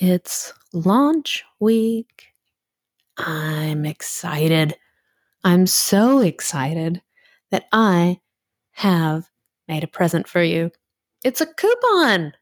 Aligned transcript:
It's 0.00 0.54
launch 0.72 1.44
week. 1.58 2.28
I'm 3.18 3.84
excited. 3.84 4.74
I'm 5.44 5.66
so 5.66 6.20
excited 6.20 7.02
that 7.50 7.66
I 7.70 8.20
have 8.70 9.28
made 9.68 9.84
a 9.84 9.86
present 9.86 10.26
for 10.26 10.42
you. 10.42 10.70
It's 11.22 11.42
a 11.42 11.46
coupon. 11.52 12.32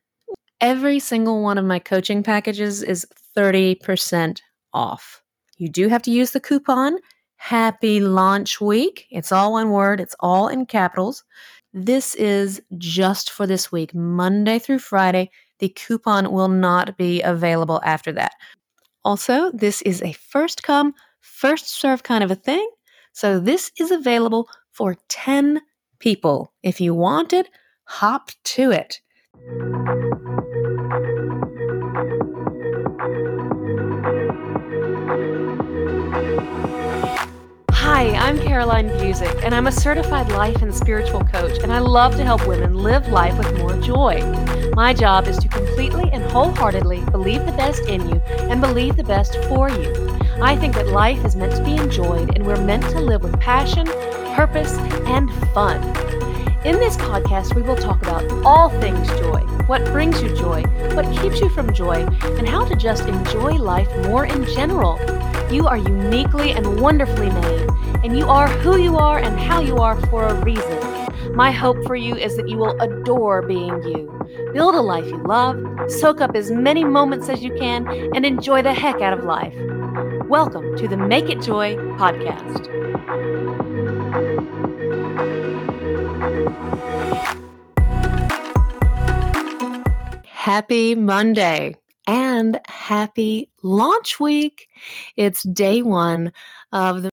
Every 0.61 1.01
single 1.01 1.43
one 1.43 1.59
of 1.59 1.65
my 1.65 1.81
coaching 1.81 2.23
packages 2.23 2.85
is 2.85 3.05
30% 3.37 4.41
off. 4.73 5.21
You 5.57 5.69
do 5.69 5.89
have 5.89 6.03
to 6.03 6.13
use 6.13 6.31
the 6.31 6.39
coupon 6.39 6.99
Happy 7.39 7.99
Launch 7.99 8.61
Week. 8.61 9.07
It's 9.11 9.33
all 9.33 9.55
one 9.55 9.73
word, 9.73 9.99
it's 9.99 10.15
all 10.21 10.47
in 10.47 10.65
capitals. 10.65 11.25
This 11.73 12.15
is 12.15 12.63
just 12.77 13.33
for 13.33 13.49
this 13.49 13.73
week, 13.73 13.93
Monday 13.97 14.61
through 14.61 14.79
Friday. 14.79 15.33
The 15.59 15.69
coupon 15.69 16.31
will 16.33 16.49
not 16.49 16.97
be 16.97 17.23
available 17.23 17.81
after 17.85 18.13
that. 18.13 18.33
Also, 19.05 19.51
this 19.53 19.83
is 19.83 20.03
a 20.03 20.13
first 20.13 20.63
come, 20.63 20.95
first 21.21 21.69
serve 21.69 22.03
kind 22.03 22.23
of 22.25 22.31
a 22.31 22.37
thing. 22.37 22.69
So 23.13 23.41
this 23.41 23.73
is 23.79 23.91
available 23.91 24.49
for 24.71 24.97
10 25.09 25.61
people. 25.99 26.53
If 26.63 26.81
you 26.81 26.95
want 26.95 27.33
it, 27.33 27.49
hop 27.85 28.31
to 28.45 28.71
it. 28.71 29.01
Hi, 37.99 38.15
I'm 38.15 38.39
Caroline 38.39 38.91
Busick, 38.91 39.43
and 39.43 39.53
I'm 39.53 39.67
a 39.67 39.73
certified 39.73 40.31
life 40.31 40.63
and 40.63 40.73
spiritual 40.73 41.25
coach, 41.25 41.59
and 41.65 41.73
I 41.73 41.81
love 41.81 42.15
to 42.15 42.25
help 42.25 42.47
women 42.47 42.75
live 42.75 43.09
life 43.09 43.37
with 43.37 43.59
more 43.59 43.77
joy. 43.81 44.23
My 44.77 44.95
job 44.95 45.27
is 45.27 45.37
to 45.39 45.49
completely 45.49 46.09
and 46.13 46.23
wholeheartedly 46.23 47.01
believe 47.11 47.45
the 47.45 47.51
best 47.51 47.89
in 47.89 48.09
you 48.09 48.21
and 48.51 48.61
believe 48.61 48.95
the 48.95 49.03
best 49.03 49.35
for 49.49 49.69
you. 49.69 50.17
I 50.41 50.55
think 50.55 50.75
that 50.75 50.87
life 50.87 51.25
is 51.25 51.35
meant 51.35 51.57
to 51.57 51.65
be 51.65 51.75
enjoyed, 51.75 52.37
and 52.37 52.47
we're 52.47 52.65
meant 52.65 52.85
to 52.91 53.01
live 53.01 53.25
with 53.25 53.41
passion, 53.41 53.87
purpose, 54.37 54.79
and 55.09 55.29
fun. 55.53 55.83
In 56.65 56.77
this 56.77 56.97
podcast, 56.99 57.57
we 57.57 57.63
will 57.63 57.75
talk 57.75 58.01
about 58.03 58.23
all 58.47 58.69
things 58.81 59.09
joy 59.19 59.45
what 59.69 59.85
brings 59.93 60.23
you 60.23 60.35
joy, 60.35 60.63
what 60.95 61.05
keeps 61.21 61.41
you 61.41 61.49
from 61.51 61.75
joy, 61.75 61.97
and 62.23 62.49
how 62.49 62.65
to 62.65 62.75
just 62.75 63.07
enjoy 63.07 63.53
life 63.53 63.89
more 64.07 64.25
in 64.25 64.47
general. 64.47 64.99
You 65.53 65.67
are 65.67 65.77
uniquely 65.77 66.53
and 66.53 66.81
wonderfully 66.81 67.29
made, 67.29 67.69
and 68.05 68.17
you 68.17 68.29
are 68.29 68.47
who 68.49 68.79
you 68.79 68.97
are 68.97 69.19
and 69.19 69.41
how 69.41 69.61
you 69.61 69.79
are 69.79 70.01
for 70.07 70.25
a 70.25 70.45
reason. 70.45 71.35
My 71.35 71.51
hope 71.51 71.77
for 71.85 71.97
you 71.97 72.15
is 72.15 72.37
that 72.37 72.49
you 72.49 72.57
will 72.57 72.81
adore 72.81 73.43
being 73.43 73.83
you. 73.83 74.07
Build 74.53 74.77
a 74.77 74.81
life 74.81 75.05
you 75.07 75.21
love, 75.25 75.61
soak 75.91 76.21
up 76.21 76.37
as 76.37 76.49
many 76.53 76.85
moments 76.85 77.29
as 77.29 77.43
you 77.43 77.53
can, 77.55 77.89
and 78.15 78.25
enjoy 78.25 78.63
the 78.63 78.73
heck 78.73 79.01
out 79.01 79.13
of 79.13 79.25
life. 79.25 79.53
Welcome 80.29 80.77
to 80.77 80.87
the 80.87 80.97
Make 80.97 81.29
It 81.29 81.43
Joy 81.43 81.75
podcast. 81.99 82.67
Happy 90.25 90.95
Monday 90.95 91.75
and 92.07 92.61
happy 92.69 93.51
launch 93.63 94.21
week. 94.21 94.69
It's 95.17 95.43
day 95.43 95.83
one 95.83 96.33
of 96.73 97.03
the 97.03 97.11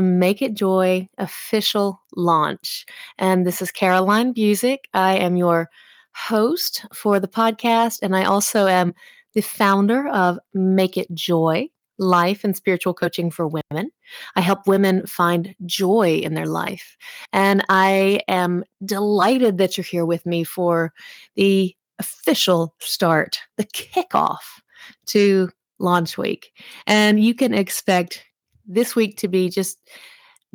Make 0.00 0.42
It 0.42 0.54
Joy 0.54 1.08
official 1.18 2.00
launch. 2.16 2.86
And 3.18 3.46
this 3.46 3.62
is 3.62 3.70
Caroline 3.70 4.34
Busick. 4.34 4.78
I 4.94 5.16
am 5.16 5.36
your 5.36 5.68
host 6.14 6.84
for 6.92 7.20
the 7.20 7.28
podcast, 7.28 8.00
and 8.02 8.16
I 8.16 8.24
also 8.24 8.66
am 8.66 8.94
the 9.34 9.40
founder 9.40 10.08
of 10.08 10.38
Make 10.54 10.96
It 10.96 11.12
Joy 11.14 11.68
life 12.00 12.42
and 12.44 12.56
spiritual 12.56 12.94
coaching 12.94 13.30
for 13.30 13.46
women. 13.46 13.90
I 14.34 14.40
help 14.40 14.66
women 14.66 15.06
find 15.06 15.54
joy 15.66 16.16
in 16.16 16.34
their 16.34 16.46
life. 16.46 16.96
And 17.32 17.64
I 17.68 18.20
am 18.26 18.64
delighted 18.84 19.58
that 19.58 19.76
you're 19.76 19.84
here 19.84 20.06
with 20.06 20.24
me 20.24 20.42
for 20.42 20.92
the 21.36 21.76
official 21.98 22.74
start, 22.80 23.38
the 23.58 23.64
kickoff 23.64 24.62
to 25.06 25.50
launch 25.78 26.16
week. 26.16 26.52
And 26.86 27.22
you 27.22 27.34
can 27.34 27.52
expect 27.52 28.24
this 28.70 28.94
week 28.96 29.16
to 29.18 29.28
be 29.28 29.48
just 29.48 29.78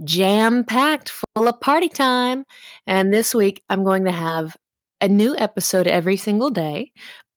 jam 0.03 0.63
packed 0.63 1.09
full 1.09 1.47
of 1.47 1.59
party 1.59 1.89
time. 1.89 2.45
And 2.87 3.13
this 3.13 3.35
week, 3.35 3.63
I'm 3.69 3.83
going 3.83 4.05
to 4.05 4.11
have 4.11 4.57
a 5.01 5.07
new 5.07 5.35
episode 5.37 5.87
every 5.87 6.17
single 6.17 6.49
day. 6.49 6.91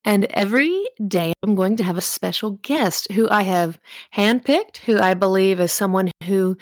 And 0.05 0.25
every 0.31 0.87
day, 1.07 1.33
I'm 1.43 1.55
going 1.55 1.75
to 1.77 1.83
have 1.83 1.97
a 1.97 2.01
special 2.01 2.51
guest 2.61 3.11
who 3.11 3.29
I 3.29 3.43
have 3.43 3.77
handpicked, 4.15 4.77
who 4.77 4.97
I 4.97 5.13
believe 5.13 5.59
is 5.59 5.73
someone 5.73 6.11
who 6.23 6.57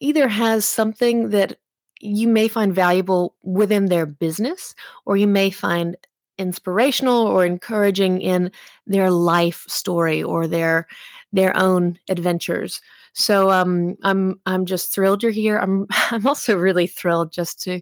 either 0.00 0.28
has 0.28 0.68
something 0.68 1.30
that 1.30 1.56
you 2.00 2.28
may 2.28 2.48
find 2.48 2.74
valuable 2.74 3.34
within 3.42 3.86
their 3.86 4.04
business, 4.04 4.74
or 5.06 5.16
you 5.16 5.26
may 5.26 5.48
find 5.48 5.96
inspirational 6.36 7.26
or 7.26 7.46
encouraging 7.46 8.20
in 8.20 8.50
their 8.86 9.10
life 9.10 9.64
story 9.68 10.22
or 10.22 10.46
their 10.46 10.86
their 11.32 11.56
own 11.56 11.98
adventures. 12.08 12.80
So 13.14 13.50
um, 13.50 13.96
I'm 14.02 14.40
I'm 14.46 14.66
just 14.66 14.92
thrilled 14.92 15.22
you're 15.22 15.32
here. 15.32 15.56
I'm 15.58 15.86
I'm 16.10 16.26
also 16.26 16.56
really 16.56 16.86
thrilled 16.86 17.32
just 17.32 17.62
to 17.62 17.80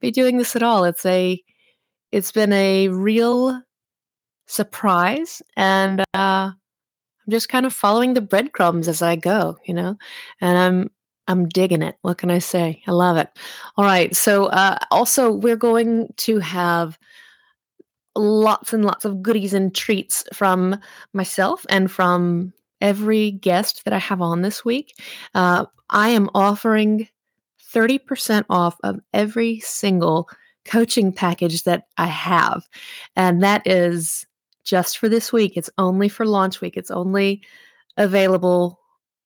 be 0.00 0.10
doing 0.10 0.38
this 0.38 0.56
at 0.56 0.62
all. 0.62 0.84
It's 0.84 1.04
a 1.04 1.42
it's 2.12 2.32
been 2.32 2.52
a 2.52 2.88
real 2.88 3.60
surprise, 4.46 5.42
and 5.56 6.00
uh, 6.00 6.04
I'm 6.54 7.30
just 7.30 7.48
kind 7.48 7.66
of 7.66 7.72
following 7.72 8.14
the 8.14 8.20
breadcrumbs 8.20 8.88
as 8.88 9.02
I 9.02 9.16
go, 9.16 9.58
you 9.64 9.74
know. 9.74 9.96
And 10.40 10.58
I'm 10.58 10.90
I'm 11.28 11.48
digging 11.48 11.82
it. 11.82 11.96
What 12.02 12.18
can 12.18 12.30
I 12.30 12.38
say? 12.38 12.82
I 12.86 12.92
love 12.92 13.16
it. 13.16 13.28
All 13.76 13.84
right. 13.84 14.14
So 14.14 14.46
uh, 14.46 14.78
also 14.90 15.32
we're 15.32 15.56
going 15.56 16.12
to 16.18 16.38
have 16.40 16.98
lots 18.14 18.72
and 18.72 18.84
lots 18.84 19.04
of 19.04 19.22
goodies 19.22 19.54
and 19.54 19.74
treats 19.74 20.24
from 20.34 20.78
myself 21.12 21.64
and 21.70 21.90
from 21.90 22.52
every 22.82 23.30
guest 23.30 23.84
that 23.84 23.94
I 23.94 23.98
have 23.98 24.20
on 24.20 24.42
this 24.42 24.64
week. 24.64 25.00
Uh, 25.34 25.64
I 25.88 26.10
am 26.10 26.28
offering 26.34 27.08
30% 27.72 28.44
off 28.50 28.76
of 28.82 29.00
every 29.14 29.60
single 29.60 30.28
coaching 30.66 31.12
package 31.12 31.62
that 31.62 31.86
I 31.96 32.06
have. 32.06 32.68
And 33.16 33.42
that 33.42 33.66
is 33.66 34.26
just 34.64 34.98
for 34.98 35.08
this 35.08 35.32
week. 35.32 35.56
It's 35.56 35.70
only 35.78 36.08
for 36.08 36.26
launch 36.26 36.60
week. 36.60 36.76
It's 36.76 36.90
only 36.90 37.42
available 37.96 38.78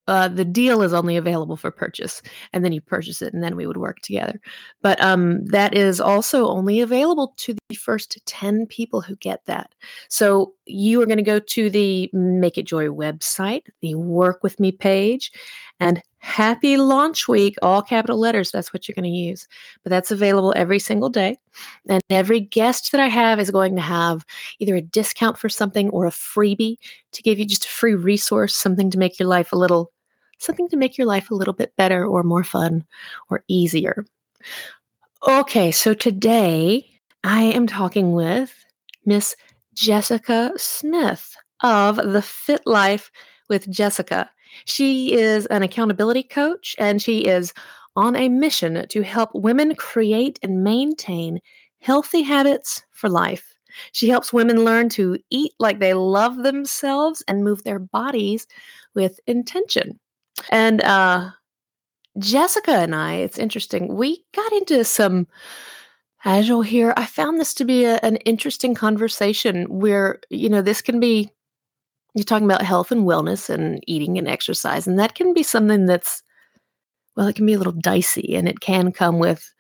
uh, 0.08 0.28
the 0.28 0.44
deal 0.44 0.82
is 0.82 0.92
only 0.92 1.16
available 1.16 1.56
for 1.56 1.70
purchase 1.70 2.22
and 2.52 2.64
then 2.64 2.72
you 2.72 2.80
purchase 2.80 3.22
it 3.22 3.34
and 3.34 3.42
then 3.42 3.56
we 3.56 3.66
would 3.66 3.76
work 3.76 4.00
together. 4.00 4.40
But 4.82 5.00
um, 5.00 5.44
that 5.46 5.74
is 5.74 6.00
also 6.00 6.46
only 6.46 6.80
available 6.80 7.34
to 7.38 7.56
the 7.68 7.74
first 7.74 8.18
10 8.26 8.66
people 8.66 9.00
who 9.00 9.16
get 9.16 9.44
that. 9.46 9.74
So 10.08 10.54
you 10.66 11.00
are 11.02 11.06
going 11.06 11.16
to 11.18 11.22
go 11.22 11.38
to 11.38 11.70
the 11.70 12.08
make 12.12 12.58
it 12.58 12.64
joy 12.64 12.86
website 12.88 13.62
the 13.80 13.94
work 13.94 14.42
with 14.42 14.60
me 14.60 14.72
page 14.72 15.32
and 15.80 16.02
happy 16.18 16.76
launch 16.76 17.28
week 17.28 17.56
all 17.62 17.82
capital 17.82 18.18
letters 18.18 18.50
that's 18.50 18.72
what 18.72 18.88
you're 18.88 18.94
going 18.94 19.04
to 19.04 19.10
use. 19.10 19.46
But 19.82 19.90
that's 19.90 20.10
available 20.10 20.52
every 20.56 20.78
single 20.78 21.08
day 21.08 21.38
and 21.88 22.02
every 22.10 22.40
guest 22.40 22.92
that 22.92 23.00
i 23.00 23.08
have 23.08 23.40
is 23.40 23.50
going 23.50 23.74
to 23.76 23.82
have 23.82 24.24
either 24.58 24.76
a 24.76 24.82
discount 24.82 25.38
for 25.38 25.48
something 25.48 25.88
or 25.90 26.06
a 26.06 26.10
freebie 26.10 26.76
to 27.12 27.22
give 27.22 27.38
you 27.38 27.46
just 27.46 27.64
a 27.64 27.68
free 27.68 27.94
resource 27.94 28.54
something 28.54 28.90
to 28.90 28.98
make 28.98 29.18
your 29.18 29.28
life 29.28 29.52
a 29.52 29.56
little 29.56 29.92
something 30.38 30.68
to 30.68 30.76
make 30.76 30.98
your 30.98 31.06
life 31.06 31.30
a 31.30 31.34
little 31.34 31.54
bit 31.54 31.74
better 31.76 32.06
or 32.06 32.22
more 32.22 32.44
fun 32.44 32.84
or 33.30 33.44
easier. 33.48 34.04
Okay, 35.26 35.70
so 35.70 35.94
today 35.94 36.86
I 37.24 37.42
am 37.42 37.66
talking 37.66 38.12
with 38.12 38.54
Miss 39.04 39.34
Jessica 39.74 40.52
Smith 40.56 41.36
of 41.62 41.96
the 41.96 42.22
Fit 42.22 42.66
Life 42.66 43.10
with 43.48 43.70
Jessica. 43.70 44.30
She 44.64 45.12
is 45.12 45.46
an 45.46 45.62
accountability 45.62 46.22
coach 46.22 46.76
and 46.78 47.00
she 47.00 47.20
is 47.20 47.52
on 47.96 48.14
a 48.14 48.28
mission 48.28 48.86
to 48.88 49.02
help 49.02 49.30
women 49.34 49.74
create 49.74 50.38
and 50.42 50.62
maintain 50.62 51.40
healthy 51.80 52.22
habits 52.22 52.82
for 52.92 53.08
life. 53.08 53.54
She 53.92 54.08
helps 54.08 54.32
women 54.32 54.64
learn 54.64 54.88
to 54.90 55.18
eat 55.30 55.52
like 55.58 55.78
they 55.78 55.94
love 55.94 56.38
themselves 56.38 57.22
and 57.28 57.44
move 57.44 57.64
their 57.64 57.78
bodies 57.78 58.46
with 58.94 59.20
intention. 59.26 59.98
And 60.50 60.82
uh, 60.82 61.30
Jessica 62.18 62.72
and 62.72 62.94
I, 62.94 63.14
it's 63.14 63.38
interesting, 63.38 63.94
we 63.94 64.24
got 64.34 64.52
into 64.52 64.84
some, 64.84 65.26
as 66.24 66.48
you'll 66.48 66.62
hear, 66.62 66.94
I 66.96 67.06
found 67.06 67.38
this 67.38 67.54
to 67.54 67.64
be 67.64 67.84
a, 67.84 67.98
an 68.02 68.16
interesting 68.16 68.74
conversation 68.74 69.64
where, 69.66 70.20
you 70.30 70.48
know, 70.48 70.62
this 70.62 70.82
can 70.82 71.00
be, 71.00 71.30
you're 72.14 72.24
talking 72.24 72.46
about 72.46 72.62
health 72.62 72.90
and 72.90 73.06
wellness 73.06 73.50
and 73.50 73.82
eating 73.86 74.18
and 74.18 74.28
exercise, 74.28 74.86
and 74.86 74.98
that 74.98 75.14
can 75.14 75.34
be 75.34 75.42
something 75.42 75.86
that's, 75.86 76.22
well, 77.16 77.28
it 77.28 77.36
can 77.36 77.46
be 77.46 77.54
a 77.54 77.58
little 77.58 77.72
dicey 77.72 78.34
and 78.34 78.48
it 78.48 78.60
can 78.60 78.92
come 78.92 79.18
with 79.18 79.52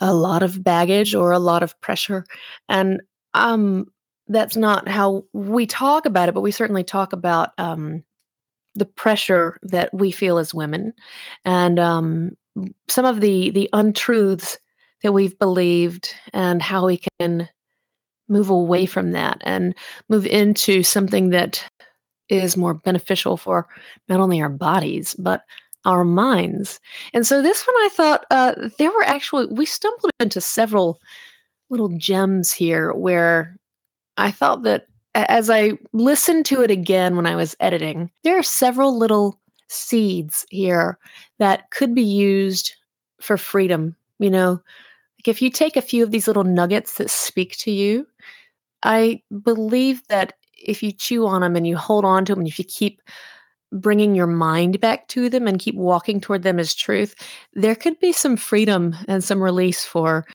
a 0.00 0.12
lot 0.12 0.42
of 0.42 0.62
baggage 0.62 1.14
or 1.14 1.32
a 1.32 1.38
lot 1.38 1.62
of 1.62 1.78
pressure. 1.80 2.24
And 2.68 3.00
um, 3.34 3.86
that's 4.28 4.56
not 4.56 4.88
how 4.88 5.24
we 5.32 5.66
talk 5.66 6.04
about 6.04 6.28
it, 6.28 6.34
but 6.34 6.42
we 6.42 6.50
certainly 6.50 6.84
talk 6.84 7.12
about 7.12 7.50
um, 7.58 8.02
the 8.76 8.86
pressure 8.86 9.58
that 9.62 9.92
we 9.92 10.10
feel 10.10 10.38
as 10.38 10.54
women 10.54 10.92
and 11.44 11.78
um, 11.78 12.36
some 12.88 13.04
of 13.04 13.20
the 13.20 13.50
the 13.50 13.68
untruths 13.72 14.58
that 15.02 15.12
we've 15.12 15.38
believed 15.38 16.14
and 16.32 16.62
how 16.62 16.86
we 16.86 17.00
can 17.18 17.48
move 18.28 18.50
away 18.50 18.86
from 18.86 19.12
that 19.12 19.38
and 19.44 19.74
move 20.08 20.26
into 20.26 20.82
something 20.82 21.30
that 21.30 21.64
is 22.28 22.56
more 22.56 22.74
beneficial 22.74 23.36
for 23.36 23.68
not 24.08 24.20
only 24.20 24.40
our 24.40 24.48
bodies 24.48 25.14
but 25.18 25.42
our 25.84 26.04
minds. 26.04 26.80
And 27.14 27.24
so 27.26 27.40
this 27.40 27.64
one, 27.64 27.76
I 27.76 27.88
thought 27.92 28.26
uh, 28.30 28.54
there 28.78 28.90
were 28.90 29.04
actually 29.04 29.46
we 29.46 29.64
stumbled 29.64 30.10
into 30.18 30.40
several 30.40 31.00
little 31.70 31.88
gems 31.96 32.52
here 32.52 32.92
where 32.92 33.56
I 34.16 34.30
thought 34.30 34.64
that 34.64 34.86
as 35.16 35.48
I 35.48 35.78
listened 35.92 36.44
to 36.46 36.62
it 36.62 36.70
again 36.70 37.16
when 37.16 37.26
I 37.26 37.36
was 37.36 37.56
editing, 37.60 38.10
there 38.22 38.38
are 38.38 38.42
several 38.42 38.98
little 38.98 39.40
seeds 39.68 40.46
here 40.50 40.98
that 41.38 41.70
could 41.70 41.94
be 41.94 42.02
used 42.02 42.74
for 43.20 43.36
freedom. 43.36 43.96
You 44.18 44.30
know, 44.30 44.50
like 44.50 45.28
if 45.28 45.40
you 45.40 45.50
take 45.50 45.76
a 45.76 45.82
few 45.82 46.02
of 46.02 46.10
these 46.10 46.26
little 46.26 46.44
nuggets 46.44 46.98
that 46.98 47.10
speak 47.10 47.56
to 47.58 47.70
you, 47.70 48.06
I 48.82 49.22
believe 49.42 50.06
that 50.08 50.34
if 50.56 50.82
you 50.82 50.92
chew 50.92 51.26
on 51.26 51.40
them 51.40 51.56
and 51.56 51.66
you 51.66 51.76
hold 51.76 52.04
on 52.04 52.24
to 52.26 52.32
them, 52.32 52.40
and 52.40 52.48
if 52.48 52.58
you 52.58 52.64
keep 52.64 53.00
bringing 53.72 54.14
your 54.14 54.26
mind 54.26 54.80
back 54.80 55.08
to 55.08 55.28
them 55.28 55.46
and 55.46 55.58
keep 55.58 55.74
walking 55.74 56.20
toward 56.20 56.42
them 56.42 56.58
as 56.58 56.74
truth, 56.74 57.14
there 57.54 57.74
could 57.74 57.98
be 58.00 58.12
some 58.12 58.36
freedom 58.36 58.94
and 59.08 59.24
some 59.24 59.42
release 59.42 59.84
for 59.84 60.26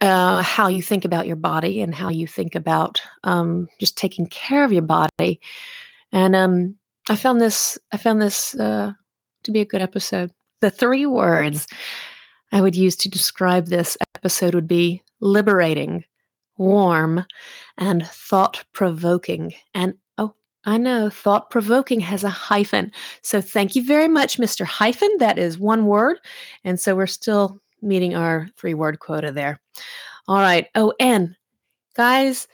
uh, 0.00 0.42
how 0.42 0.68
you 0.68 0.82
think 0.82 1.04
about 1.04 1.26
your 1.26 1.36
body 1.36 1.80
and 1.82 1.94
how 1.94 2.08
you 2.08 2.26
think 2.26 2.54
about 2.54 3.00
um, 3.24 3.68
just 3.78 3.96
taking 3.96 4.26
care 4.26 4.64
of 4.64 4.72
your 4.72 4.82
body. 4.82 5.40
And 6.12 6.34
um, 6.34 6.76
I 7.08 7.16
found 7.16 7.40
this 7.40 7.78
I 7.92 7.96
found 7.96 8.20
this 8.20 8.54
uh, 8.54 8.92
to 9.44 9.50
be 9.50 9.60
a 9.60 9.66
good 9.66 9.82
episode. 9.82 10.30
The 10.60 10.70
three 10.70 11.06
words 11.06 11.66
I 12.52 12.60
would 12.60 12.76
use 12.76 12.96
to 12.96 13.08
describe 13.08 13.66
this 13.66 13.96
episode 14.16 14.54
would 14.54 14.68
be 14.68 15.02
liberating, 15.20 16.04
warm, 16.56 17.24
and 17.78 18.06
thought 18.06 18.64
provoking. 18.72 19.54
And 19.74 19.94
oh, 20.18 20.34
I 20.64 20.78
know 20.78 21.10
thought 21.10 21.50
provoking 21.50 22.00
has 22.00 22.24
a 22.24 22.30
hyphen. 22.30 22.90
So 23.22 23.40
thank 23.40 23.76
you 23.76 23.84
very 23.84 24.08
much, 24.08 24.38
Mr. 24.38 24.64
Hyphen. 24.64 25.10
That 25.18 25.38
is 25.38 25.58
one 25.58 25.86
word. 25.86 26.18
And 26.64 26.80
so 26.80 26.96
we're 26.96 27.06
still 27.06 27.60
meeting 27.82 28.14
our 28.14 28.48
three 28.56 28.74
word 28.74 28.98
quota 28.98 29.32
there. 29.32 29.60
All 30.28 30.38
right. 30.38 30.68
Oh, 30.74 30.92
and 31.00 31.34
guys, 31.94 32.46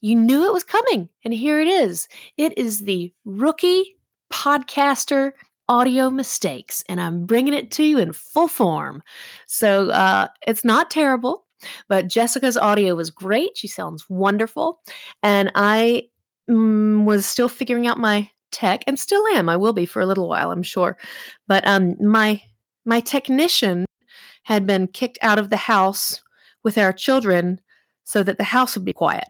you 0.00 0.14
knew 0.14 0.46
it 0.46 0.52
was 0.52 0.64
coming, 0.64 1.08
and 1.24 1.34
here 1.34 1.60
it 1.60 1.68
is. 1.68 2.08
It 2.36 2.56
is 2.56 2.80
the 2.80 3.12
rookie 3.24 3.96
podcaster 4.32 5.32
audio 5.68 6.10
mistakes, 6.10 6.84
and 6.88 7.00
I'm 7.00 7.26
bringing 7.26 7.54
it 7.54 7.70
to 7.72 7.84
you 7.84 7.98
in 7.98 8.12
full 8.12 8.48
form. 8.48 9.02
So 9.46 9.90
uh, 9.90 10.28
it's 10.46 10.64
not 10.64 10.90
terrible, 10.90 11.44
but 11.88 12.08
Jessica's 12.08 12.56
audio 12.56 12.94
was 12.94 13.10
great. 13.10 13.56
She 13.56 13.68
sounds 13.68 14.04
wonderful. 14.08 14.80
And 15.22 15.50
I 15.54 16.04
mm, 16.48 17.04
was 17.04 17.26
still 17.26 17.48
figuring 17.48 17.86
out 17.86 17.98
my 17.98 18.30
tech 18.52 18.84
and 18.86 18.98
still 18.98 19.26
am. 19.28 19.48
I 19.48 19.56
will 19.56 19.72
be 19.72 19.86
for 19.86 20.00
a 20.00 20.06
little 20.06 20.28
while, 20.28 20.50
I'm 20.50 20.62
sure. 20.62 20.96
But 21.48 21.66
um, 21.66 21.96
my 22.00 22.40
my 22.84 23.00
technician 23.00 23.84
had 24.46 24.64
been 24.64 24.86
kicked 24.86 25.18
out 25.22 25.40
of 25.40 25.50
the 25.50 25.56
house 25.56 26.22
with 26.62 26.78
our 26.78 26.92
children 26.92 27.60
so 28.04 28.22
that 28.22 28.38
the 28.38 28.44
house 28.44 28.76
would 28.76 28.84
be 28.84 28.92
quiet. 28.92 29.26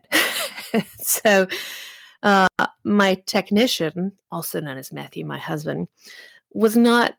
so 0.99 1.47
uh, 2.23 2.47
my 2.85 3.15
technician, 3.25 4.13
also 4.31 4.61
known 4.61 4.77
as 4.77 4.93
Matthew, 4.93 5.25
my 5.25 5.39
husband, 5.39 5.89
was 6.53 6.77
not 6.77 7.15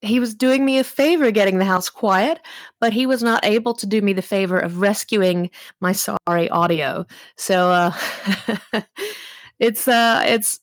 he 0.00 0.20
was 0.20 0.32
doing 0.34 0.64
me 0.64 0.78
a 0.78 0.84
favor 0.84 1.32
getting 1.32 1.58
the 1.58 1.64
house 1.64 1.88
quiet, 1.88 2.38
but 2.78 2.92
he 2.92 3.04
was 3.04 3.22
not 3.22 3.44
able 3.44 3.74
to 3.74 3.86
do 3.86 4.00
me 4.00 4.12
the 4.12 4.22
favor 4.22 4.58
of 4.58 4.80
rescuing 4.80 5.50
my 5.80 5.90
sorry 5.90 6.48
audio. 6.50 7.04
So 7.36 7.70
uh, 7.72 7.92
it's 9.58 9.88
uh, 9.88 10.22
it's 10.24 10.60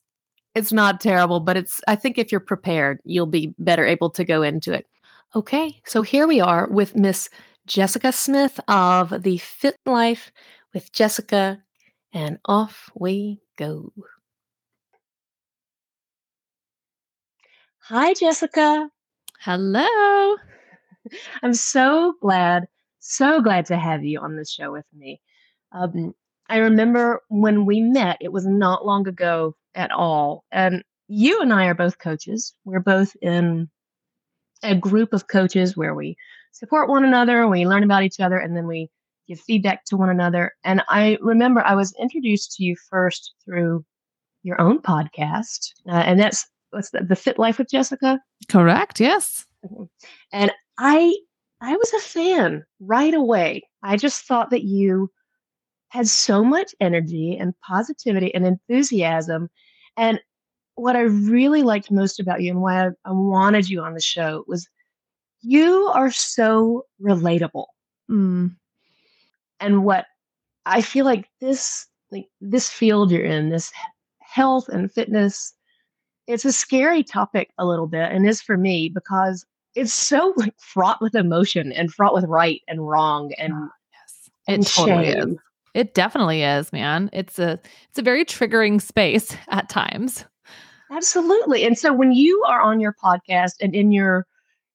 it's 0.56 0.72
not 0.72 1.02
terrible, 1.02 1.42
but 1.42 1.58
it's 1.58 1.82
I 1.86 1.96
think 1.96 2.18
if 2.18 2.32
you're 2.32 2.40
prepared, 2.40 3.02
you'll 3.04 3.26
be 3.26 3.54
better 3.60 3.86
able 3.86 4.12
to 4.12 4.24
go 4.24 4.42
into 4.42 4.72
it. 4.72 4.88
Okay, 5.34 5.80
so 5.86 6.02
here 6.02 6.28
we 6.28 6.42
are 6.42 6.68
with 6.68 6.94
Miss 6.94 7.30
Jessica 7.66 8.12
Smith 8.12 8.60
of 8.68 9.24
the 9.24 9.38
Fit 9.38 9.78
Life 9.86 10.30
with 10.74 10.92
Jessica, 10.92 11.64
and 12.12 12.38
off 12.44 12.92
we 12.96 13.40
go. 13.58 13.94
Hi, 17.80 18.14
Jessica. 18.14 18.90
Hello. 19.40 20.36
I'm 21.44 21.54
so 21.54 22.16
glad, 22.22 22.66
so 23.00 23.42
glad 23.42 23.66
to 23.68 23.78
have 23.78 24.04
you 24.04 24.20
on 24.20 24.36
this 24.36 24.52
show 24.52 24.70
with 24.70 24.86
me. 24.94 25.22
Um, 25.72 26.14
I 26.50 26.58
remember 26.58 27.22
when 27.30 27.66
we 27.66 27.80
met, 27.80 28.18
it 28.20 28.34
was 28.34 28.46
not 28.46 28.86
long 28.86 29.08
ago 29.08 29.56
at 29.76 29.92
all. 29.94 30.44
And 30.52 30.84
you 31.08 31.40
and 31.42 31.54
I 31.54 31.68
are 31.68 31.74
both 31.74 32.00
coaches. 32.00 32.54
We're 32.66 32.82
both 32.82 33.16
in 33.22 33.70
a 34.64 34.76
group 34.76 35.14
of 35.14 35.28
coaches 35.28 35.76
where 35.76 35.96
we 35.96 36.16
support 36.52 36.90
one 36.90 37.04
another, 37.04 37.48
we 37.48 37.66
learn 37.66 37.84
about 37.84 38.04
each 38.04 38.20
other, 38.20 38.38
and 38.38 38.56
then 38.56 38.68
we 38.68 38.90
give 39.28 39.40
feedback 39.40 39.86
to 39.86 39.98
one 39.98 40.10
another. 40.10 40.54
And 40.64 40.84
I 40.90 41.18
remember 41.22 41.62
I 41.62 41.76
was 41.76 41.96
introduced 42.00 42.54
to 42.54 42.64
you 42.64 42.76
first 42.90 43.34
through 43.46 43.86
your 44.44 44.60
own 44.60 44.80
podcast, 44.80 45.72
uh, 45.88 46.04
and 46.06 46.20
that's 46.20 46.48
what's 46.72 46.90
the, 46.92 47.04
the 47.04 47.16
Fit 47.16 47.38
Life 47.38 47.58
with 47.58 47.70
Jessica. 47.70 48.20
Correct. 48.50 49.00
Yes. 49.00 49.46
And 50.32 50.52
I 50.78 51.16
I 51.62 51.76
was 51.76 51.94
a 51.94 52.00
fan 52.00 52.64
right 52.80 53.14
away. 53.14 53.64
I 53.84 53.98
just 53.98 54.26
thought 54.26 54.50
that 54.50 54.64
you 54.64 55.12
had 55.90 56.08
so 56.08 56.44
much 56.44 56.74
energy 56.80 57.38
and 57.38 57.54
positivity 57.60 58.34
and 58.34 58.48
enthusiasm. 58.48 59.50
And 59.98 60.20
what 60.76 60.96
I 60.96 61.02
really 61.02 61.64
liked 61.64 61.92
most 61.92 62.20
about 62.20 62.42
you 62.42 62.52
and 62.52 62.62
why 62.62 62.86
I, 62.86 62.90
I 63.06 63.12
wanted 63.12 63.70
you 63.70 63.82
on 63.82 63.94
the 63.94 64.02
show 64.02 64.44
was 64.48 64.68
you 65.42 65.92
are 65.94 66.12
so 66.12 66.86
relatable. 67.02 67.66
Mm. 68.10 68.56
And 69.60 69.84
what 69.84 70.06
I 70.66 70.82
feel 70.82 71.06
like 71.06 71.28
this 71.40 71.88
like 72.12 72.28
this 72.42 72.70
field 72.70 73.12
you're 73.12 73.24
in, 73.24 73.50
this 73.50 73.72
health 74.20 74.68
and 74.70 74.92
fitness, 74.92 75.54
it's 76.28 76.46
a 76.46 76.52
scary 76.52 77.04
topic 77.04 77.52
a 77.58 77.66
little 77.66 77.88
bit 77.88 78.12
and 78.12 78.28
is 78.28 78.42
for 78.42 78.58
me 78.58 78.90
because 78.90 79.46
it's 79.76 79.94
so 79.94 80.34
like 80.36 80.54
fraught 80.60 81.02
with 81.02 81.16
emotion 81.16 81.72
and 81.72 81.94
fraught 81.94 82.14
with 82.14 82.26
right 82.26 82.62
and 82.68 82.88
wrong 82.88 83.32
and 83.38 83.54
oh, 83.54 83.70
yes. 83.94 84.30
It 84.48 84.68
totally 84.68 85.08
is. 85.08 85.38
It 85.74 85.94
definitely 85.94 86.44
is, 86.44 86.74
man. 86.74 87.10
It's 87.14 87.40
a 87.40 87.60
it's 87.90 88.00
a 88.00 88.02
very 88.02 88.26
triggering 88.26 88.82
space 88.82 89.36
at 89.50 89.70
times. 89.70 90.26
Absolutely. 90.92 91.64
And 91.64 91.78
so 91.78 91.94
when 91.94 92.12
you 92.12 92.44
are 92.48 92.62
on 92.62 92.80
your 92.80 92.94
podcast 93.02 93.54
and 93.62 93.74
in 93.74 93.92
your 93.92 94.28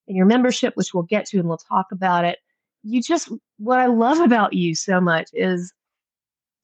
in 0.08 0.16
your 0.16 0.26
membership, 0.26 0.74
which 0.76 0.94
we'll 0.94 1.02
get 1.02 1.26
to 1.26 1.38
and 1.38 1.48
we'll 1.48 1.58
talk 1.58 1.86
about 1.92 2.24
it, 2.24 2.38
you 2.82 3.02
just 3.02 3.30
what 3.58 3.78
I 3.78 3.86
love 3.86 4.20
about 4.20 4.52
you 4.54 4.74
so 4.74 5.00
much 5.00 5.28
is 5.32 5.72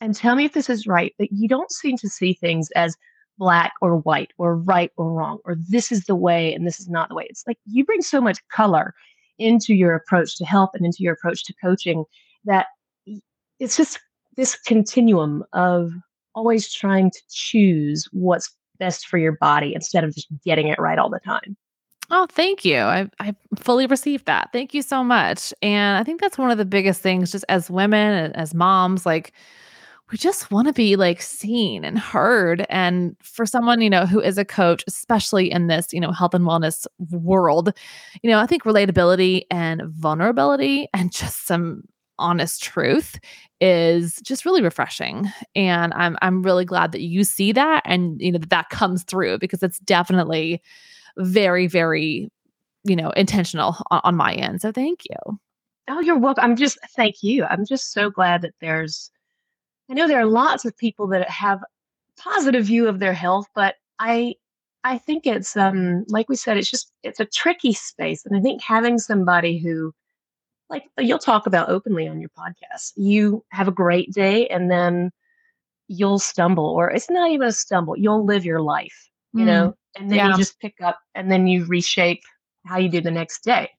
and 0.00 0.14
tell 0.14 0.34
me 0.36 0.44
if 0.46 0.52
this 0.52 0.70
is 0.70 0.86
right, 0.86 1.14
that 1.18 1.32
you 1.32 1.48
don't 1.48 1.70
seem 1.70 1.96
to 1.98 2.08
see 2.08 2.32
things 2.34 2.70
as 2.74 2.96
black 3.38 3.72
or 3.80 3.96
white 3.98 4.32
or 4.38 4.56
right 4.56 4.90
or 4.96 5.12
wrong 5.12 5.38
or 5.44 5.56
this 5.68 5.92
is 5.92 6.04
the 6.04 6.16
way 6.16 6.54
and 6.54 6.66
this 6.66 6.80
is 6.80 6.88
not 6.88 7.08
the 7.08 7.14
way. 7.14 7.26
It's 7.28 7.44
like 7.46 7.58
you 7.66 7.84
bring 7.84 8.02
so 8.02 8.20
much 8.20 8.38
color 8.48 8.94
into 9.38 9.74
your 9.74 9.94
approach 9.94 10.36
to 10.38 10.44
help 10.44 10.70
and 10.74 10.84
into 10.86 10.98
your 11.00 11.14
approach 11.14 11.44
to 11.44 11.54
coaching 11.62 12.04
that 12.44 12.66
it's 13.58 13.76
just 13.76 14.00
this 14.36 14.56
continuum 14.56 15.44
of 15.52 15.92
always 16.34 16.72
trying 16.72 17.10
to 17.10 17.20
choose 17.30 18.08
what's 18.12 18.54
best 18.82 19.06
for 19.06 19.16
your 19.16 19.32
body 19.32 19.74
instead 19.76 20.02
of 20.02 20.12
just 20.12 20.26
getting 20.44 20.66
it 20.66 20.78
right 20.80 20.98
all 20.98 21.08
the 21.08 21.20
time. 21.20 21.56
Oh, 22.10 22.26
thank 22.28 22.64
you. 22.64 22.78
I 22.78 23.08
I 23.20 23.34
fully 23.56 23.86
received 23.86 24.26
that. 24.26 24.50
Thank 24.52 24.74
you 24.74 24.82
so 24.82 25.04
much. 25.04 25.54
And 25.62 25.96
I 25.96 26.02
think 26.02 26.20
that's 26.20 26.36
one 26.36 26.50
of 26.50 26.58
the 26.58 26.64
biggest 26.64 27.00
things 27.00 27.30
just 27.30 27.44
as 27.48 27.70
women 27.70 28.12
and 28.12 28.36
as 28.36 28.54
moms 28.54 29.06
like 29.06 29.32
we 30.10 30.18
just 30.18 30.50
want 30.50 30.66
to 30.66 30.74
be 30.74 30.96
like 30.96 31.22
seen 31.22 31.84
and 31.84 31.98
heard 31.98 32.66
and 32.68 33.16
for 33.22 33.46
someone 33.46 33.80
you 33.80 33.88
know 33.88 34.04
who 34.04 34.20
is 34.20 34.36
a 34.36 34.44
coach 34.44 34.84
especially 34.86 35.50
in 35.50 35.68
this 35.68 35.86
you 35.90 36.00
know 36.00 36.12
health 36.12 36.34
and 36.34 36.44
wellness 36.44 36.86
world 37.10 37.72
you 38.22 38.28
know 38.28 38.38
i 38.38 38.46
think 38.46 38.64
relatability 38.64 39.44
and 39.50 39.80
vulnerability 39.86 40.86
and 40.92 41.12
just 41.12 41.46
some 41.46 41.82
honest 42.22 42.62
truth 42.62 43.18
is 43.60 44.16
just 44.22 44.44
really 44.44 44.62
refreshing. 44.62 45.30
And 45.54 45.92
i'm 45.94 46.16
i'm 46.22 46.42
really 46.42 46.64
glad 46.64 46.92
that 46.92 47.02
you 47.02 47.24
see 47.24 47.52
that 47.52 47.82
and 47.84 48.20
you 48.20 48.32
know 48.32 48.38
that 48.38 48.50
that 48.50 48.70
comes 48.70 49.04
through 49.04 49.38
because 49.38 49.62
it's 49.62 49.78
definitely 49.80 50.62
very 51.18 51.66
very 51.66 52.30
you 52.84 52.96
know 52.96 53.10
intentional 53.10 53.76
on, 53.90 54.00
on 54.04 54.16
my 54.16 54.34
end. 54.34 54.60
So 54.62 54.72
thank 54.72 55.02
you. 55.08 55.38
Oh 55.88 56.00
you're 56.00 56.18
welcome 56.18 56.44
i'm 56.44 56.56
just 56.56 56.78
thank 56.96 57.22
you. 57.22 57.44
I'm 57.44 57.66
just 57.66 57.92
so 57.92 58.10
glad 58.10 58.42
that 58.42 58.54
there's 58.60 59.10
I 59.90 59.94
know 59.94 60.08
there 60.08 60.20
are 60.20 60.26
lots 60.26 60.64
of 60.64 60.76
people 60.76 61.06
that 61.08 61.28
have 61.28 61.60
positive 62.16 62.64
view 62.64 62.88
of 62.88 62.98
their 62.98 63.12
health, 63.12 63.46
but 63.54 63.76
I 63.98 64.36
I 64.84 64.98
think 64.98 65.26
it's 65.26 65.56
um 65.56 66.04
like 66.08 66.28
we 66.28 66.36
said, 66.36 66.56
it's 66.56 66.70
just 66.70 66.92
it's 67.02 67.20
a 67.20 67.26
tricky 67.26 67.72
space. 67.72 68.24
And 68.26 68.36
I 68.36 68.40
think 68.40 68.62
having 68.62 68.98
somebody 68.98 69.58
who 69.58 69.92
like 70.72 70.84
you'll 70.98 71.18
talk 71.18 71.46
about 71.46 71.70
openly 71.70 72.08
on 72.08 72.20
your 72.20 72.30
podcast, 72.30 72.92
you 72.96 73.44
have 73.50 73.68
a 73.68 73.72
great 73.72 74.12
day 74.12 74.48
and 74.48 74.70
then 74.70 75.12
you'll 75.88 76.18
stumble, 76.18 76.66
or 76.66 76.90
it's 76.90 77.10
not 77.10 77.30
even 77.30 77.48
a 77.48 77.52
stumble, 77.52 77.96
you'll 77.96 78.24
live 78.24 78.44
your 78.44 78.62
life, 78.62 79.08
you 79.34 79.44
Mm, 79.44 79.46
know, 79.46 79.76
and 79.96 80.10
then 80.12 80.24
you 80.24 80.34
just 80.34 80.58
pick 80.60 80.80
up 80.82 80.98
and 81.14 81.30
then 81.30 81.46
you 81.46 81.64
reshape 81.66 82.22
how 82.66 82.78
you 82.78 82.88
do 82.88 83.00
the 83.00 83.10
next 83.10 83.44
day. 83.44 83.70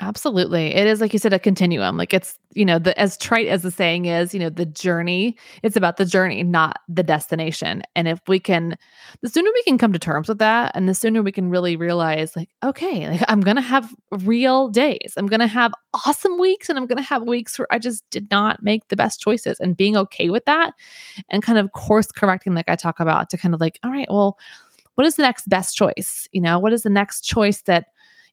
Absolutely. 0.00 0.74
It 0.76 0.86
is 0.86 1.00
like 1.00 1.12
you 1.12 1.18
said, 1.18 1.32
a 1.32 1.40
continuum. 1.40 1.96
Like 1.96 2.14
it's, 2.14 2.38
you 2.54 2.64
know, 2.64 2.78
the 2.78 2.96
as 3.00 3.16
trite 3.18 3.48
as 3.48 3.62
the 3.62 3.70
saying 3.72 4.04
is, 4.04 4.32
you 4.32 4.38
know, 4.38 4.48
the 4.48 4.64
journey, 4.64 5.36
it's 5.64 5.74
about 5.76 5.96
the 5.96 6.04
journey, 6.04 6.44
not 6.44 6.78
the 6.88 7.02
destination. 7.02 7.82
And 7.96 8.06
if 8.06 8.20
we 8.28 8.38
can, 8.38 8.76
the 9.22 9.28
sooner 9.28 9.50
we 9.52 9.62
can 9.64 9.76
come 9.76 9.92
to 9.92 9.98
terms 9.98 10.28
with 10.28 10.38
that, 10.38 10.70
and 10.76 10.88
the 10.88 10.94
sooner 10.94 11.20
we 11.20 11.32
can 11.32 11.50
really 11.50 11.74
realize, 11.74 12.36
like, 12.36 12.48
okay, 12.62 13.08
like 13.10 13.22
I'm 13.26 13.40
gonna 13.40 13.60
have 13.60 13.92
real 14.12 14.68
days. 14.68 15.14
I'm 15.16 15.26
gonna 15.26 15.48
have 15.48 15.72
awesome 16.06 16.38
weeks 16.38 16.68
and 16.68 16.78
I'm 16.78 16.86
gonna 16.86 17.02
have 17.02 17.24
weeks 17.24 17.58
where 17.58 17.66
I 17.72 17.80
just 17.80 18.08
did 18.10 18.30
not 18.30 18.62
make 18.62 18.86
the 18.88 18.96
best 18.96 19.20
choices 19.20 19.58
and 19.58 19.76
being 19.76 19.96
okay 19.96 20.30
with 20.30 20.44
that 20.44 20.74
and 21.28 21.42
kind 21.42 21.58
of 21.58 21.72
course 21.72 22.12
correcting, 22.12 22.54
like 22.54 22.68
I 22.68 22.76
talk 22.76 23.00
about, 23.00 23.30
to 23.30 23.36
kind 23.36 23.52
of 23.52 23.60
like, 23.60 23.80
all 23.82 23.90
right, 23.90 24.06
well, 24.08 24.38
what 24.94 25.06
is 25.06 25.16
the 25.16 25.22
next 25.22 25.48
best 25.48 25.76
choice? 25.76 26.28
You 26.32 26.40
know, 26.40 26.58
what 26.58 26.72
is 26.72 26.82
the 26.82 26.90
next 26.90 27.22
choice 27.22 27.62
that 27.62 27.86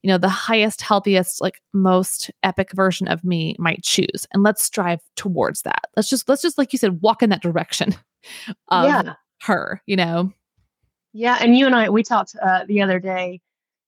you 0.05 0.09
know, 0.09 0.19
the 0.19 0.29
highest, 0.29 0.81
healthiest, 0.81 1.41
like 1.41 1.59
most 1.73 2.29
epic 2.43 2.71
version 2.73 3.07
of 3.07 3.23
me 3.23 3.55
might 3.57 3.81
choose. 3.81 4.27
And 4.31 4.43
let's 4.43 4.61
strive 4.61 4.99
towards 5.15 5.63
that. 5.63 5.85
Let's 5.95 6.09
just, 6.11 6.29
let's 6.29 6.43
just, 6.43 6.59
like 6.59 6.71
you 6.73 6.77
said, 6.77 7.01
walk 7.01 7.23
in 7.23 7.31
that 7.31 7.41
direction 7.41 7.95
of 8.67 8.83
Yeah. 8.85 9.13
her, 9.41 9.81
you 9.87 9.95
know? 9.95 10.31
Yeah. 11.13 11.39
And 11.41 11.57
you 11.57 11.65
and 11.65 11.73
I, 11.73 11.89
we 11.89 12.03
talked 12.03 12.35
uh, 12.39 12.65
the 12.67 12.83
other 12.83 12.99
day 12.99 13.41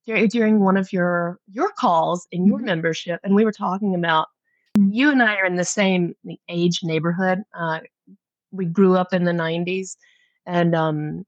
dur- 0.07 0.25
during 0.25 0.59
one 0.61 0.75
of 0.75 0.91
your 0.91 1.39
your 1.53 1.69
calls 1.77 2.27
in 2.31 2.47
your 2.47 2.57
Mhm. 2.57 2.65
membership, 2.65 3.19
and 3.23 3.35
we 3.35 3.45
were 3.45 3.51
talking 3.51 3.93
about 3.93 4.29
you 4.75 5.11
and 5.11 5.21
I 5.21 5.35
are 5.35 5.45
in 5.45 5.57
the 5.57 5.65
same 5.65 6.15
age 6.49 6.79
neighborhood. 6.81 7.43
Uh, 7.53 7.81
we 8.51 8.65
grew 8.65 8.95
up 8.97 9.13
in 9.13 9.25
the 9.25 9.33
'90s, 9.33 9.97
and 10.47 10.73
um, 10.73 11.25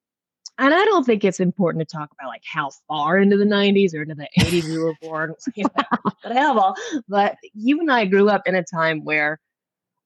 and 0.60 0.74
I 0.74 0.86
don't 0.86 1.06
think 1.06 1.24
it's 1.24 1.40
important 1.40 1.88
to 1.88 1.98
talk 1.98 2.12
about 2.12 2.28
like 2.28 2.44
how 2.46 2.72
far 2.88 3.18
into 3.18 3.38
the 3.38 3.46
'90s 3.46 3.96
or 3.96 4.04
into 4.04 4.16
the 4.16 4.30
'80s 4.40 4.66
we 4.66 4.78
were 4.78 4.94
born, 5.02 5.34
you 5.56 5.66
know, 5.78 6.12
hell, 6.32 6.76
but 7.08 7.38
you 7.54 7.80
and 7.80 7.92
I 7.92 8.06
grew 8.06 8.30
up 8.30 8.44
in 8.46 8.56
a 8.56 8.64
time 8.64 9.04
where 9.04 9.40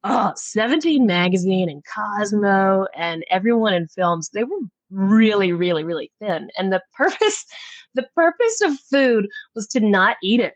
Oh, 0.06 0.34
17 0.36 1.06
Magazine 1.06 1.70
and 1.70 1.82
Cosmo 1.86 2.88
and 2.94 3.24
everyone 3.30 3.74
in 3.74 3.88
films, 3.88 4.30
they 4.34 4.44
were 4.44 4.60
really, 4.92 5.54
really, 5.54 5.86
really 5.86 6.12
thin. 6.20 6.50
And 6.58 6.74
the 6.74 6.82
purpose 6.94 7.46
the 7.94 8.08
purpose 8.16 8.62
of 8.62 8.78
food 8.80 9.28
was 9.56 9.68
to 9.68 9.80
not 9.80 10.18
eat 10.22 10.40
it. 10.40 10.56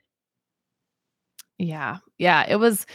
Yeah. 1.57 1.97
Yeah. 2.17 2.45
It 2.47 2.57
was, 2.57 2.85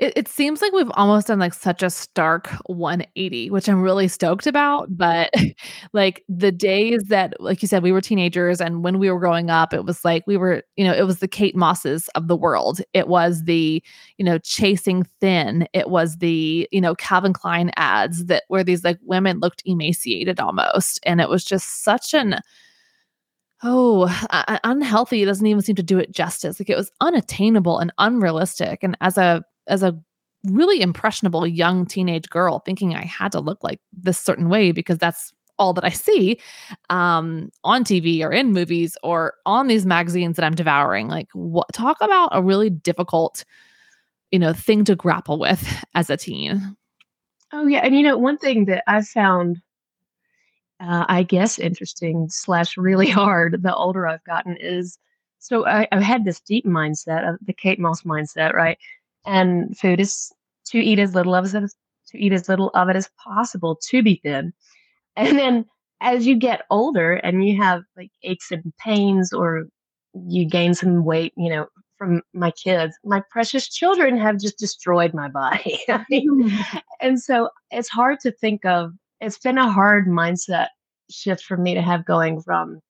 it, 0.00 0.14
it 0.16 0.28
seems 0.28 0.62
like 0.62 0.72
we've 0.72 0.90
almost 0.94 1.26
done 1.26 1.38
like 1.38 1.52
such 1.52 1.82
a 1.82 1.90
stark 1.90 2.48
180, 2.66 3.50
which 3.50 3.68
I'm 3.68 3.82
really 3.82 4.08
stoked 4.08 4.46
about. 4.46 4.96
But 4.96 5.30
like 5.92 6.24
the 6.26 6.50
days 6.50 7.04
that, 7.08 7.34
like 7.38 7.60
you 7.60 7.68
said, 7.68 7.82
we 7.82 7.92
were 7.92 8.00
teenagers 8.00 8.62
and 8.62 8.82
when 8.82 8.98
we 8.98 9.10
were 9.10 9.18
growing 9.20 9.50
up, 9.50 9.74
it 9.74 9.84
was 9.84 10.02
like 10.02 10.26
we 10.26 10.38
were, 10.38 10.62
you 10.76 10.84
know, 10.84 10.94
it 10.94 11.06
was 11.06 11.18
the 11.18 11.28
Kate 11.28 11.54
Mosses 11.54 12.08
of 12.14 12.28
the 12.28 12.36
world. 12.36 12.80
It 12.94 13.08
was 13.08 13.44
the, 13.44 13.82
you 14.16 14.24
know, 14.24 14.38
chasing 14.38 15.04
thin. 15.20 15.68
It 15.74 15.90
was 15.90 16.16
the, 16.16 16.66
you 16.72 16.80
know, 16.80 16.94
Calvin 16.94 17.34
Klein 17.34 17.70
ads 17.76 18.24
that 18.24 18.44
where 18.48 18.64
these 18.64 18.82
like 18.82 18.98
women 19.02 19.38
looked 19.40 19.62
emaciated 19.66 20.40
almost. 20.40 20.98
And 21.04 21.20
it 21.20 21.28
was 21.28 21.44
just 21.44 21.84
such 21.84 22.14
an, 22.14 22.40
Oh, 23.62 24.04
uh, 24.30 24.58
unhealthy 24.64 25.22
doesn't 25.26 25.46
even 25.46 25.60
seem 25.62 25.76
to 25.76 25.82
do 25.82 25.98
it 25.98 26.12
justice. 26.12 26.58
Like 26.58 26.70
it 26.70 26.78
was 26.78 26.90
unattainable 27.02 27.78
and 27.78 27.92
unrealistic. 27.98 28.82
And 28.82 28.96
as 29.02 29.18
a 29.18 29.44
as 29.70 29.82
a 29.82 29.98
really 30.44 30.80
impressionable 30.80 31.46
young 31.46 31.86
teenage 31.86 32.28
girl, 32.28 32.60
thinking 32.60 32.94
I 32.94 33.04
had 33.04 33.32
to 33.32 33.40
look 33.40 33.62
like 33.62 33.80
this 33.92 34.18
certain 34.18 34.48
way 34.48 34.72
because 34.72 34.98
that's 34.98 35.32
all 35.58 35.74
that 35.74 35.84
I 35.84 35.90
see 35.90 36.40
um, 36.88 37.50
on 37.64 37.84
TV 37.84 38.22
or 38.22 38.32
in 38.32 38.52
movies 38.52 38.96
or 39.02 39.34
on 39.44 39.68
these 39.68 39.84
magazines 39.84 40.36
that 40.36 40.44
I'm 40.44 40.54
devouring. 40.54 41.08
Like, 41.08 41.28
what 41.34 41.66
talk 41.72 41.98
about 42.00 42.30
a 42.32 42.42
really 42.42 42.70
difficult, 42.70 43.44
you 44.30 44.38
know, 44.38 44.54
thing 44.54 44.84
to 44.86 44.96
grapple 44.96 45.38
with 45.38 45.84
as 45.94 46.10
a 46.10 46.16
teen. 46.16 46.76
Oh 47.52 47.66
yeah, 47.66 47.80
and 47.80 47.94
you 47.94 48.02
know, 48.02 48.16
one 48.16 48.38
thing 48.38 48.64
that 48.66 48.84
I 48.86 49.02
found 49.02 49.60
uh, 50.80 51.04
I 51.08 51.22
guess 51.22 51.58
interesting 51.58 52.28
slash 52.30 52.76
really 52.76 53.10
hard 53.10 53.62
the 53.62 53.74
older 53.74 54.06
I've 54.06 54.24
gotten 54.24 54.56
is 54.56 54.98
so 55.38 55.66
I, 55.66 55.88
I've 55.90 56.02
had 56.02 56.24
this 56.24 56.40
deep 56.40 56.66
mindset 56.66 57.28
of 57.28 57.38
the 57.44 57.52
Kate 57.52 57.78
Moss 57.78 58.02
mindset, 58.02 58.52
right? 58.52 58.78
And 59.26 59.76
food 59.76 60.00
is 60.00 60.32
to 60.66 60.78
eat 60.78 60.98
as 60.98 61.14
little 61.14 61.34
of 61.34 61.46
it 61.46 61.62
as 61.62 61.74
to 62.08 62.18
eat 62.18 62.32
as 62.32 62.48
little 62.48 62.70
of 62.74 62.88
it 62.88 62.96
as 62.96 63.08
possible 63.22 63.78
to 63.90 64.02
be 64.02 64.20
thin. 64.24 64.52
And 65.16 65.38
then 65.38 65.64
as 66.00 66.26
you 66.26 66.36
get 66.36 66.62
older 66.70 67.14
and 67.14 67.46
you 67.46 67.60
have 67.62 67.82
like 67.96 68.10
aches 68.22 68.50
and 68.50 68.72
pains 68.78 69.32
or 69.32 69.66
you 70.14 70.44
gain 70.44 70.74
some 70.74 71.04
weight, 71.04 71.32
you 71.36 71.50
know, 71.50 71.66
from 71.98 72.22
my 72.32 72.50
kids, 72.52 72.96
my 73.04 73.22
precious 73.30 73.68
children 73.68 74.16
have 74.16 74.40
just 74.40 74.58
destroyed 74.58 75.12
my 75.12 75.28
body. 75.28 75.78
I 75.88 76.04
mean, 76.08 76.44
mm-hmm. 76.44 76.78
and 77.00 77.20
so 77.20 77.50
it's 77.70 77.88
hard 77.88 78.20
to 78.20 78.32
think 78.32 78.64
of 78.64 78.92
it's 79.20 79.38
been 79.38 79.58
a 79.58 79.70
hard 79.70 80.08
mindset 80.08 80.68
shift 81.10 81.44
for 81.44 81.56
me 81.56 81.74
to 81.74 81.82
have 81.82 82.06
going 82.06 82.40
from 82.40 82.80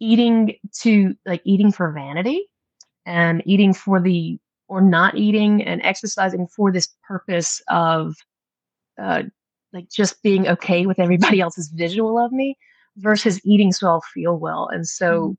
eating 0.00 0.54
to 0.80 1.14
like 1.24 1.40
eating 1.44 1.72
for 1.72 1.90
vanity 1.92 2.46
and 3.06 3.42
eating 3.46 3.72
for 3.72 4.00
the 4.00 4.38
or 4.68 4.80
not 4.80 5.16
eating 5.16 5.62
and 5.62 5.80
exercising 5.82 6.46
for 6.46 6.72
this 6.72 6.88
purpose 7.06 7.62
of 7.68 8.14
uh, 9.00 9.22
like 9.72 9.88
just 9.90 10.22
being 10.22 10.48
okay 10.48 10.86
with 10.86 10.98
everybody 10.98 11.40
else's 11.42 11.68
visual 11.68 12.18
of 12.18 12.32
me 12.32 12.56
versus 12.96 13.40
eating 13.44 13.72
so 13.72 13.88
I'll 13.88 14.02
feel 14.14 14.38
well 14.38 14.68
and 14.72 14.86
so 14.86 15.36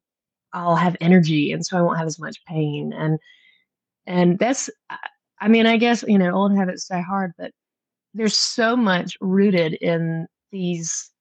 I'll 0.54 0.76
have 0.76 0.96
energy 1.02 1.52
and 1.52 1.66
so 1.66 1.78
I 1.78 1.82
won't 1.82 1.98
have 1.98 2.08
as 2.08 2.20
much 2.20 2.44
pain 2.46 2.94
and 2.94 3.20
and 4.06 4.40
that's 4.40 4.70
I 5.42 5.48
mean 5.48 5.66
I 5.66 5.78
guess 5.78 6.04
you 6.08 6.18
know 6.18 6.32
old 6.34 6.56
habits 6.56 6.88
die 6.88 7.02
hard 7.02 7.34
but 7.38 7.52
there's 8.14 8.38
so 8.38 8.76
much 8.76 9.18
rooted 9.22 9.74
in 9.76 10.28
these 10.52 11.12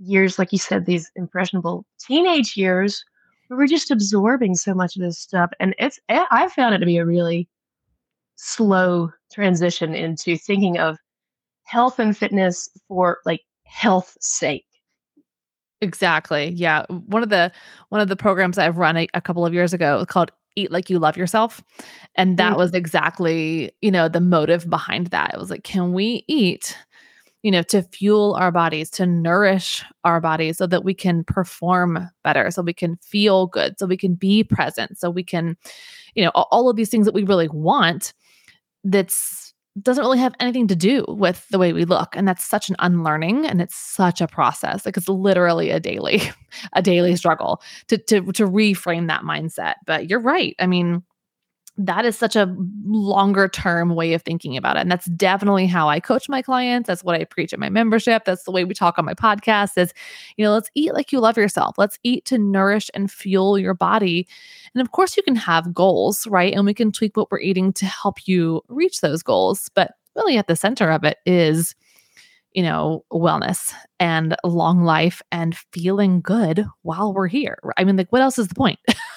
years, 0.00 0.38
like 0.38 0.52
you 0.52 0.58
said, 0.58 0.86
these 0.86 1.10
impressionable 1.16 1.84
teenage 1.98 2.56
years 2.56 3.04
we're 3.50 3.66
just 3.66 3.90
absorbing 3.90 4.54
so 4.56 4.74
much 4.74 4.96
of 4.96 5.02
this 5.02 5.18
stuff. 5.18 5.50
And 5.60 5.74
it's, 5.78 5.98
I 6.08 6.26
I 6.30 6.48
found 6.48 6.74
it 6.74 6.78
to 6.78 6.86
be 6.86 6.98
a 6.98 7.06
really 7.06 7.48
slow 8.36 9.10
transition 9.32 9.94
into 9.94 10.36
thinking 10.36 10.78
of 10.78 10.98
health 11.64 11.98
and 11.98 12.16
fitness 12.16 12.68
for 12.88 13.18
like 13.26 13.42
health 13.64 14.16
sake. 14.20 14.66
Exactly. 15.82 16.50
Yeah. 16.50 16.84
One 16.88 17.22
of 17.22 17.30
the 17.30 17.50
one 17.88 18.00
of 18.00 18.08
the 18.08 18.16
programs 18.16 18.58
I've 18.58 18.76
run 18.76 18.96
a, 18.96 19.08
a 19.14 19.20
couple 19.20 19.46
of 19.46 19.54
years 19.54 19.72
ago 19.72 20.04
called 20.06 20.30
Eat 20.56 20.70
Like 20.70 20.90
You 20.90 20.98
Love 20.98 21.16
Yourself. 21.16 21.62
And 22.16 22.36
that 22.36 22.56
Mm, 22.56 22.58
was 22.58 22.74
exactly, 22.74 23.72
you 23.80 23.90
know, 23.90 24.08
the 24.08 24.20
motive 24.20 24.68
behind 24.68 25.06
that. 25.08 25.32
It 25.32 25.40
was 25.40 25.48
like, 25.50 25.64
can 25.64 25.92
we 25.94 26.24
eat, 26.28 26.76
you 27.42 27.50
know, 27.50 27.62
to 27.62 27.82
fuel 27.82 28.36
our 28.38 28.52
bodies, 28.52 28.90
to 28.90 29.06
nourish 29.06 29.82
our 30.04 30.20
bodies 30.20 30.58
so 30.58 30.66
that 30.66 30.84
we 30.84 30.94
can 30.94 31.24
perform 31.24 32.08
better, 32.22 32.50
so 32.50 32.62
we 32.62 32.74
can 32.74 32.96
feel 32.96 33.46
good, 33.46 33.78
so 33.78 33.86
we 33.86 33.96
can 33.96 34.14
be 34.14 34.44
present, 34.44 34.98
so 34.98 35.10
we 35.10 35.24
can, 35.24 35.56
you 36.14 36.24
know, 36.24 36.30
all 36.34 36.68
of 36.68 36.76
these 36.76 36.90
things 36.90 37.06
that 37.06 37.14
we 37.14 37.24
really 37.24 37.48
want 37.48 38.12
that's 38.84 39.54
doesn't 39.80 40.02
really 40.02 40.18
have 40.18 40.34
anything 40.40 40.66
to 40.66 40.76
do 40.76 41.04
with 41.08 41.46
the 41.48 41.58
way 41.58 41.72
we 41.72 41.84
look 41.84 42.16
and 42.16 42.26
that's 42.26 42.44
such 42.44 42.68
an 42.68 42.76
unlearning 42.80 43.46
and 43.46 43.62
it's 43.62 43.76
such 43.76 44.20
a 44.20 44.26
process 44.26 44.84
like 44.84 44.96
it's 44.96 45.08
literally 45.08 45.70
a 45.70 45.78
daily 45.78 46.20
a 46.72 46.82
daily 46.82 47.14
struggle 47.14 47.62
to 47.86 47.96
to 47.96 48.20
to 48.32 48.46
reframe 48.46 49.06
that 49.06 49.22
mindset 49.22 49.74
but 49.86 50.10
you're 50.10 50.20
right 50.20 50.56
i 50.58 50.66
mean 50.66 51.02
that 51.86 52.04
is 52.04 52.16
such 52.16 52.36
a 52.36 52.54
longer 52.84 53.48
term 53.48 53.94
way 53.94 54.12
of 54.12 54.22
thinking 54.22 54.56
about 54.56 54.76
it. 54.76 54.80
And 54.80 54.90
that's 54.90 55.06
definitely 55.06 55.66
how 55.66 55.88
i 55.88 55.98
coach 55.98 56.28
my 56.28 56.42
clients. 56.42 56.86
That's 56.86 57.02
what 57.02 57.18
i 57.18 57.24
preach 57.24 57.52
at 57.52 57.58
my 57.58 57.70
membership. 57.70 58.24
That's 58.24 58.44
the 58.44 58.50
way 58.50 58.64
we 58.64 58.74
talk 58.74 58.98
on 58.98 59.04
my 59.04 59.14
podcast 59.14 59.78
is 59.78 59.92
you 60.36 60.44
know 60.44 60.52
let's 60.52 60.70
eat 60.74 60.92
like 60.92 61.10
you 61.10 61.20
love 61.20 61.36
yourself. 61.36 61.76
Let's 61.78 61.98
eat 62.02 62.24
to 62.26 62.38
nourish 62.38 62.90
and 62.94 63.10
fuel 63.10 63.58
your 63.58 63.74
body. 63.74 64.28
And 64.74 64.82
of 64.82 64.92
course 64.92 65.16
you 65.16 65.22
can 65.22 65.36
have 65.36 65.72
goals 65.72 66.26
right? 66.26 66.52
And 66.52 66.66
we 66.66 66.74
can 66.74 66.92
tweak 66.92 67.16
what 67.16 67.30
we're 67.30 67.40
eating 67.40 67.72
to 67.74 67.86
help 67.86 68.28
you 68.28 68.62
reach 68.68 69.00
those 69.00 69.22
goals. 69.22 69.70
But 69.74 69.92
really 70.14 70.36
at 70.36 70.48
the 70.48 70.56
center 70.56 70.90
of 70.90 71.04
it 71.04 71.18
is 71.24 71.74
you 72.52 72.62
know 72.62 73.04
wellness 73.12 73.72
and 74.00 74.36
long 74.44 74.82
life 74.82 75.22
and 75.32 75.56
feeling 75.72 76.20
good 76.20 76.66
while 76.82 77.14
we're 77.14 77.28
here. 77.28 77.58
I 77.78 77.84
mean 77.84 77.96
like 77.96 78.10
what 78.10 78.22
else 78.22 78.38
is 78.38 78.48
the 78.48 78.54
point 78.54 78.78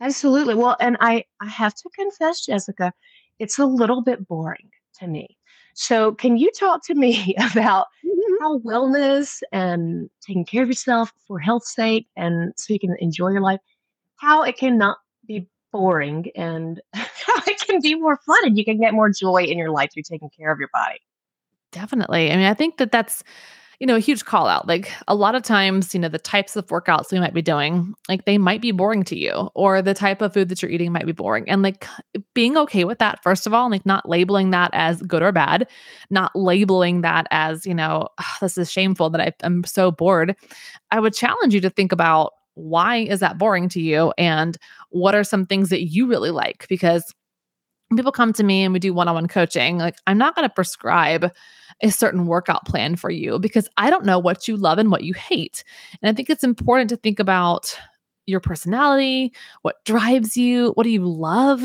absolutely. 0.00 0.54
Well, 0.54 0.76
and 0.80 0.96
I, 1.00 1.24
I 1.40 1.48
have 1.48 1.74
to 1.74 1.88
confess, 1.94 2.44
Jessica, 2.44 2.92
it's 3.38 3.58
a 3.58 3.66
little 3.66 4.02
bit 4.02 4.26
boring 4.26 4.70
to 5.00 5.06
me. 5.06 5.36
So, 5.74 6.12
can 6.12 6.36
you 6.36 6.50
talk 6.50 6.84
to 6.86 6.94
me 6.94 7.36
about 7.52 7.86
mm-hmm. 8.04 8.34
how 8.42 8.58
wellness 8.58 9.42
and 9.52 10.10
taking 10.26 10.44
care 10.44 10.62
of 10.62 10.68
yourself 10.68 11.12
for 11.26 11.38
health's 11.38 11.74
sake 11.74 12.06
and 12.16 12.52
so 12.56 12.72
you 12.72 12.80
can 12.80 12.96
enjoy 12.98 13.28
your 13.28 13.40
life, 13.40 13.60
how 14.16 14.42
it 14.42 14.56
cannot 14.56 14.98
be 15.26 15.46
boring 15.72 16.26
and 16.34 16.80
how 16.94 17.42
it 17.46 17.60
can 17.60 17.80
be 17.80 17.94
more 17.94 18.18
fun 18.26 18.38
and 18.42 18.58
you 18.58 18.64
can 18.64 18.80
get 18.80 18.94
more 18.94 19.10
joy 19.10 19.44
in 19.44 19.56
your 19.56 19.70
life 19.70 19.90
through 19.92 20.02
taking 20.02 20.30
care 20.30 20.50
of 20.50 20.58
your 20.58 20.70
body? 20.72 20.98
Definitely. 21.70 22.32
I 22.32 22.36
mean, 22.36 22.46
I 22.46 22.54
think 22.54 22.78
that 22.78 22.90
that's 22.90 23.22
you 23.80 23.86
know, 23.86 23.94
a 23.94 24.00
huge 24.00 24.24
call 24.24 24.48
out. 24.48 24.66
Like 24.66 24.90
a 25.06 25.14
lot 25.14 25.36
of 25.36 25.42
times, 25.42 25.94
you 25.94 26.00
know, 26.00 26.08
the 26.08 26.18
types 26.18 26.56
of 26.56 26.66
workouts 26.66 27.12
we 27.12 27.20
might 27.20 27.34
be 27.34 27.42
doing, 27.42 27.94
like 28.08 28.24
they 28.24 28.36
might 28.36 28.60
be 28.60 28.72
boring 28.72 29.04
to 29.04 29.16
you, 29.16 29.50
or 29.54 29.82
the 29.82 29.94
type 29.94 30.20
of 30.20 30.34
food 30.34 30.48
that 30.48 30.60
you're 30.60 30.70
eating 30.70 30.90
might 30.90 31.06
be 31.06 31.12
boring. 31.12 31.48
And 31.48 31.62
like 31.62 31.86
being 32.34 32.56
okay 32.56 32.84
with 32.84 32.98
that, 32.98 33.22
first 33.22 33.46
of 33.46 33.54
all, 33.54 33.70
like 33.70 33.86
not 33.86 34.08
labeling 34.08 34.50
that 34.50 34.70
as 34.72 35.00
good 35.02 35.22
or 35.22 35.30
bad, 35.30 35.68
not 36.10 36.34
labeling 36.34 37.02
that 37.02 37.28
as, 37.30 37.66
you 37.66 37.74
know, 37.74 38.08
this 38.40 38.58
is 38.58 38.70
shameful 38.70 39.10
that 39.10 39.20
I, 39.20 39.32
I'm 39.44 39.62
so 39.62 39.92
bored. 39.92 40.34
I 40.90 40.98
would 40.98 41.14
challenge 41.14 41.54
you 41.54 41.60
to 41.60 41.70
think 41.70 41.92
about 41.92 42.32
why 42.54 42.96
is 42.96 43.20
that 43.20 43.38
boring 43.38 43.68
to 43.68 43.80
you? 43.80 44.12
And 44.18 44.58
what 44.90 45.14
are 45.14 45.22
some 45.22 45.46
things 45.46 45.68
that 45.68 45.84
you 45.84 46.08
really 46.08 46.32
like? 46.32 46.66
Because 46.68 47.14
people 47.96 48.12
come 48.12 48.32
to 48.32 48.44
me 48.44 48.64
and 48.64 48.72
we 48.72 48.78
do 48.78 48.92
one-on-one 48.92 49.28
coaching 49.28 49.78
like 49.78 49.96
i'm 50.06 50.18
not 50.18 50.34
going 50.34 50.48
to 50.48 50.54
prescribe 50.54 51.30
a 51.82 51.90
certain 51.90 52.26
workout 52.26 52.64
plan 52.66 52.96
for 52.96 53.10
you 53.10 53.38
because 53.38 53.68
i 53.76 53.88
don't 53.88 54.04
know 54.04 54.18
what 54.18 54.48
you 54.48 54.56
love 54.56 54.78
and 54.78 54.90
what 54.90 55.04
you 55.04 55.14
hate. 55.14 55.64
And 56.02 56.10
i 56.10 56.12
think 56.12 56.28
it's 56.28 56.44
important 56.44 56.90
to 56.90 56.96
think 56.96 57.18
about 57.18 57.78
your 58.26 58.40
personality 58.40 59.32
what 59.62 59.82
drives 59.84 60.36
you 60.36 60.72
what 60.72 60.84
do 60.84 60.90
you 60.90 61.06
love? 61.06 61.64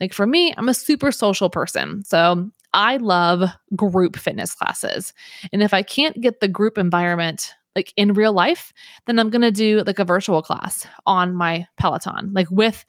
Like 0.00 0.12
for 0.12 0.26
me 0.26 0.54
i'm 0.56 0.68
a 0.68 0.74
super 0.74 1.10
social 1.10 1.50
person 1.50 2.04
so 2.04 2.48
i 2.72 2.96
love 2.98 3.48
group 3.74 4.16
fitness 4.16 4.54
classes. 4.54 5.12
And 5.52 5.62
if 5.62 5.74
i 5.74 5.82
can't 5.82 6.20
get 6.20 6.40
the 6.40 6.48
group 6.48 6.78
environment 6.78 7.52
like 7.74 7.92
in 7.96 8.12
real 8.12 8.32
life 8.32 8.72
then 9.06 9.18
i'm 9.18 9.30
going 9.30 9.42
to 9.42 9.50
do 9.50 9.82
like 9.84 9.98
a 9.98 10.04
virtual 10.04 10.42
class 10.42 10.86
on 11.06 11.34
my 11.34 11.66
peloton 11.76 12.32
like 12.32 12.48
with 12.50 12.84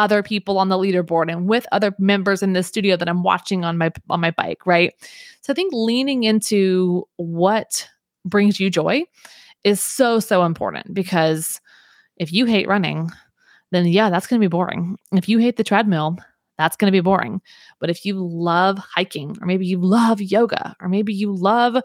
other 0.00 0.22
people 0.22 0.58
on 0.58 0.70
the 0.70 0.78
leaderboard 0.78 1.30
and 1.30 1.46
with 1.46 1.66
other 1.72 1.94
members 1.98 2.42
in 2.42 2.54
the 2.54 2.62
studio 2.62 2.96
that 2.96 3.08
I'm 3.08 3.22
watching 3.22 3.64
on 3.64 3.76
my 3.76 3.92
on 4.08 4.20
my 4.20 4.30
bike, 4.30 4.64
right? 4.64 4.94
So 5.42 5.52
I 5.52 5.54
think 5.54 5.72
leaning 5.74 6.24
into 6.24 7.06
what 7.16 7.86
brings 8.24 8.58
you 8.58 8.70
joy 8.70 9.04
is 9.62 9.80
so 9.80 10.18
so 10.18 10.44
important 10.44 10.94
because 10.94 11.60
if 12.16 12.32
you 12.32 12.46
hate 12.46 12.66
running, 12.66 13.10
then 13.72 13.86
yeah, 13.86 14.08
that's 14.08 14.26
going 14.26 14.40
to 14.40 14.44
be 14.44 14.50
boring. 14.50 14.96
If 15.12 15.28
you 15.28 15.36
hate 15.38 15.58
the 15.58 15.64
treadmill, 15.64 16.16
that's 16.56 16.76
going 16.76 16.90
to 16.90 16.96
be 16.96 17.02
boring. 17.02 17.42
But 17.78 17.90
if 17.90 18.06
you 18.06 18.26
love 18.26 18.78
hiking, 18.78 19.36
or 19.40 19.46
maybe 19.46 19.66
you 19.66 19.78
love 19.78 20.20
yoga, 20.22 20.76
or 20.80 20.88
maybe 20.88 21.12
you 21.12 21.30
love 21.34 21.76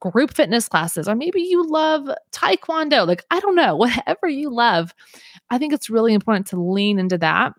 group 0.00 0.34
fitness 0.34 0.68
classes, 0.68 1.06
or 1.08 1.14
maybe 1.14 1.42
you 1.42 1.64
love 1.64 2.10
taekwondo, 2.32 3.06
like 3.06 3.24
I 3.30 3.38
don't 3.38 3.54
know, 3.54 3.76
whatever 3.84 4.26
you 4.26 4.50
love, 4.50 4.92
I 5.52 5.58
think 5.58 5.74
it's 5.74 5.90
really 5.90 6.14
important 6.14 6.46
to 6.48 6.60
lean 6.60 6.98
into 6.98 7.18
that. 7.18 7.52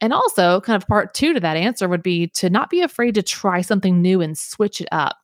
And 0.00 0.14
also, 0.14 0.62
kind 0.62 0.80
of 0.80 0.88
part 0.88 1.12
two 1.12 1.34
to 1.34 1.40
that 1.40 1.58
answer 1.58 1.86
would 1.86 2.02
be 2.02 2.28
to 2.28 2.48
not 2.48 2.70
be 2.70 2.80
afraid 2.80 3.14
to 3.16 3.22
try 3.22 3.60
something 3.60 4.00
new 4.00 4.22
and 4.22 4.36
switch 4.36 4.80
it 4.80 4.88
up. 4.92 5.16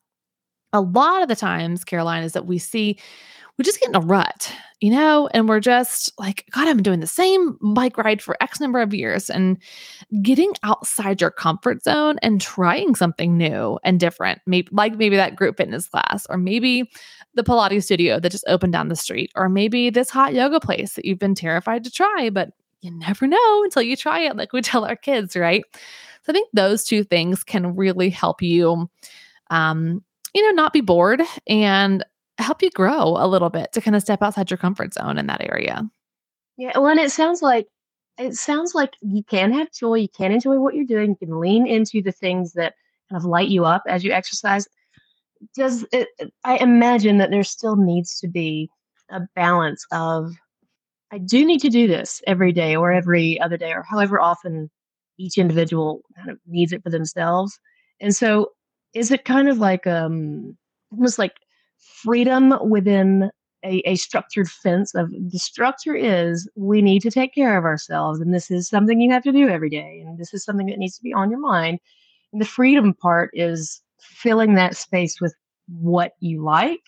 A 0.75 0.82
lot 0.82 1.23
of 1.23 1.28
the 1.28 1.37
times, 1.37 1.82
Caroline, 1.82 2.23
is 2.23 2.34
that 2.34 2.46
we 2.46 2.58
see 2.58 2.99
we 3.56 3.64
just 3.64 3.80
get 3.80 3.90
in 3.90 3.94
a 3.94 4.00
rut, 4.00 4.52
you 4.80 4.90
know, 4.90 5.28
and 5.32 5.49
we're 5.49 5.61
just 5.61 6.12
like, 6.18 6.44
God, 6.50 6.66
I've 6.66 6.76
been 6.76 6.82
doing 6.82 7.00
the 7.00 7.06
same 7.06 7.56
bike 7.62 7.96
ride 7.96 8.20
for 8.20 8.37
X 8.42 8.61
number 8.61 8.80
of 8.80 8.92
years. 8.92 9.30
And 9.30 9.58
getting 10.23 10.54
outside 10.62 11.20
your 11.20 11.30
comfort 11.30 11.84
zone 11.84 12.18
and 12.20 12.40
trying 12.40 12.94
something 12.94 13.37
new 13.37 13.78
and 13.84 14.00
different, 14.00 14.40
maybe 14.46 14.68
like 14.73 14.96
maybe 14.96 15.16
that 15.16 15.37
group 15.37 15.56
fitness 15.56 15.87
class, 15.87 16.26
or 16.28 16.37
maybe 16.37 16.90
the 17.34 17.44
Pilates 17.44 17.84
studio 17.84 18.18
that 18.18 18.32
just 18.32 18.44
opened 18.48 18.72
down 18.72 18.88
the 18.88 18.96
street, 18.96 19.31
or 19.37 19.48
maybe 19.48 19.88
this 19.90 20.11
hot 20.11 20.35
yoga 20.35 20.59
place 20.59 20.94
that 20.94 21.05
you've 21.05 21.18
been 21.18 21.35
terrified 21.35 21.85
to 21.85 21.90
try, 21.90 22.31
but 22.31 22.50
you 22.81 22.90
never 22.90 23.26
know 23.26 23.64
until 23.64 23.83
you 23.83 23.96
try 23.96 24.20
it, 24.20 24.37
like 24.37 24.52
we 24.52 24.61
tell 24.61 24.85
our 24.85 24.96
kids, 24.96 25.37
right? 25.37 25.64
So 26.22 26.31
I 26.31 26.33
think 26.33 26.48
those 26.52 26.85
two 26.85 27.05
things 27.05 27.44
can 27.44 27.76
really 27.76 28.11
help 28.11 28.42
you, 28.42 28.90
um, 29.50 30.02
you 30.35 30.42
know, 30.42 30.50
not 30.50 30.72
be 30.72 30.81
bored 30.81 31.22
and 31.46 32.05
help 32.38 32.62
you 32.62 32.70
grow 32.70 33.16
a 33.18 33.27
little 33.27 33.51
bit 33.51 33.73
to 33.73 33.81
kind 33.81 33.97
of 33.97 34.03
step 34.03 34.23
outside 34.23 34.51
your 34.51 34.59
comfort 34.59 34.94
zone 34.94 35.18
in 35.18 35.27
that 35.27 35.42
area. 35.42 35.88
Yeah, 36.57 36.73
well, 36.79 36.88
and 36.88 37.01
it 37.01 37.11
sounds 37.11 37.42
like 37.42 37.66
it 38.18 38.35
sounds 38.35 38.75
like 38.75 38.92
you 39.01 39.25
can 39.25 39.53
have 39.53 39.73
joy, 39.73 39.94
you 39.94 40.09
can 40.09 40.33
enjoy 40.33 40.59
what 40.59 40.75
you're 40.75 40.85
doing, 40.85 41.11
you 41.11 41.27
can 41.27 41.40
lean 41.40 41.66
into 41.66 42.01
the 42.01 42.12
things 42.12 42.53
that 42.53 42.75
kind 43.11 43.20
of 43.20 43.25
light 43.25 43.49
you 43.49 43.64
up 43.64 43.83
as 43.88 44.05
you 44.05 44.12
exercise 44.12 44.68
does 45.55 45.85
it, 45.92 46.09
I 46.44 46.57
imagine 46.59 47.18
that 47.18 47.31
there 47.31 47.44
still 47.44 47.77
needs 47.77 48.18
to 48.20 48.29
be 48.29 48.70
a 49.11 49.20
balance 49.35 49.85
of 49.92 50.33
I 51.12 51.18
do 51.18 51.44
need 51.44 51.61
to 51.61 51.68
do 51.68 51.87
this 51.87 52.23
every 52.27 52.53
day 52.53 52.75
or 52.75 52.92
every 52.92 53.40
other 53.40 53.57
day 53.57 53.73
or 53.73 53.83
however 53.83 54.20
often 54.20 54.70
each 55.18 55.38
individual 55.38 56.01
kind 56.16 56.31
of 56.31 56.38
needs 56.47 56.73
it 56.73 56.83
for 56.83 56.90
themselves. 56.90 57.59
And 58.01 58.16
so 58.16 58.53
is 58.94 59.11
it 59.11 59.25
kind 59.25 59.49
of 59.49 59.59
like 59.59 59.87
um 59.87 60.57
almost 60.90 61.18
like 61.18 61.35
freedom 62.03 62.55
within 62.68 63.31
a, 63.64 63.79
a 63.88 63.97
structured 63.97 64.49
fence 64.49 64.94
of 64.94 65.11
the 65.11 65.38
structure 65.38 65.94
is 65.94 66.49
we 66.55 66.83
need 66.83 67.01
to 67.03 67.11
take 67.11 67.35
care 67.35 67.57
of 67.57 67.64
ourselves 67.64 68.20
and 68.20 68.35
this 68.35 68.51
is 68.51 68.68
something 68.68 69.01
you 69.01 69.11
have 69.11 69.23
to 69.23 69.33
do 69.33 69.49
every 69.49 69.70
day 69.70 70.03
and 70.05 70.18
this 70.18 70.35
is 70.35 70.44
something 70.44 70.66
that 70.66 70.79
needs 70.79 70.97
to 70.97 71.03
be 71.03 71.12
on 71.12 71.31
your 71.31 71.40
mind. 71.40 71.79
And 72.33 72.40
the 72.40 72.47
freedom 72.47 72.94
part 72.94 73.31
is 73.33 73.81
filling 73.99 74.55
that 74.55 74.77
space 74.77 75.20
with 75.20 75.35
what 75.68 76.12
you 76.20 76.42
like. 76.42 76.81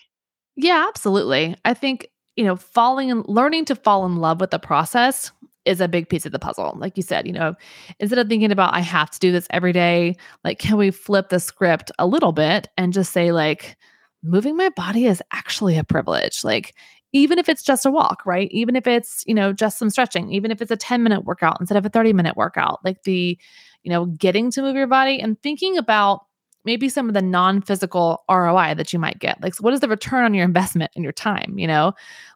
Yeah, 0.55 0.85
absolutely. 0.87 1.55
I 1.65 1.73
think, 1.73 2.09
you 2.35 2.43
know, 2.43 2.55
falling 2.55 3.11
and 3.11 3.25
learning 3.27 3.65
to 3.65 3.75
fall 3.75 4.05
in 4.05 4.17
love 4.17 4.39
with 4.39 4.51
the 4.51 4.59
process 4.59 5.31
is 5.65 5.81
a 5.81 5.87
big 5.87 6.09
piece 6.09 6.25
of 6.25 6.31
the 6.31 6.39
puzzle. 6.39 6.73
Like 6.77 6.95
you 6.95 7.03
said, 7.03 7.27
you 7.27 7.33
know, 7.33 7.55
instead 7.99 8.19
of 8.19 8.29
thinking 8.29 8.51
about 8.51 8.73
I 8.73 8.79
have 8.79 9.09
to 9.11 9.19
do 9.19 9.31
this 9.31 9.47
every 9.49 9.73
day, 9.73 10.15
like 10.43 10.59
can 10.59 10.77
we 10.77 10.91
flip 10.91 11.29
the 11.29 11.39
script 11.39 11.91
a 11.99 12.07
little 12.07 12.31
bit 12.31 12.69
and 12.77 12.93
just 12.93 13.11
say 13.11 13.31
like 13.31 13.77
moving 14.23 14.57
my 14.57 14.69
body 14.69 15.05
is 15.05 15.21
actually 15.31 15.77
a 15.77 15.83
privilege. 15.83 16.43
Like 16.43 16.75
even 17.13 17.39
if 17.39 17.47
it's 17.49 17.63
just 17.63 17.85
a 17.85 17.91
walk, 17.91 18.25
right? 18.25 18.49
Even 18.51 18.75
if 18.75 18.85
it's, 18.85 19.23
you 19.25 19.33
know, 19.33 19.53
just 19.53 19.77
some 19.79 19.89
stretching, 19.89 20.31
even 20.31 20.51
if 20.51 20.61
it's 20.61 20.71
a 20.71 20.77
10 20.77 21.03
minute 21.03 21.23
workout 21.25 21.57
instead 21.59 21.77
of 21.77 21.85
a 21.85 21.89
30 21.89 22.13
minute 22.13 22.35
workout, 22.35 22.79
like 22.83 23.03
the, 23.03 23.37
you 23.83 23.89
know, 23.89 24.05
getting 24.05 24.51
to 24.51 24.61
move 24.61 24.75
your 24.75 24.87
body 24.87 25.19
and 25.19 25.41
thinking 25.41 25.77
about 25.77 26.26
maybe 26.67 26.89
some 26.89 27.07
of 27.07 27.13
the 27.13 27.21
non-physical 27.21 28.25
ROI 28.29 28.73
that 28.75 28.91
you 28.91 28.99
might 28.99 29.19
get. 29.19 29.41
Like 29.41 29.55
so 29.55 29.61
what 29.61 29.73
is 29.73 29.79
the 29.79 29.87
return 29.87 30.25
on 30.25 30.33
your 30.33 30.43
investment 30.43 30.91
and 30.95 31.03
your 31.03 31.13
time, 31.13 31.57
you 31.57 31.65
know? 31.65 31.93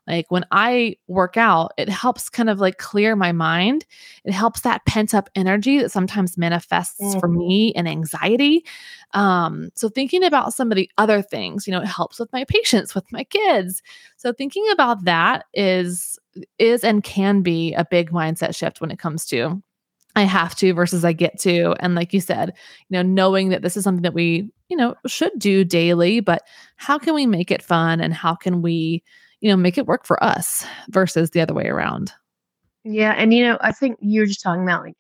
Like 0.08 0.32
when 0.32 0.46
I 0.52 0.96
work 1.08 1.36
out, 1.36 1.74
it 1.78 1.90
helps 1.90 2.30
kind 2.30 2.50
of 2.50 2.62
like 2.62 2.78
clear 2.78 3.14
my 3.18 3.34
mind. 3.34 3.86
It 4.24 4.32
helps 4.32 4.62
that 4.62 4.86
pent 4.86 5.14
up 5.14 5.30
energy 5.36 5.80
that 5.80 5.92
sometimes 5.92 6.38
manifests 6.38 7.02
mm. 7.02 7.20
for 7.20 7.28
me 7.28 7.74
in 7.76 7.88
anxiety. 7.88 8.66
Um, 9.14 9.70
so 9.76 9.90
thinking 9.90 10.24
about 10.24 10.54
some 10.54 10.72
of 10.72 10.78
the 10.78 10.90
other 10.98 11.22
things, 11.22 11.68
you 11.68 11.72
know, 11.72 11.82
it 11.82 11.88
helps 11.88 12.18
with 12.18 12.32
my 12.32 12.46
patience 12.46 12.96
with 12.96 13.12
my 13.12 13.26
kids. 13.26 13.84
So 14.16 14.32
thinking 14.32 14.66
about 14.72 15.04
that 15.04 15.44
is 15.54 16.18
is 16.58 16.86
and 16.86 17.04
can 17.04 17.42
be 17.42 17.74
a 17.74 17.86
big 17.86 18.12
mindset 18.12 18.56
shift 18.56 18.80
when 18.80 18.92
it 18.92 18.98
comes 18.98 19.26
to 19.26 19.62
I 20.16 20.24
have 20.24 20.56
to 20.56 20.74
versus 20.74 21.06
I 21.06 21.14
get 21.14 21.40
to. 21.42 21.76
And 21.80 21.96
like 21.96 22.14
you 22.14 22.22
said, 22.22 22.54
you 22.90 22.98
know, 22.98 23.02
knowing 23.02 23.50
that 23.50 23.62
this 23.62 23.78
is 23.78 23.84
something 23.84 24.04
that 24.04 24.14
we, 24.14 24.52
you 24.70 24.78
know, 24.78 24.96
should 25.08 25.32
do 25.38 25.64
daily, 25.64 26.20
but 26.20 26.44
how 26.76 26.98
can 26.98 27.14
we 27.14 27.26
make 27.26 27.52
it 27.52 27.64
fun 27.64 28.02
and 28.02 28.14
how 28.14 28.36
can 28.36 28.62
we, 28.62 29.04
you 29.40 29.50
know, 29.50 29.58
make 29.58 29.78
it 29.78 29.88
work 29.88 30.06
for 30.06 30.22
us 30.24 30.66
versus 30.90 31.32
the 31.32 31.42
other 31.42 31.54
way 31.54 31.68
around? 31.68 32.14
Yeah. 32.84 33.14
And, 33.18 33.34
you 33.34 33.44
know, 33.44 33.58
I 33.62 33.72
think 33.72 33.98
you're 34.02 34.26
just 34.26 34.42
talking 34.42 34.64
about 34.64 34.84
like 34.84 34.98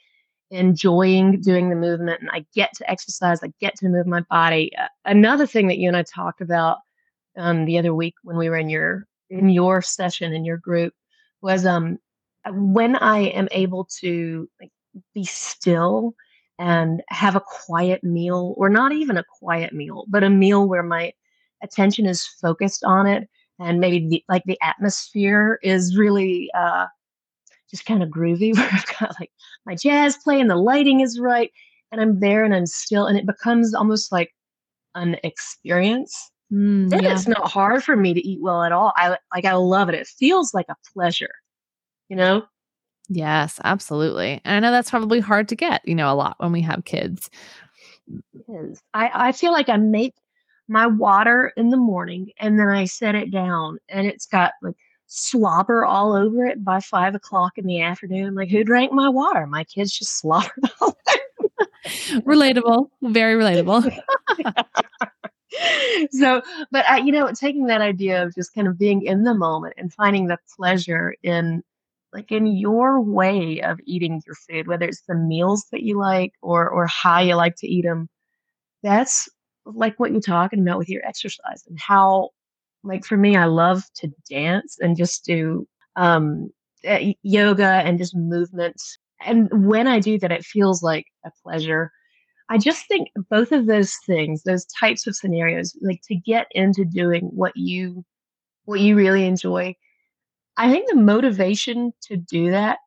enjoying 0.51 1.41
doing 1.41 1.69
the 1.69 1.75
movement 1.75 2.21
and 2.21 2.29
I 2.31 2.45
get 2.53 2.73
to 2.75 2.89
exercise, 2.89 3.43
I 3.43 3.51
get 3.59 3.75
to 3.77 3.89
move 3.89 4.05
my 4.05 4.21
body. 4.29 4.71
Another 5.05 5.47
thing 5.47 5.67
that 5.67 5.77
you 5.77 5.87
and 5.87 5.97
I 5.97 6.03
talked 6.03 6.41
about 6.41 6.77
um, 7.37 7.65
the 7.65 7.77
other 7.77 7.95
week 7.95 8.15
when 8.23 8.37
we 8.37 8.49
were 8.49 8.57
in 8.57 8.69
your 8.69 9.07
in 9.29 9.49
your 9.49 9.81
session 9.81 10.33
in 10.33 10.43
your 10.43 10.57
group 10.57 10.93
was 11.41 11.65
um 11.65 11.97
when 12.49 12.95
I 12.97 13.19
am 13.19 13.47
able 13.51 13.85
to 13.99 14.49
like 14.59 14.71
be 15.13 15.23
still 15.23 16.13
and 16.59 17.01
have 17.09 17.35
a 17.35 17.41
quiet 17.41 18.03
meal, 18.03 18.53
or 18.57 18.69
not 18.69 18.91
even 18.91 19.17
a 19.17 19.23
quiet 19.23 19.73
meal, 19.73 20.05
but 20.07 20.23
a 20.23 20.29
meal 20.29 20.67
where 20.67 20.83
my 20.83 21.11
attention 21.63 22.05
is 22.05 22.25
focused 22.25 22.83
on 22.83 23.07
it 23.07 23.27
and 23.59 23.79
maybe 23.79 24.07
the, 24.07 24.23
like 24.27 24.43
the 24.45 24.59
atmosphere 24.61 25.59
is 25.61 25.97
really 25.97 26.49
uh, 26.57 26.87
just 27.69 27.85
kind 27.85 28.03
of 28.03 28.09
groovy 28.09 28.55
where 28.55 28.69
I've 28.71 28.99
got 28.99 29.19
like 29.19 29.31
my 29.65 29.75
jazz 29.75 30.17
playing, 30.17 30.47
the 30.47 30.55
lighting 30.55 31.01
is 31.01 31.19
right, 31.19 31.51
and 31.91 32.01
I'm 32.01 32.19
there 32.19 32.43
and 32.43 32.53
I'm 32.53 32.65
still, 32.65 33.05
and 33.05 33.17
it 33.17 33.25
becomes 33.25 33.73
almost 33.73 34.11
like 34.11 34.33
an 34.95 35.17
experience. 35.23 36.31
Mm, 36.51 36.89
then 36.89 37.03
yeah. 37.03 37.13
it's 37.13 37.27
not 37.27 37.49
hard 37.49 37.83
for 37.83 37.95
me 37.95 38.13
to 38.13 38.27
eat 38.27 38.41
well 38.41 38.63
at 38.63 38.71
all. 38.71 38.93
I 38.97 39.17
like 39.33 39.45
I 39.45 39.53
love 39.53 39.89
it. 39.89 39.95
It 39.95 40.07
feels 40.07 40.53
like 40.53 40.67
a 40.69 40.75
pleasure, 40.93 41.31
you 42.09 42.15
know. 42.15 42.43
Yes, 43.13 43.59
absolutely. 43.65 44.39
And 44.45 44.55
I 44.55 44.59
know 44.65 44.71
that's 44.71 44.89
probably 44.89 45.19
hard 45.19 45.49
to 45.49 45.55
get, 45.55 45.85
you 45.85 45.95
know, 45.95 46.11
a 46.11 46.15
lot 46.15 46.37
when 46.37 46.53
we 46.53 46.61
have 46.61 46.85
kids. 46.85 47.29
I, 48.93 49.11
I 49.13 49.31
feel 49.33 49.51
like 49.51 49.67
I 49.67 49.75
make 49.75 50.15
my 50.69 50.87
water 50.87 51.51
in 51.57 51.71
the 51.71 51.77
morning 51.77 52.31
and 52.39 52.57
then 52.57 52.69
I 52.69 52.85
set 52.85 53.15
it 53.15 53.29
down 53.29 53.79
and 53.89 54.07
it's 54.07 54.25
got 54.25 54.53
like 54.61 54.75
slobber 55.07 55.85
all 55.85 56.13
over 56.13 56.45
it 56.45 56.63
by 56.63 56.79
five 56.79 57.13
o'clock 57.13 57.57
in 57.57 57.65
the 57.65 57.81
afternoon. 57.81 58.33
Like, 58.33 58.49
who 58.49 58.63
drank 58.63 58.93
my 58.93 59.09
water? 59.09 59.45
My 59.45 59.65
kids 59.65 59.91
just 59.91 60.17
slobbered 60.19 60.71
all 60.79 60.97
over. 61.09 61.61
relatable, 62.25 62.89
very 63.01 63.35
relatable. 63.35 63.93
so, 66.11 66.41
but 66.71 66.89
I, 66.89 66.99
you 66.99 67.11
know, 67.11 67.29
taking 67.33 67.65
that 67.65 67.81
idea 67.81 68.23
of 68.23 68.33
just 68.35 68.55
kind 68.55 68.69
of 68.69 68.77
being 68.77 69.01
in 69.01 69.25
the 69.25 69.33
moment 69.33 69.73
and 69.77 69.93
finding 69.93 70.27
the 70.27 70.37
pleasure 70.55 71.13
in 71.23 71.61
like 72.13 72.31
in 72.31 72.47
your 72.47 73.01
way 73.01 73.61
of 73.61 73.79
eating 73.85 74.21
your 74.25 74.35
food, 74.35 74.67
whether 74.67 74.85
it's 74.85 75.03
the 75.07 75.15
meals 75.15 75.65
that 75.71 75.83
you 75.83 75.97
like 75.97 76.33
or 76.41 76.69
or 76.69 76.87
how 76.87 77.19
you 77.19 77.35
like 77.35 77.55
to 77.57 77.67
eat 77.67 77.83
them, 77.83 78.09
that's 78.83 79.29
like 79.65 79.99
what 79.99 80.11
you're 80.11 80.21
talking 80.21 80.59
about 80.61 80.77
with 80.77 80.89
your 80.89 81.05
exercise 81.05 81.63
and 81.67 81.79
how 81.79 82.29
like 82.83 83.05
for 83.05 83.17
me, 83.17 83.35
I 83.35 83.45
love 83.45 83.83
to 83.95 84.11
dance 84.29 84.77
and 84.79 84.97
just 84.97 85.23
do 85.25 85.67
um, 85.95 86.49
eh, 86.83 87.13
yoga 87.21 87.81
and 87.85 87.97
just 87.97 88.15
movement. 88.15 88.81
And 89.23 89.67
when 89.67 89.87
I 89.87 89.99
do 89.99 90.17
that, 90.19 90.31
it 90.31 90.43
feels 90.43 90.81
like 90.81 91.05
a 91.25 91.31
pleasure. 91.43 91.91
I 92.49 92.57
just 92.57 92.87
think 92.87 93.09
both 93.29 93.51
of 93.51 93.67
those 93.67 93.95
things, 94.05 94.43
those 94.43 94.65
types 94.65 95.07
of 95.07 95.15
scenarios, 95.15 95.77
like 95.81 96.01
to 96.07 96.15
get 96.15 96.47
into 96.51 96.83
doing 96.85 97.29
what 97.33 97.55
you 97.55 98.03
what 98.65 98.79
you 98.79 98.95
really 98.95 99.25
enjoy, 99.25 99.75
I 100.57 100.71
think 100.71 100.89
the 100.89 100.97
motivation 100.97 101.93
to 102.03 102.17
do 102.17 102.51
that 102.51 102.79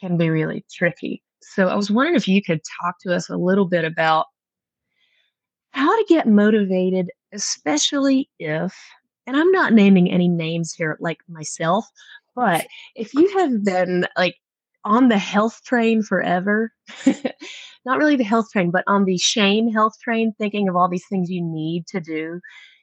can 0.00 0.16
be 0.16 0.30
really 0.30 0.64
tricky. 0.70 1.22
So 1.40 1.68
I 1.68 1.74
was 1.74 1.90
wondering 1.90 2.16
if 2.16 2.28
you 2.28 2.42
could 2.42 2.60
talk 2.80 2.96
to 3.02 3.14
us 3.14 3.28
a 3.28 3.36
little 3.36 3.66
bit 3.66 3.84
about 3.84 4.26
how 5.70 5.96
to 5.96 6.04
get 6.08 6.26
motivated, 6.26 7.10
especially 7.32 8.28
if 8.38 8.74
and 9.26 9.36
I'm 9.36 9.52
not 9.52 9.72
naming 9.72 10.10
any 10.10 10.28
names 10.28 10.72
here 10.72 10.96
like 11.00 11.18
myself, 11.28 11.86
but 12.34 12.66
if 12.96 13.14
you 13.14 13.38
have 13.38 13.64
been 13.64 14.06
like 14.16 14.36
on 14.84 15.08
the 15.08 15.18
health 15.18 15.60
train 15.64 16.02
forever, 16.02 16.72
not 17.84 17.98
really 17.98 18.16
the 18.16 18.24
health 18.24 18.50
train, 18.50 18.70
but 18.70 18.84
on 18.86 19.04
the 19.04 19.18
shame 19.18 19.70
health 19.70 19.94
train, 20.02 20.34
thinking 20.38 20.68
of 20.68 20.74
all 20.74 20.88
these 20.88 21.06
things 21.08 21.30
you 21.30 21.42
need 21.42 21.86
to 21.88 22.00
do, 22.00 22.40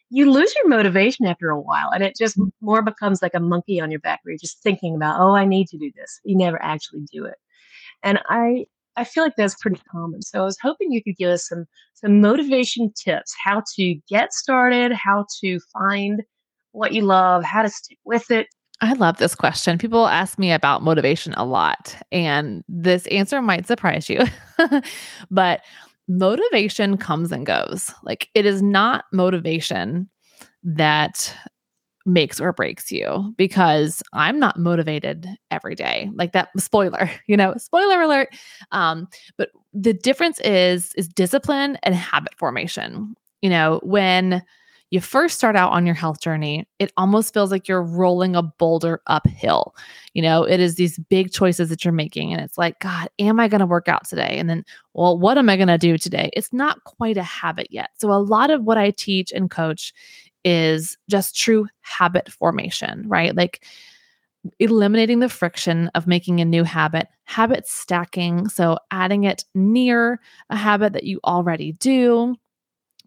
you 0.10 0.32
lose 0.32 0.54
your 0.56 0.68
motivation 0.68 1.26
after 1.26 1.50
a 1.50 1.60
while. 1.60 1.90
And 1.94 2.04
it 2.04 2.16
just 2.18 2.38
mm. 2.38 2.52
more 2.62 2.82
becomes 2.82 3.22
like 3.22 3.34
a 3.36 3.40
monkey 3.40 3.80
on 3.80 3.92
your 3.92 4.00
back 4.00 4.22
where 4.24 4.32
you're 4.32 4.40
just 4.40 4.62
thinking 4.62 4.96
about, 4.96 5.20
oh, 5.20 5.36
I 5.36 5.46
need 5.46 5.68
to 5.70 5.78
do 5.78 5.92
this. 5.96 6.20
You 6.24 6.36
never 6.36 6.62
actually 6.62 7.02
do 7.12 7.26
it. 7.26 7.36
And 8.04 8.20
I 8.28 8.66
I 8.96 9.06
feel 9.06 9.24
like 9.24 9.38
that's 9.38 9.56
pretty 9.56 9.80
common. 9.90 10.22
So 10.22 10.42
I 10.42 10.46
was 10.46 10.58
hoping 10.62 10.92
you 10.92 11.02
could 11.02 11.16
give 11.16 11.30
us 11.30 11.48
some 11.48 11.66
some 11.94 12.22
motivation 12.22 12.92
tips, 12.92 13.34
how 13.42 13.64
to 13.76 13.96
get 14.10 14.34
started, 14.34 14.92
how 14.92 15.26
to 15.42 15.60
find 15.72 16.24
what 16.72 16.94
you 16.94 17.04
love, 17.04 17.44
how 17.44 17.62
to 17.62 17.70
stick 17.70 17.98
with 18.04 18.30
it. 18.32 18.48
I 18.82 18.94
love 18.94 19.18
this 19.18 19.36
question. 19.36 19.78
People 19.78 20.08
ask 20.08 20.40
me 20.40 20.52
about 20.52 20.84
motivation 20.84 21.34
a 21.34 21.46
lot, 21.46 21.96
and 22.12 22.64
this 22.68 23.08
answer 23.08 23.42
might 23.42 23.68
surprise 23.68 24.10
you. 24.10 24.22
but 25.32 25.62
motivation 26.10 26.98
comes 26.98 27.32
and 27.32 27.46
goes. 27.46 27.94
Like 28.04 28.30
it 28.34 28.46
is 28.46 28.62
not 28.62 29.06
motivation 29.14 30.10
that 30.64 31.34
makes 32.06 32.42
or 32.42 32.52
breaks 32.52 32.92
you 32.92 33.34
because 33.38 34.02
I'm 34.14 34.40
not 34.40 34.58
motivated 34.58 35.28
every 35.52 35.76
day. 35.76 36.10
Like 36.16 36.34
that 36.34 36.50
spoiler, 36.58 37.10
you 37.28 37.38
know, 37.38 37.54
spoiler 37.58 38.02
alert. 38.02 38.30
Um, 38.72 39.08
but 39.38 39.50
the 39.74 39.94
difference 39.94 40.40
is 40.42 40.94
is 40.96 41.08
discipline 41.08 41.78
and 41.84 41.96
habit 41.96 42.36
formation. 42.38 43.16
You 43.42 43.50
know, 43.50 43.80
when 43.84 44.42
you 44.92 45.00
first 45.00 45.38
start 45.38 45.56
out 45.56 45.72
on 45.72 45.86
your 45.86 45.96
health 45.96 46.20
journey, 46.20 46.68
it 46.80 46.92
almost 46.98 47.34
feels 47.34 47.52
like 47.52 47.68
you're 47.68 47.84
rolling 47.84 48.36
a 48.36 48.42
boulder 48.42 49.02
uphill. 49.08 49.76
You 50.14 50.22
know, 50.22 50.44
it 50.44 50.60
is 50.60 50.76
these 50.76 50.98
big 50.98 51.32
choices 51.32 51.70
that 51.70 51.86
you're 51.86 51.92
making. 51.92 52.34
And 52.34 52.42
it's 52.42 52.58
like, 52.58 52.80
God, 52.80 53.10
am 53.20 53.40
I 53.40 53.48
going 53.48 53.60
to 53.60 53.68
work 53.68 53.88
out 53.88 54.08
today? 54.08 54.38
And 54.40 54.50
then, 54.50 54.66
well, 54.94 55.18
what 55.18 55.38
am 55.38 55.50
I 55.50 55.58
going 55.58 55.68
to 55.68 55.78
do 55.78 55.98
today? 55.98 56.32
It's 56.34 56.52
not 56.52 56.84
quite 56.86 57.18
a 57.18 57.24
habit 57.24 57.68
yet. 57.70 57.92
So, 58.00 58.12
a 58.12 58.16
lot 58.16 58.50
of 58.50 58.64
what 58.64 58.78
I 58.78 58.92
teach 58.92 59.32
and 59.32 59.52
coach 59.52 59.94
is 60.44 60.98
just 61.10 61.36
true 61.38 61.68
habit 61.82 62.32
formation, 62.32 63.08
right? 63.08 63.36
Like 63.36 63.66
eliminating 64.60 65.20
the 65.20 65.30
friction 65.30 65.90
of 65.96 66.08
making 66.08 66.40
a 66.40 66.46
new 66.46 66.64
habit, 66.64 67.08
habit 67.26 67.68
stacking. 67.68 68.48
So 68.48 68.78
adding 68.92 69.26
it 69.26 69.44
near 69.54 70.20
a 70.50 70.56
habit 70.56 70.94
that 70.94 71.04
you 71.04 71.20
already 71.26 71.74
do, 71.74 72.36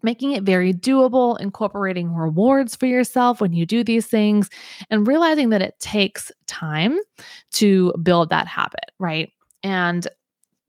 making 0.03 0.33
it 0.33 0.43
very 0.43 0.73
doable, 0.73 1.39
incorporating 1.39 2.13
rewards 2.13 2.75
for 2.75 2.85
yourself 2.85 3.41
when 3.41 3.53
you 3.53 3.65
do 3.65 3.83
these 3.83 4.05
things, 4.07 4.49
and 4.89 5.07
realizing 5.07 5.49
that 5.49 5.61
it 5.61 5.79
takes 5.79 6.31
time 6.47 6.99
to 7.53 7.93
build 8.03 8.29
that 8.29 8.47
habit, 8.47 8.91
right? 8.99 9.31
And 9.63 10.07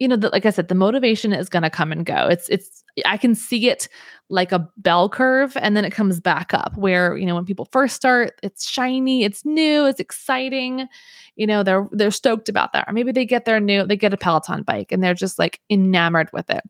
you 0.00 0.08
know, 0.08 0.16
the, 0.16 0.28
like 0.30 0.44
I 0.44 0.50
said, 0.50 0.68
the 0.68 0.74
motivation 0.74 1.32
is 1.32 1.48
going 1.48 1.62
to 1.62 1.70
come 1.70 1.92
and 1.92 2.04
go. 2.04 2.26
It's 2.26 2.48
it's 2.48 2.82
I 3.06 3.16
can 3.16 3.34
see 3.34 3.68
it 3.68 3.88
like 4.28 4.52
a 4.52 4.68
bell 4.76 5.08
curve 5.08 5.56
and 5.60 5.76
then 5.76 5.84
it 5.84 5.92
comes 5.92 6.20
back 6.20 6.54
up 6.54 6.76
where, 6.76 7.16
you 7.16 7.26
know, 7.26 7.34
when 7.34 7.44
people 7.44 7.68
first 7.72 7.96
start, 7.96 8.38
it's 8.42 8.68
shiny, 8.68 9.24
it's 9.24 9.44
new, 9.44 9.86
it's 9.86 10.00
exciting. 10.00 10.88
You 11.36 11.46
know, 11.46 11.62
they're 11.62 11.88
they're 11.92 12.10
stoked 12.10 12.48
about 12.48 12.72
that. 12.72 12.86
Or 12.88 12.92
maybe 12.92 13.12
they 13.12 13.24
get 13.24 13.44
their 13.44 13.60
new, 13.60 13.86
they 13.86 13.96
get 13.96 14.14
a 14.14 14.16
Peloton 14.16 14.62
bike 14.62 14.92
and 14.92 15.02
they're 15.02 15.14
just 15.14 15.38
like 15.38 15.60
enamored 15.70 16.30
with 16.32 16.50
it. 16.50 16.62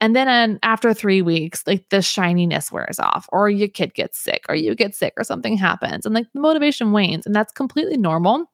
And 0.00 0.14
then 0.14 0.58
after 0.62 0.94
three 0.94 1.22
weeks, 1.22 1.64
like 1.66 1.88
the 1.88 2.02
shininess 2.02 2.70
wears 2.70 3.00
off, 3.00 3.28
or 3.32 3.50
your 3.50 3.68
kid 3.68 3.94
gets 3.94 4.18
sick, 4.18 4.44
or 4.48 4.54
you 4.54 4.74
get 4.74 4.94
sick, 4.94 5.12
or 5.16 5.24
something 5.24 5.56
happens, 5.56 6.06
and 6.06 6.14
like 6.14 6.26
the 6.34 6.40
motivation 6.40 6.92
wanes. 6.92 7.26
And 7.26 7.34
that's 7.34 7.52
completely 7.52 7.96
normal. 7.96 8.46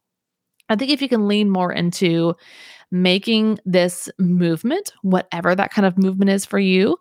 I 0.71 0.77
think 0.77 0.91
if 0.91 1.03
you 1.03 1.09
can 1.09 1.29
lean 1.29 1.51
more 1.51 1.73
into 1.73 2.35
making 2.91 3.59
this 3.67 4.09
movement, 4.19 4.93
whatever 5.03 5.55
that 5.55 5.71
kind 5.71 5.85
of 5.85 5.99
movement 5.99 6.31
is 6.31 6.47
for 6.47 6.59
you, 6.59 6.97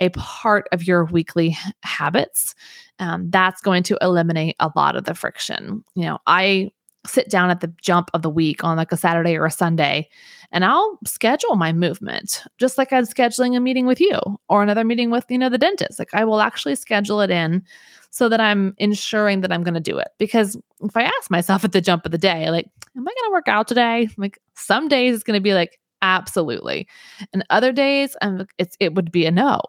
a 0.00 0.08
part 0.10 0.66
of 0.72 0.86
your 0.86 1.04
weekly 1.04 1.56
habits, 1.82 2.54
um, 2.98 3.30
that's 3.30 3.60
going 3.60 3.82
to 3.84 3.98
eliminate 4.00 4.56
a 4.58 4.70
lot 4.74 4.96
of 4.96 5.04
the 5.04 5.14
friction. 5.14 5.84
You 5.94 6.06
know, 6.06 6.18
I 6.26 6.70
sit 7.06 7.28
down 7.28 7.50
at 7.50 7.60
the 7.60 7.72
jump 7.80 8.10
of 8.14 8.22
the 8.22 8.30
week 8.30 8.64
on 8.64 8.76
like 8.76 8.92
a 8.92 8.96
Saturday 8.96 9.36
or 9.36 9.46
a 9.46 9.50
Sunday 9.50 10.08
and 10.52 10.64
I'll 10.64 10.98
schedule 11.04 11.56
my 11.56 11.72
movement 11.72 12.42
just 12.58 12.78
like 12.78 12.92
I'm 12.92 13.04
scheduling 13.04 13.56
a 13.56 13.60
meeting 13.60 13.86
with 13.86 14.00
you 14.00 14.18
or 14.48 14.62
another 14.62 14.84
meeting 14.84 15.10
with, 15.10 15.24
you 15.28 15.38
know, 15.38 15.48
the 15.48 15.58
dentist. 15.58 15.98
Like 15.98 16.14
I 16.14 16.24
will 16.24 16.40
actually 16.40 16.74
schedule 16.76 17.20
it 17.20 17.30
in 17.30 17.62
so 18.10 18.28
that 18.28 18.40
I'm 18.40 18.74
ensuring 18.78 19.40
that 19.40 19.52
I'm 19.52 19.62
going 19.62 19.74
to 19.74 19.80
do 19.80 19.98
it. 19.98 20.08
Because 20.18 20.56
if 20.80 20.96
I 20.96 21.02
ask 21.02 21.30
myself 21.30 21.64
at 21.64 21.72
the 21.72 21.80
jump 21.80 22.06
of 22.06 22.12
the 22.12 22.18
day, 22.18 22.50
like, 22.50 22.66
am 22.96 23.02
I 23.02 23.12
going 23.12 23.30
to 23.30 23.32
work 23.32 23.48
out 23.48 23.68
today? 23.68 24.08
Like 24.16 24.38
some 24.54 24.88
days 24.88 25.14
it's 25.14 25.24
going 25.24 25.36
to 25.36 25.42
be 25.42 25.54
like, 25.54 25.78
absolutely. 26.02 26.86
And 27.32 27.44
other 27.50 27.72
days 27.72 28.16
um, 28.22 28.46
it's, 28.58 28.76
it 28.80 28.94
would 28.94 29.10
be 29.10 29.26
a 29.26 29.30
no. 29.30 29.60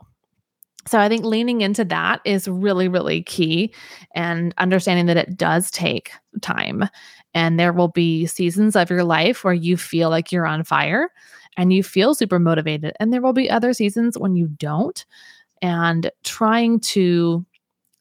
So 0.86 1.00
I 1.00 1.10
think 1.10 1.26
leaning 1.26 1.62
into 1.62 1.84
that 1.86 2.22
is 2.24 2.48
really, 2.48 2.88
really 2.88 3.22
key 3.22 3.74
and 4.16 4.54
understanding 4.58 5.08
that 5.08 5.18
it 5.18 5.36
does 5.36 5.70
take 5.70 6.12
time. 6.42 6.88
And 7.34 7.60
there 7.60 7.74
will 7.74 7.90
be 7.90 8.26
seasons 8.26 8.76
of 8.76 8.90
your 8.90 9.04
life 9.04 9.44
where 9.44 9.54
you 9.54 9.78
feel 9.78 10.10
like 10.10 10.32
you're 10.32 10.48
on 10.48 10.64
fire 10.64 11.10
and 11.56 11.74
you 11.74 11.84
feel 11.84 12.14
super 12.14 12.40
motivated. 12.40 12.94
And 13.00 13.12
there 13.14 13.22
will 13.22 13.34
be 13.34 13.50
other 13.50 13.74
seasons 13.74 14.18
when 14.18 14.36
you 14.36 14.48
don't. 14.48 15.06
And 15.62 16.12
trying 16.24 16.80
to 16.82 17.46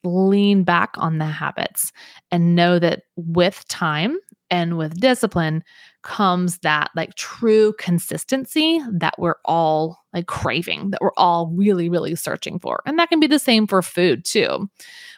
lean 0.04 0.62
back 0.62 0.94
on 0.96 1.18
the 1.18 1.26
habits 1.26 1.92
and 2.30 2.54
know 2.54 2.78
that 2.78 3.02
with 3.16 3.66
time 3.68 4.18
and 4.50 4.78
with 4.78 5.00
discipline 5.00 5.64
comes 6.02 6.58
that 6.58 6.90
like 6.94 7.14
true 7.16 7.72
consistency 7.78 8.80
that 8.92 9.14
we're 9.18 9.36
all 9.44 9.98
like 10.12 10.26
craving, 10.26 10.90
that 10.90 11.00
we're 11.00 11.10
all 11.16 11.48
really, 11.54 11.88
really 11.88 12.14
searching 12.14 12.58
for. 12.60 12.80
And 12.86 12.98
that 12.98 13.08
can 13.08 13.18
be 13.18 13.26
the 13.26 13.40
same 13.40 13.66
for 13.66 13.82
food 13.82 14.24
too, 14.24 14.70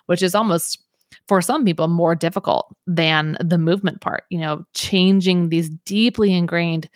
which 0.07 0.23
is 0.23 0.35
almost 0.35 0.79
for 1.27 1.41
some 1.41 1.65
people 1.65 1.89
more 1.89 2.15
difficult 2.15 2.75
than 2.87 3.37
the 3.41 3.59
movement 3.59 4.01
part, 4.01 4.25
you 4.31 4.39
know, 4.39 4.65
changing 4.75 5.49
these 5.49 5.71
deeply 5.85 6.33
ingrained 6.33 6.89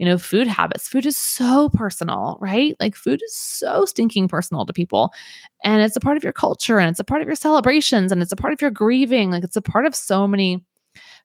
you 0.00 0.06
know, 0.06 0.16
food 0.16 0.46
habits. 0.46 0.88
Food 0.88 1.04
is 1.04 1.18
so 1.18 1.68
personal, 1.74 2.38
right? 2.40 2.74
Like 2.80 2.96
food 2.96 3.20
is 3.22 3.36
so 3.36 3.84
stinking 3.84 4.28
personal 4.28 4.64
to 4.64 4.72
people. 4.72 5.12
And 5.62 5.82
it's 5.82 5.94
a 5.94 6.00
part 6.00 6.16
of 6.16 6.24
your 6.24 6.32
culture 6.32 6.78
and 6.78 6.88
it's 6.88 6.98
a 6.98 7.04
part 7.04 7.20
of 7.20 7.26
your 7.28 7.36
celebrations 7.36 8.10
and 8.10 8.22
it's 8.22 8.32
a 8.32 8.36
part 8.36 8.54
of 8.54 8.62
your 8.62 8.70
grieving. 8.70 9.30
Like 9.30 9.44
it's 9.44 9.56
a 9.56 9.62
part 9.62 9.84
of 9.84 9.94
so 9.94 10.26
many 10.26 10.64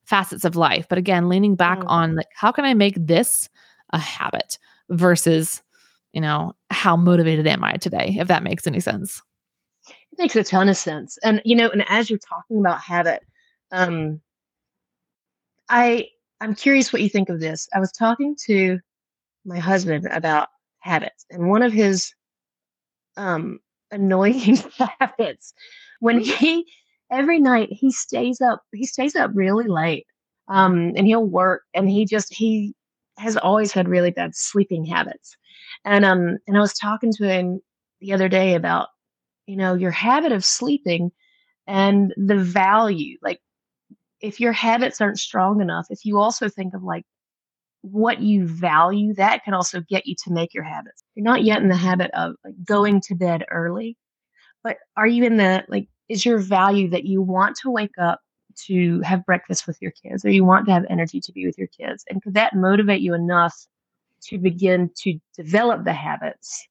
facets 0.03 0.43
of 0.43 0.57
life. 0.57 0.87
But 0.89 0.97
again, 0.97 1.29
leaning 1.29 1.55
back 1.55 1.79
mm. 1.79 1.85
on 1.87 2.15
like, 2.15 2.27
how 2.35 2.51
can 2.51 2.65
I 2.65 2.73
make 2.73 2.95
this 2.99 3.47
a 3.91 3.97
habit 3.97 4.59
versus, 4.89 5.63
you 6.11 6.19
know, 6.19 6.53
how 6.69 6.97
motivated 6.97 7.47
am 7.47 7.63
I 7.63 7.77
today, 7.77 8.17
if 8.19 8.27
that 8.27 8.43
makes 8.43 8.67
any 8.67 8.81
sense. 8.81 9.21
It 10.15 10.21
makes 10.21 10.35
a 10.37 10.45
ton 10.45 10.69
of 10.69 10.77
sense. 10.77 11.17
And, 11.23 11.41
you 11.43 11.57
know, 11.57 11.69
and 11.69 11.83
as 11.89 12.09
you're 12.09 12.19
talking 12.19 12.61
about 12.61 12.79
habit, 12.79 13.21
um, 13.73 14.21
I 15.69 16.07
I'm 16.39 16.55
curious 16.55 16.93
what 16.93 17.01
you 17.01 17.09
think 17.09 17.27
of 17.27 17.41
this. 17.41 17.67
I 17.73 17.79
was 17.79 17.91
talking 17.91 18.35
to 18.45 18.79
my 19.45 19.59
husband 19.59 20.07
about 20.11 20.49
habits, 20.79 21.25
and 21.31 21.49
one 21.49 21.63
of 21.63 21.73
his 21.73 22.13
um, 23.17 23.59
annoying 23.91 24.57
habits. 24.99 25.53
When 25.99 26.19
he 26.21 26.65
every 27.11 27.39
night 27.39 27.69
he 27.71 27.91
stays 27.91 28.41
up, 28.41 28.63
he 28.73 28.85
stays 28.85 29.15
up 29.15 29.31
really 29.33 29.67
late, 29.67 30.05
um, 30.47 30.93
and 30.95 31.07
he'll 31.07 31.25
work, 31.25 31.63
and 31.73 31.89
he 31.89 32.05
just 32.05 32.33
he 32.33 32.73
has 33.17 33.37
always 33.37 33.71
had 33.71 33.87
really 33.89 34.11
bad 34.11 34.35
sleeping 34.35 34.85
habits, 34.85 35.35
and 35.83 36.05
um, 36.05 36.37
and 36.47 36.57
I 36.57 36.61
was 36.61 36.73
talking 36.73 37.11
to 37.13 37.27
him 37.27 37.61
the 38.01 38.13
other 38.13 38.29
day 38.29 38.55
about 38.55 38.89
you 39.47 39.55
know 39.55 39.73
your 39.73 39.91
habit 39.91 40.31
of 40.31 40.43
sleeping 40.43 41.11
and 41.67 42.13
the 42.17 42.37
value 42.37 43.17
like 43.21 43.39
if 44.21 44.39
your 44.39 44.51
habits 44.51 45.01
aren't 45.01 45.19
strong 45.19 45.61
enough 45.61 45.87
if 45.89 46.05
you 46.05 46.19
also 46.19 46.49
think 46.49 46.73
of 46.73 46.83
like 46.83 47.05
what 47.81 48.19
you 48.19 48.47
value 48.47 49.13
that 49.13 49.43
can 49.43 49.53
also 49.53 49.79
get 49.81 50.07
you 50.07 50.15
to 50.15 50.31
make 50.33 50.55
your 50.55 50.63
habits. 50.63 51.03
You're 51.13 51.23
not 51.23 51.43
yet 51.43 51.61
in 51.61 51.69
the 51.69 51.75
habit 51.75 52.09
of 52.15 52.33
like 52.43 52.55
going 52.63 52.99
to 53.01 53.15
bed 53.15 53.45
early 53.51 53.97
but 54.63 54.77
are 54.97 55.07
you 55.07 55.23
in 55.23 55.37
the 55.37 55.63
like 55.67 55.87
is 56.09 56.25
your 56.25 56.39
value 56.39 56.89
that 56.89 57.05
you 57.05 57.21
want 57.21 57.55
to 57.57 57.71
wake 57.71 57.97
up 57.99 58.21
to 58.55 59.01
have 59.01 59.25
breakfast 59.25 59.67
with 59.67 59.77
your 59.81 59.91
kids 59.91 60.25
or 60.25 60.29
you 60.29 60.43
want 60.43 60.65
to 60.65 60.71
have 60.71 60.85
energy 60.89 61.19
to 61.19 61.31
be 61.31 61.45
with 61.45 61.57
your 61.57 61.67
kids 61.67 62.03
and 62.09 62.21
could 62.23 62.33
that 62.33 62.55
motivate 62.55 63.01
you 63.01 63.13
enough 63.13 63.67
to 64.21 64.39
begin 64.39 64.89
to 64.95 65.19
develop 65.35 65.83
the 65.83 65.93
habits? 65.93 66.67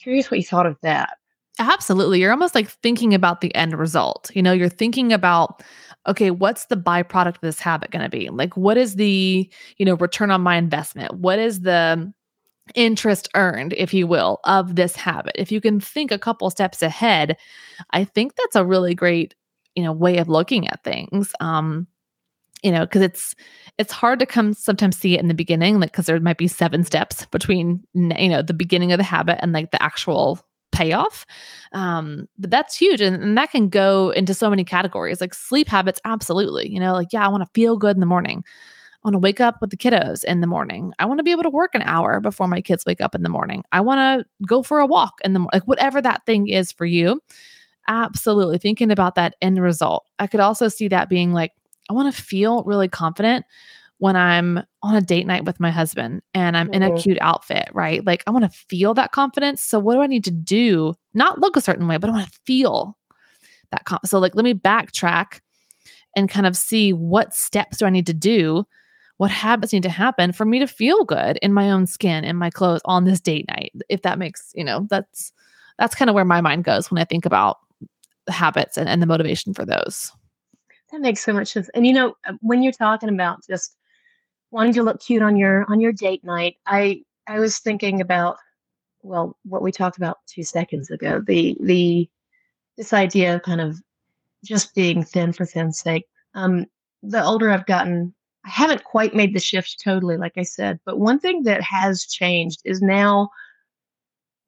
Curious 0.00 0.30
what 0.30 0.38
you 0.38 0.46
thought 0.46 0.66
of 0.66 0.76
that 0.82 1.18
Absolutely. 1.58 2.20
You're 2.20 2.32
almost 2.32 2.54
like 2.54 2.68
thinking 2.68 3.14
about 3.14 3.40
the 3.40 3.54
end 3.54 3.78
result. 3.78 4.30
You 4.34 4.42
know, 4.42 4.52
you're 4.52 4.68
thinking 4.68 5.12
about, 5.12 5.62
okay, 6.06 6.30
what's 6.30 6.66
the 6.66 6.76
byproduct 6.76 7.36
of 7.36 7.40
this 7.42 7.60
habit 7.60 7.90
going 7.90 8.02
to 8.02 8.08
be? 8.08 8.28
Like, 8.28 8.56
what 8.56 8.76
is 8.76 8.96
the, 8.96 9.48
you 9.78 9.86
know, 9.86 9.94
return 9.94 10.30
on 10.30 10.40
my 10.40 10.56
investment? 10.56 11.14
What 11.14 11.38
is 11.38 11.60
the 11.60 12.12
interest 12.74 13.28
earned, 13.34 13.74
if 13.74 13.94
you 13.94 14.06
will, 14.06 14.40
of 14.44 14.76
this 14.76 14.96
habit? 14.96 15.34
If 15.36 15.52
you 15.52 15.60
can 15.60 15.80
think 15.80 16.12
a 16.12 16.18
couple 16.18 16.50
steps 16.50 16.82
ahead, 16.82 17.36
I 17.92 18.04
think 18.04 18.36
that's 18.36 18.56
a 18.56 18.64
really 18.66 18.94
great, 18.94 19.34
you 19.76 19.84
know, 19.84 19.92
way 19.92 20.18
of 20.18 20.28
looking 20.28 20.68
at 20.68 20.84
things. 20.84 21.32
Um, 21.40 21.86
you 22.62 22.72
know, 22.72 22.80
because 22.86 23.02
it's 23.02 23.34
it's 23.78 23.92
hard 23.92 24.18
to 24.20 24.26
come 24.26 24.54
sometimes 24.54 24.96
see 24.98 25.14
it 25.14 25.20
in 25.20 25.28
the 25.28 25.34
beginning, 25.34 25.80
like 25.80 25.92
because 25.92 26.06
there 26.06 26.18
might 26.20 26.38
be 26.38 26.48
seven 26.48 26.82
steps 26.84 27.26
between 27.26 27.82
you 27.94 28.28
know 28.28 28.42
the 28.42 28.54
beginning 28.54 28.92
of 28.92 28.98
the 28.98 29.04
habit 29.04 29.38
and 29.42 29.52
like 29.52 29.70
the 29.70 29.82
actual 29.82 30.40
payoff. 30.74 31.24
Um, 31.72 32.28
but 32.38 32.50
that's 32.50 32.76
huge. 32.76 33.00
And, 33.00 33.22
and 33.22 33.38
that 33.38 33.50
can 33.50 33.68
go 33.68 34.10
into 34.10 34.34
so 34.34 34.50
many 34.50 34.64
categories 34.64 35.20
like 35.20 35.32
sleep 35.32 35.68
habits, 35.68 36.00
absolutely. 36.04 36.68
You 36.68 36.80
know, 36.80 36.92
like, 36.92 37.12
yeah, 37.12 37.24
I 37.24 37.28
want 37.28 37.42
to 37.42 37.50
feel 37.54 37.76
good 37.76 37.96
in 37.96 38.00
the 38.00 38.06
morning. 38.06 38.44
I 38.46 39.08
want 39.08 39.14
to 39.14 39.18
wake 39.18 39.40
up 39.40 39.60
with 39.60 39.70
the 39.70 39.76
kiddos 39.76 40.24
in 40.24 40.40
the 40.40 40.46
morning. 40.46 40.92
I 40.98 41.04
want 41.04 41.18
to 41.18 41.24
be 41.24 41.30
able 41.30 41.42
to 41.42 41.50
work 41.50 41.74
an 41.74 41.82
hour 41.82 42.20
before 42.20 42.48
my 42.48 42.60
kids 42.60 42.84
wake 42.86 43.00
up 43.00 43.14
in 43.14 43.22
the 43.22 43.28
morning. 43.28 43.62
I 43.70 43.80
want 43.80 43.98
to 43.98 44.46
go 44.46 44.62
for 44.62 44.80
a 44.80 44.86
walk 44.86 45.14
in 45.24 45.34
the 45.34 45.40
morning, 45.40 45.50
like 45.52 45.68
whatever 45.68 46.00
that 46.02 46.24
thing 46.26 46.48
is 46.48 46.72
for 46.72 46.86
you. 46.86 47.20
Absolutely. 47.86 48.58
Thinking 48.58 48.90
about 48.90 49.14
that 49.16 49.36
end 49.42 49.60
result. 49.60 50.06
I 50.18 50.26
could 50.26 50.40
also 50.40 50.68
see 50.68 50.88
that 50.88 51.10
being 51.10 51.32
like, 51.32 51.52
I 51.90 51.92
want 51.92 52.14
to 52.14 52.22
feel 52.22 52.62
really 52.64 52.88
confident 52.88 53.44
when 53.98 54.16
I'm 54.16 54.62
on 54.82 54.96
a 54.96 55.00
date 55.00 55.26
night 55.26 55.44
with 55.44 55.60
my 55.60 55.70
husband 55.70 56.22
and 56.34 56.56
I'm 56.56 56.66
mm-hmm. 56.66 56.74
in 56.74 56.82
a 56.82 56.88
mm-hmm. 56.90 56.98
cute 56.98 57.18
outfit, 57.20 57.68
right? 57.72 58.04
Like 58.04 58.22
I 58.26 58.30
want 58.30 58.44
to 58.44 58.58
feel 58.68 58.94
that 58.94 59.12
confidence. 59.12 59.62
So 59.62 59.78
what 59.78 59.94
do 59.94 60.02
I 60.02 60.06
need 60.06 60.24
to 60.24 60.30
do? 60.30 60.94
Not 61.14 61.40
look 61.40 61.56
a 61.56 61.60
certain 61.60 61.86
way, 61.86 61.96
but 61.96 62.10
I 62.10 62.12
want 62.12 62.26
to 62.26 62.40
feel 62.44 62.98
that. 63.70 63.84
Com- 63.84 64.00
so 64.04 64.18
like, 64.18 64.34
let 64.34 64.44
me 64.44 64.54
backtrack 64.54 65.40
and 66.16 66.28
kind 66.28 66.46
of 66.46 66.56
see 66.56 66.92
what 66.92 67.34
steps 67.34 67.78
do 67.78 67.86
I 67.86 67.90
need 67.90 68.06
to 68.06 68.14
do? 68.14 68.66
What 69.18 69.30
habits 69.30 69.72
need 69.72 69.84
to 69.84 69.90
happen 69.90 70.32
for 70.32 70.44
me 70.44 70.58
to 70.58 70.66
feel 70.66 71.04
good 71.04 71.38
in 71.40 71.52
my 71.52 71.70
own 71.70 71.86
skin, 71.86 72.24
in 72.24 72.36
my 72.36 72.50
clothes 72.50 72.80
on 72.84 73.04
this 73.04 73.20
date 73.20 73.46
night? 73.48 73.72
If 73.88 74.02
that 74.02 74.18
makes, 74.18 74.50
you 74.54 74.64
know, 74.64 74.86
that's 74.90 75.32
that's 75.78 75.94
kind 75.94 76.08
of 76.08 76.14
where 76.14 76.24
my 76.24 76.40
mind 76.40 76.64
goes 76.64 76.90
when 76.90 77.00
I 77.00 77.04
think 77.04 77.26
about 77.26 77.58
habits 78.28 78.76
and, 78.76 78.88
and 78.88 79.00
the 79.00 79.06
motivation 79.06 79.54
for 79.54 79.64
those. 79.64 80.10
That 80.92 81.00
makes 81.00 81.24
so 81.24 81.32
much 81.32 81.48
sense. 81.48 81.68
And 81.74 81.86
you 81.86 81.92
know, 81.92 82.14
uh, 82.26 82.34
when 82.40 82.62
you're 82.62 82.72
talking 82.72 83.08
about 83.08 83.40
just 83.48 83.76
wanting 84.54 84.72
to 84.72 84.84
look 84.84 85.00
cute 85.00 85.20
on 85.20 85.36
your 85.36 85.66
on 85.68 85.80
your 85.80 85.92
date 85.92 86.24
night, 86.24 86.56
I 86.64 87.02
I 87.26 87.40
was 87.40 87.58
thinking 87.58 88.00
about 88.00 88.36
well 89.02 89.36
what 89.44 89.62
we 89.62 89.72
talked 89.72 89.96
about 89.96 90.18
two 90.26 90.44
seconds 90.44 90.90
ago 90.90 91.20
the 91.26 91.56
the 91.60 92.08
this 92.76 92.92
idea 92.92 93.34
of 93.34 93.42
kind 93.42 93.60
of 93.60 93.80
just 94.44 94.74
being 94.74 95.02
thin 95.02 95.32
for 95.32 95.44
thin's 95.44 95.80
sake. 95.80 96.04
Um, 96.34 96.66
the 97.02 97.22
older 97.24 97.50
I've 97.50 97.66
gotten, 97.66 98.14
I 98.44 98.50
haven't 98.50 98.84
quite 98.84 99.14
made 99.14 99.34
the 99.34 99.40
shift 99.40 99.80
totally, 99.82 100.16
like 100.16 100.34
I 100.36 100.42
said. 100.42 100.80
But 100.84 100.98
one 100.98 101.18
thing 101.18 101.44
that 101.44 101.62
has 101.62 102.04
changed 102.04 102.60
is 102.64 102.82
now 102.82 103.30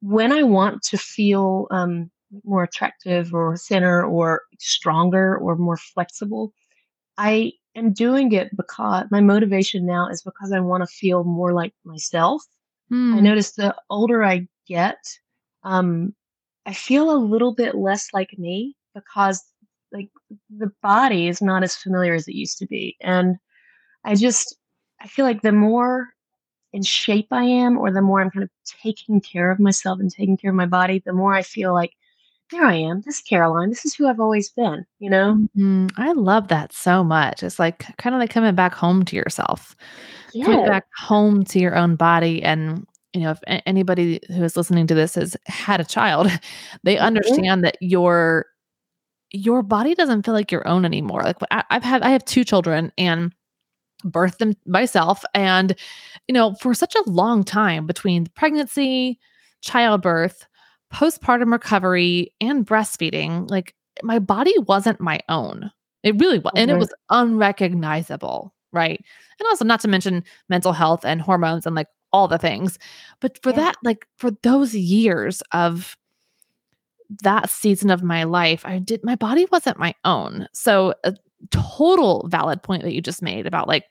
when 0.01 0.31
I 0.31 0.43
want 0.43 0.83
to 0.83 0.97
feel 0.97 1.67
um, 1.71 2.11
more 2.43 2.63
attractive 2.63 3.33
or 3.33 3.57
thinner 3.57 4.03
or 4.03 4.43
stronger 4.59 5.37
or 5.37 5.55
more 5.55 5.77
flexible, 5.77 6.53
I 7.17 7.53
am 7.75 7.93
doing 7.93 8.31
it 8.31 8.55
because 8.55 9.05
my 9.11 9.21
motivation 9.21 9.85
now 9.85 10.07
is 10.07 10.21
because 10.21 10.51
I 10.51 10.59
want 10.59 10.81
to 10.81 10.87
feel 10.87 11.23
more 11.23 11.53
like 11.53 11.73
myself. 11.83 12.43
Mm. 12.91 13.13
I 13.13 13.17
hmm. 13.17 13.23
notice 13.23 13.51
the 13.51 13.75
older 13.89 14.23
I 14.23 14.47
get, 14.67 14.97
um, 15.63 16.13
I 16.65 16.73
feel 16.73 17.11
a 17.11 17.17
little 17.17 17.53
bit 17.53 17.75
less 17.75 18.09
like 18.13 18.37
me 18.37 18.75
because 18.93 19.43
like 19.91 20.09
the 20.49 20.71
body 20.81 21.27
is 21.27 21.41
not 21.41 21.63
as 21.63 21.75
familiar 21.75 22.13
as 22.13 22.27
it 22.27 22.35
used 22.35 22.57
to 22.59 22.67
be. 22.67 22.97
And 23.01 23.37
I 24.03 24.15
just 24.15 24.57
I 25.01 25.07
feel 25.07 25.25
like 25.25 25.41
the 25.41 25.51
more 25.51 26.09
in 26.73 26.83
shape 26.83 27.27
I 27.31 27.43
am 27.43 27.77
or 27.77 27.91
the 27.91 28.01
more 28.01 28.21
I'm 28.21 28.31
kind 28.31 28.43
of 28.43 28.49
taking 28.83 29.21
care 29.21 29.51
of 29.51 29.59
myself 29.59 29.99
and 29.99 30.11
taking 30.11 30.37
care 30.37 30.51
of 30.51 30.57
my 30.57 30.65
body, 30.65 31.01
the 31.05 31.13
more 31.13 31.33
I 31.33 31.41
feel 31.41 31.73
like 31.73 31.93
there 32.51 32.65
I 32.65 32.75
am. 32.75 33.01
This 33.01 33.15
is 33.15 33.21
Caroline. 33.21 33.69
This 33.69 33.85
is 33.85 33.93
who 33.93 34.07
I've 34.07 34.19
always 34.19 34.49
been, 34.49 34.85
you 34.99 35.09
know? 35.09 35.47
Mm, 35.57 35.91
I 35.97 36.13
love 36.13 36.47
that 36.47 36.71
so 36.71 37.03
much. 37.03 37.43
It's 37.43 37.59
like 37.59 37.85
kind 37.97 38.15
of 38.15 38.19
like 38.19 38.29
coming 38.29 38.55
back 38.55 38.73
home 38.73 39.03
to 39.05 39.15
yourself, 39.15 39.75
yeah. 40.33 40.45
coming 40.45 40.65
back 40.65 40.85
home 40.97 41.43
to 41.45 41.59
your 41.59 41.75
own 41.75 41.95
body. 41.95 42.41
And, 42.41 42.85
you 43.13 43.21
know, 43.21 43.31
if 43.31 43.39
anybody 43.65 44.21
who 44.29 44.43
is 44.43 44.55
listening 44.55 44.87
to 44.87 44.95
this 44.95 45.15
has 45.15 45.35
had 45.45 45.81
a 45.81 45.85
child, 45.85 46.31
they 46.83 46.95
mm-hmm. 46.95 47.05
understand 47.05 47.63
that 47.63 47.77
your 47.81 48.45
your 49.31 49.61
body 49.61 49.93
doesn't 49.93 50.23
feel 50.23 50.33
like 50.33 50.53
your 50.53 50.65
own 50.65 50.85
anymore. 50.85 51.21
Like 51.21 51.37
I, 51.51 51.63
I've 51.69 51.83
had, 51.83 52.01
I 52.01 52.11
have 52.11 52.23
two 52.23 52.45
children 52.45 52.93
and 52.97 53.33
birthed 54.05 54.37
them 54.37 54.55
myself. 54.65 55.23
And, 55.33 55.75
you 56.27 56.33
know, 56.33 56.55
for 56.55 56.73
such 56.73 56.95
a 56.95 57.09
long 57.09 57.43
time 57.43 57.85
between 57.85 58.27
pregnancy, 58.35 59.19
childbirth, 59.61 60.47
postpartum 60.93 61.51
recovery 61.51 62.33
and 62.41 62.65
breastfeeding, 62.65 63.49
like 63.49 63.73
my 64.03 64.19
body 64.19 64.53
wasn't 64.59 65.01
my 65.01 65.19
own. 65.29 65.71
It 66.03 66.19
really 66.19 66.39
was. 66.39 66.53
And 66.55 66.71
it 66.71 66.77
was 66.77 66.93
unrecognizable. 67.09 68.53
Right. 68.73 69.03
And 69.39 69.47
also, 69.47 69.65
not 69.65 69.79
to 69.81 69.87
mention 69.87 70.23
mental 70.49 70.73
health 70.73 71.05
and 71.05 71.21
hormones 71.21 71.65
and 71.65 71.75
like 71.75 71.87
all 72.11 72.27
the 72.27 72.37
things. 72.37 72.77
But 73.19 73.41
for 73.41 73.49
yeah. 73.51 73.57
that, 73.57 73.75
like 73.83 74.05
for 74.17 74.31
those 74.43 74.75
years 74.75 75.41
of 75.51 75.97
that 77.23 77.49
season 77.49 77.89
of 77.89 78.03
my 78.03 78.23
life, 78.23 78.65
I 78.65 78.79
did, 78.79 79.03
my 79.03 79.15
body 79.15 79.47
wasn't 79.51 79.79
my 79.79 79.93
own. 80.03 80.47
So, 80.53 80.93
uh, 81.03 81.13
total 81.51 82.27
valid 82.29 82.63
point 82.63 82.83
that 82.83 82.93
you 82.93 83.01
just 83.01 83.21
made 83.21 83.45
about 83.45 83.67
like 83.67 83.85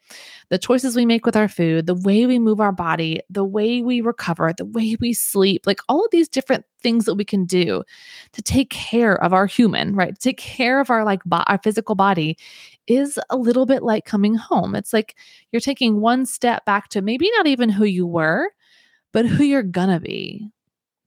the 0.51 0.59
choices 0.59 0.97
we 0.97 1.07
make 1.07 1.25
with 1.25 1.37
our 1.37 1.49
food, 1.49 1.87
the 1.87 1.95
way 1.95 2.27
we 2.27 2.39
move 2.39 2.61
our 2.61 2.73
body, 2.73 3.21
the 3.31 3.45
way 3.45 3.83
we 3.83 4.01
recover, 4.01 4.53
the 4.57 4.65
way 4.65 4.97
we 5.01 5.13
sleep, 5.13 5.67
like 5.67 5.81
all 5.89 6.05
of 6.05 6.11
these 6.11 6.29
different 6.29 6.65
things 6.83 7.05
that 7.05 7.15
we 7.15 7.25
can 7.25 7.45
do 7.45 7.83
to 8.33 8.43
take 8.43 8.71
care 8.71 9.23
of 9.23 9.33
our 9.33 9.47
human, 9.47 9.95
right? 9.95 10.15
To 10.15 10.21
take 10.21 10.39
care 10.39 10.81
of 10.81 10.91
our 10.91 11.05
like 11.05 11.23
bo- 11.25 11.45
our 11.47 11.59
physical 11.63 11.95
body 11.95 12.37
is 12.87 13.19
a 13.31 13.37
little 13.37 13.67
bit 13.67 13.83
like 13.83 14.05
coming 14.05 14.35
home. 14.35 14.75
It's 14.75 14.93
like 14.93 15.17
you're 15.53 15.61
taking 15.61 16.01
one 16.01 16.27
step 16.27 16.65
back 16.65 16.89
to 16.91 17.03
maybe 17.03 17.31
not 17.37 17.47
even 17.47 17.69
who 17.69 17.85
you 17.85 18.07
were, 18.07 18.51
but 19.13 19.27
who 19.27 19.45
you're 19.45 19.63
gonna 19.63 20.01
be. 20.01 20.51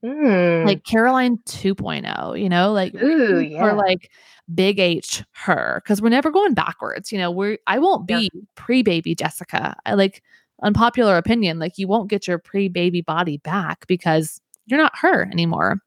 Mm. 0.04 0.66
Like 0.66 0.84
Caroline 0.84 1.38
2.0, 1.46 2.40
you 2.40 2.48
know, 2.48 2.72
like 2.72 2.94
Ooh, 2.94 3.40
yeah. 3.40 3.62
or 3.62 3.74
like 3.74 4.10
big 4.52 4.78
H 4.78 5.22
her 5.32 5.80
because 5.84 6.00
we're 6.00 6.08
never 6.08 6.30
going 6.30 6.54
backwards. 6.54 7.12
You 7.12 7.18
know, 7.18 7.30
we're 7.30 7.58
I 7.66 7.78
won't 7.78 8.06
be 8.06 8.30
yeah. 8.32 8.40
pre-baby 8.54 9.14
Jessica. 9.14 9.76
I 9.84 9.94
like 9.94 10.22
unpopular 10.62 11.16
opinion, 11.16 11.58
like 11.58 11.78
you 11.78 11.86
won't 11.86 12.10
get 12.10 12.26
your 12.26 12.38
pre-baby 12.38 13.02
body 13.02 13.38
back 13.38 13.86
because 13.86 14.40
you're 14.66 14.80
not 14.80 14.96
her 14.98 15.22
anymore. 15.30 15.80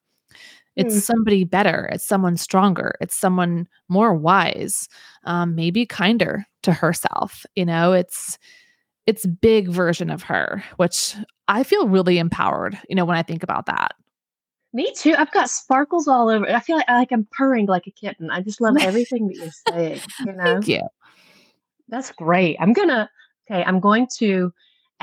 It's 0.75 0.95
mm. 0.95 1.01
somebody 1.01 1.43
better. 1.43 1.89
It's 1.91 2.07
someone 2.07 2.37
stronger. 2.37 2.95
It's 2.99 3.15
someone 3.15 3.67
more 3.89 4.13
wise, 4.13 4.87
um, 5.23 5.55
maybe 5.55 5.85
kinder 5.85 6.45
to 6.63 6.73
herself. 6.73 7.45
You 7.55 7.65
know, 7.65 7.93
it's 7.93 8.37
it's 9.05 9.25
big 9.25 9.69
version 9.69 10.09
of 10.09 10.23
her, 10.23 10.63
which 10.77 11.15
I 11.47 11.63
feel 11.63 11.87
really 11.87 12.17
empowered. 12.17 12.79
You 12.89 12.95
know, 12.95 13.05
when 13.05 13.17
I 13.17 13.23
think 13.23 13.43
about 13.43 13.65
that. 13.67 13.95
Me 14.73 14.91
too. 14.95 15.13
I've 15.17 15.31
got 15.31 15.49
sparkles 15.49 16.07
all 16.07 16.29
over. 16.29 16.49
I 16.49 16.59
feel 16.59 16.77
like, 16.77 16.89
like 16.89 17.11
I'm 17.11 17.27
purring 17.31 17.67
like 17.67 17.85
a 17.85 17.91
kitten. 17.91 18.31
I 18.31 18.41
just 18.41 18.59
love 18.59 18.75
everything 18.81 19.27
that 19.27 19.35
you're 19.35 19.51
saying. 19.69 20.01
You 20.25 20.33
know? 20.33 20.43
Thank 20.43 20.67
you. 20.67 20.81
That's 21.89 22.11
great. 22.11 22.57
I'm 22.59 22.73
gonna 22.73 23.09
okay, 23.49 23.63
I'm 23.63 23.79
going 23.79 24.07
to 24.17 24.51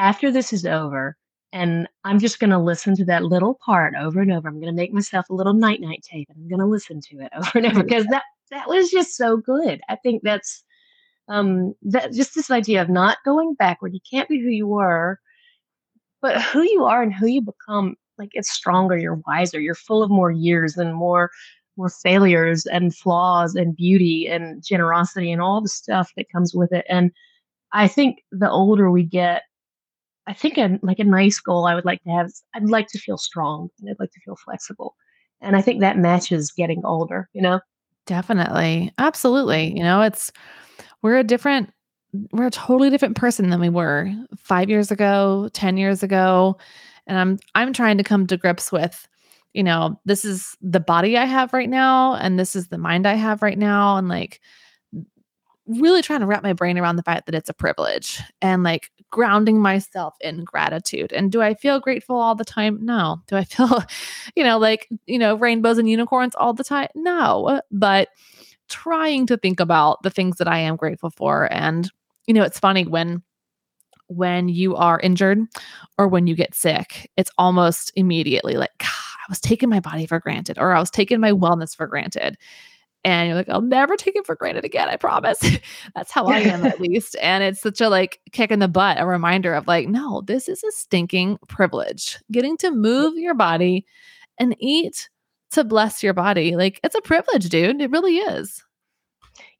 after 0.00 0.30
this 0.30 0.52
is 0.52 0.66
over, 0.66 1.16
And 1.52 1.88
I'm 2.04 2.18
just 2.18 2.40
going 2.40 2.50
to 2.50 2.58
listen 2.58 2.96
to 2.96 3.04
that 3.06 3.24
little 3.24 3.58
part 3.64 3.94
over 3.94 4.20
and 4.20 4.32
over. 4.32 4.48
I'm 4.48 4.60
going 4.60 4.72
to 4.72 4.76
make 4.76 4.92
myself 4.92 5.28
a 5.28 5.34
little 5.34 5.52
night 5.52 5.80
night 5.80 6.04
tape 6.08 6.28
and 6.30 6.38
I'm 6.38 6.48
going 6.48 6.60
to 6.60 6.66
listen 6.66 7.00
to 7.02 7.20
it 7.20 7.30
over 7.36 7.50
and 7.54 7.66
over 7.66 7.82
because 7.82 8.06
that, 8.06 8.22
that 8.50 8.68
was 8.68 8.90
just 8.90 9.16
so 9.16 9.36
good. 9.36 9.80
I 9.88 9.96
think 9.96 10.22
that's 10.22 10.64
um, 11.28 11.74
that 11.82 12.12
just 12.12 12.34
this 12.34 12.50
idea 12.50 12.82
of 12.82 12.88
not 12.88 13.18
going 13.24 13.54
backward. 13.54 13.94
You 13.94 14.00
can't 14.10 14.28
be 14.28 14.40
who 14.40 14.48
you 14.48 14.66
were, 14.66 15.20
but 16.20 16.40
who 16.42 16.62
you 16.62 16.84
are 16.84 17.02
and 17.02 17.14
who 17.14 17.26
you 17.26 17.40
become, 17.40 17.96
like 18.20 18.30
it's 18.34 18.52
stronger, 18.52 18.96
you're 18.96 19.20
wiser, 19.26 19.58
you're 19.58 19.74
full 19.74 20.02
of 20.02 20.10
more 20.10 20.30
years 20.30 20.76
and 20.76 20.94
more 20.94 21.30
more 21.76 21.88
failures 21.88 22.66
and 22.66 22.94
flaws 22.94 23.54
and 23.54 23.74
beauty 23.74 24.28
and 24.28 24.62
generosity 24.62 25.32
and 25.32 25.40
all 25.40 25.60
the 25.60 25.68
stuff 25.68 26.12
that 26.16 26.30
comes 26.30 26.54
with 26.54 26.72
it. 26.72 26.84
And 26.88 27.10
I 27.72 27.88
think 27.88 28.18
the 28.30 28.50
older 28.50 28.90
we 28.90 29.02
get, 29.02 29.42
I 30.26 30.34
think 30.34 30.58
a, 30.58 30.78
like 30.82 30.98
a 30.98 31.04
nice 31.04 31.40
goal 31.40 31.66
I 31.66 31.74
would 31.74 31.86
like 31.86 32.02
to 32.02 32.10
have, 32.10 32.30
I'd 32.54 32.68
like 32.68 32.88
to 32.88 32.98
feel 32.98 33.16
strong 33.16 33.70
and 33.80 33.88
I'd 33.88 33.98
like 33.98 34.12
to 34.12 34.20
feel 34.20 34.36
flexible. 34.44 34.94
And 35.40 35.56
I 35.56 35.62
think 35.62 35.80
that 35.80 35.96
matches 35.96 36.52
getting 36.52 36.84
older, 36.84 37.30
you 37.32 37.40
know? 37.40 37.60
Definitely. 38.06 38.92
Absolutely. 38.98 39.74
You 39.74 39.82
know, 39.82 40.02
it's, 40.02 40.30
we're 41.00 41.16
a 41.16 41.24
different, 41.24 41.72
we're 42.32 42.48
a 42.48 42.50
totally 42.50 42.90
different 42.90 43.16
person 43.16 43.48
than 43.48 43.60
we 43.60 43.70
were 43.70 44.12
five 44.36 44.68
years 44.68 44.90
ago, 44.90 45.48
10 45.54 45.78
years 45.78 46.02
ago. 46.02 46.58
And 47.10 47.18
I'm, 47.18 47.38
I'm 47.56 47.72
trying 47.72 47.98
to 47.98 48.04
come 48.04 48.28
to 48.28 48.36
grips 48.36 48.70
with, 48.70 49.08
you 49.52 49.64
know, 49.64 50.00
this 50.04 50.24
is 50.24 50.56
the 50.62 50.78
body 50.78 51.18
I 51.18 51.24
have 51.24 51.52
right 51.52 51.68
now, 51.68 52.14
and 52.14 52.38
this 52.38 52.54
is 52.54 52.68
the 52.68 52.78
mind 52.78 53.04
I 53.04 53.14
have 53.14 53.42
right 53.42 53.58
now. 53.58 53.96
And 53.96 54.08
like, 54.08 54.40
really 55.66 56.02
trying 56.02 56.20
to 56.20 56.26
wrap 56.26 56.42
my 56.42 56.52
brain 56.52 56.78
around 56.78 56.96
the 56.96 57.02
fact 57.02 57.26
that 57.26 57.34
it's 57.34 57.48
a 57.48 57.54
privilege 57.54 58.20
and 58.40 58.62
like 58.62 58.90
grounding 59.10 59.60
myself 59.60 60.14
in 60.20 60.44
gratitude. 60.44 61.12
And 61.12 61.30
do 61.30 61.42
I 61.42 61.54
feel 61.54 61.80
grateful 61.80 62.16
all 62.16 62.34
the 62.34 62.44
time? 62.44 62.78
No. 62.80 63.20
Do 63.26 63.36
I 63.36 63.44
feel, 63.44 63.82
you 64.36 64.44
know, 64.44 64.58
like, 64.58 64.88
you 65.06 65.18
know, 65.18 65.34
rainbows 65.34 65.78
and 65.78 65.90
unicorns 65.90 66.34
all 66.36 66.52
the 66.52 66.64
time? 66.64 66.88
No. 66.94 67.60
But 67.72 68.08
trying 68.68 69.26
to 69.26 69.36
think 69.36 69.58
about 69.58 70.02
the 70.04 70.10
things 70.10 70.36
that 70.36 70.48
I 70.48 70.58
am 70.58 70.76
grateful 70.76 71.10
for. 71.10 71.52
And, 71.52 71.90
you 72.26 72.34
know, 72.34 72.44
it's 72.44 72.60
funny 72.60 72.84
when 72.84 73.22
when 74.10 74.48
you 74.48 74.74
are 74.74 74.98
injured 75.00 75.38
or 75.96 76.08
when 76.08 76.26
you 76.26 76.34
get 76.34 76.54
sick, 76.54 77.08
it's 77.16 77.30
almost 77.38 77.92
immediately 77.94 78.56
like, 78.56 78.72
God, 78.78 78.88
I 78.88 79.26
was 79.28 79.40
taking 79.40 79.68
my 79.68 79.78
body 79.78 80.04
for 80.04 80.18
granted 80.18 80.58
or 80.58 80.72
I 80.72 80.80
was 80.80 80.90
taking 80.90 81.20
my 81.20 81.30
wellness 81.30 81.76
for 81.76 81.86
granted. 81.86 82.36
And 83.02 83.28
you're 83.28 83.36
like 83.36 83.48
i'll 83.48 83.62
never 83.62 83.96
take 83.96 84.14
it 84.14 84.26
for 84.26 84.34
granted 84.34 84.64
again 84.66 84.90
i 84.90 84.96
promise. 84.96 85.40
That's 85.94 86.10
how 86.10 86.26
i 86.26 86.38
am 86.40 86.66
at 86.66 86.80
least. 86.80 87.16
And 87.22 87.42
it's 87.42 87.60
such 87.60 87.80
a 87.80 87.88
like 87.88 88.20
kick 88.32 88.50
in 88.50 88.58
the 88.58 88.68
butt 88.68 89.00
a 89.00 89.06
reminder 89.06 89.54
of 89.54 89.66
like 89.66 89.88
no 89.88 90.22
this 90.26 90.48
is 90.48 90.62
a 90.64 90.72
stinking 90.72 91.38
privilege. 91.48 92.18
Getting 92.30 92.58
to 92.58 92.70
move 92.70 93.16
your 93.16 93.34
body 93.34 93.86
and 94.38 94.54
eat 94.58 95.08
to 95.52 95.64
bless 95.64 96.02
your 96.02 96.12
body 96.12 96.56
like 96.56 96.78
it's 96.84 96.94
a 96.94 97.00
privilege 97.00 97.48
dude. 97.48 97.80
It 97.80 97.90
really 97.90 98.16
is. 98.16 98.62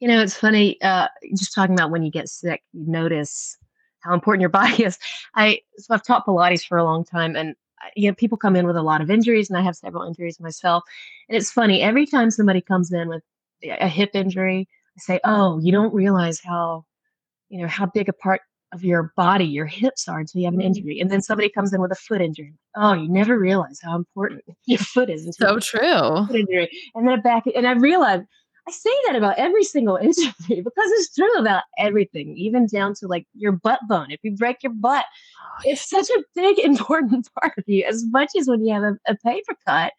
You 0.01 0.09
know 0.09 0.21
it's 0.21 0.37
funny 0.37 0.79
uh 0.83 1.07
just 1.35 1.55
talking 1.55 1.75
about 1.75 1.93
when 1.93 2.03
you 2.03 2.11
get 2.11 2.29
sick 2.29 2.63
you 2.73 2.85
notice 2.87 3.57
how 4.01 4.15
important 4.15 4.41
your 4.41 4.51
body 4.63 4.85
is. 4.85 4.99
I 5.35 5.61
so 5.79 5.95
i've 5.95 6.05
taught 6.05 6.27
pilates 6.27 6.67
for 6.67 6.79
a 6.79 6.85
long 6.85 7.05
time 7.05 7.37
and 7.37 7.55
you 7.97 8.09
know 8.09 8.15
people 8.15 8.37
come 8.37 8.57
in 8.57 8.67
with 8.67 8.77
a 8.77 8.83
lot 8.83 9.01
of 9.01 9.11
injuries 9.11 9.49
and 9.49 9.59
i 9.59 9.63
have 9.63 9.77
several 9.77 10.05
injuries 10.05 10.41
myself. 10.41 10.85
And 11.29 11.37
it's 11.37 11.51
funny 11.51 11.83
every 11.83 12.07
time 12.07 12.31
somebody 12.31 12.61
comes 12.61 12.93
in 12.93 13.09
with 13.09 13.23
a 13.63 13.89
hip 13.89 14.11
injury 14.15 14.69
i 14.97 15.01
say 15.01 15.21
oh 15.25 15.59
you 15.61 15.71
don't 15.71 15.93
realize 15.93 16.41
how 16.41 16.85
you 17.49 17.61
know 17.61 17.69
how 17.69 17.87
big 17.87 18.09
a 18.09 18.13
part 18.13 18.41
of 18.73 18.85
your 18.85 19.13
body 19.17 19.45
your 19.45 19.67
hips 19.67 20.09
are 20.09 20.21
until 20.21 20.41
you 20.41 20.47
have 20.47 20.55
an 20.55 20.61
mm-hmm. 20.61 20.67
injury. 20.69 21.01
And 21.01 21.11
then 21.11 21.21
somebody 21.21 21.49
comes 21.49 21.73
in 21.73 21.81
with 21.81 21.91
a 21.91 21.97
foot 21.97 22.21
injury. 22.21 22.55
Oh 22.77 22.93
you 22.93 23.09
never 23.09 23.39
realize 23.39 23.81
how 23.83 23.97
important 23.97 24.43
your 24.67 24.79
foot 24.79 25.11
is 25.11 25.29
so 25.39 25.59
true. 25.59 26.27
foot 26.27 26.37
injury. 26.37 26.71
And 26.95 27.07
then 27.07 27.19
a 27.19 27.23
back 27.23 27.45
and 27.55 27.67
i 27.67 27.73
realized 27.73 28.25
I 28.71 28.73
say 28.73 28.91
that 29.07 29.17
about 29.17 29.37
every 29.37 29.65
single 29.65 29.97
injury 30.03 30.61
because 30.61 30.91
it's 30.93 31.13
true 31.13 31.35
about 31.39 31.65
everything, 31.77 32.37
even 32.37 32.67
down 32.67 32.95
to 33.01 33.09
like 33.09 33.27
your 33.35 33.51
butt 33.51 33.81
bone. 33.89 34.13
If 34.13 34.21
you 34.23 34.37
break 34.37 34.63
your 34.63 34.73
butt, 34.73 35.05
oh, 35.43 35.63
it's 35.65 35.91
such 35.91 36.09
a 36.09 36.23
big, 36.37 36.59
important 36.65 37.29
part 37.41 37.55
of 37.59 37.65
you, 37.67 37.85
as 37.85 38.05
much 38.07 38.31
as 38.39 38.47
when 38.47 38.65
you 38.65 38.73
have 38.73 38.85
a, 38.85 38.97
a 39.09 39.17
paper 39.17 39.57
cut 39.67 39.93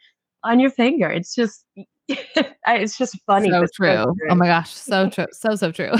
on 0.43 0.61
your 0.61 0.71
finger. 0.71 1.09
It's 1.09 1.35
just, 1.35 1.65
it's 2.07 2.97
just 2.97 3.19
funny. 3.25 3.49
So 3.49 3.65
true. 3.73 3.93
so 3.93 4.05
true. 4.05 4.29
Oh 4.29 4.35
my 4.35 4.47
gosh. 4.47 4.71
So 4.71 5.09
true. 5.09 5.27
So, 5.33 5.55
so 5.55 5.71
true. 5.71 5.91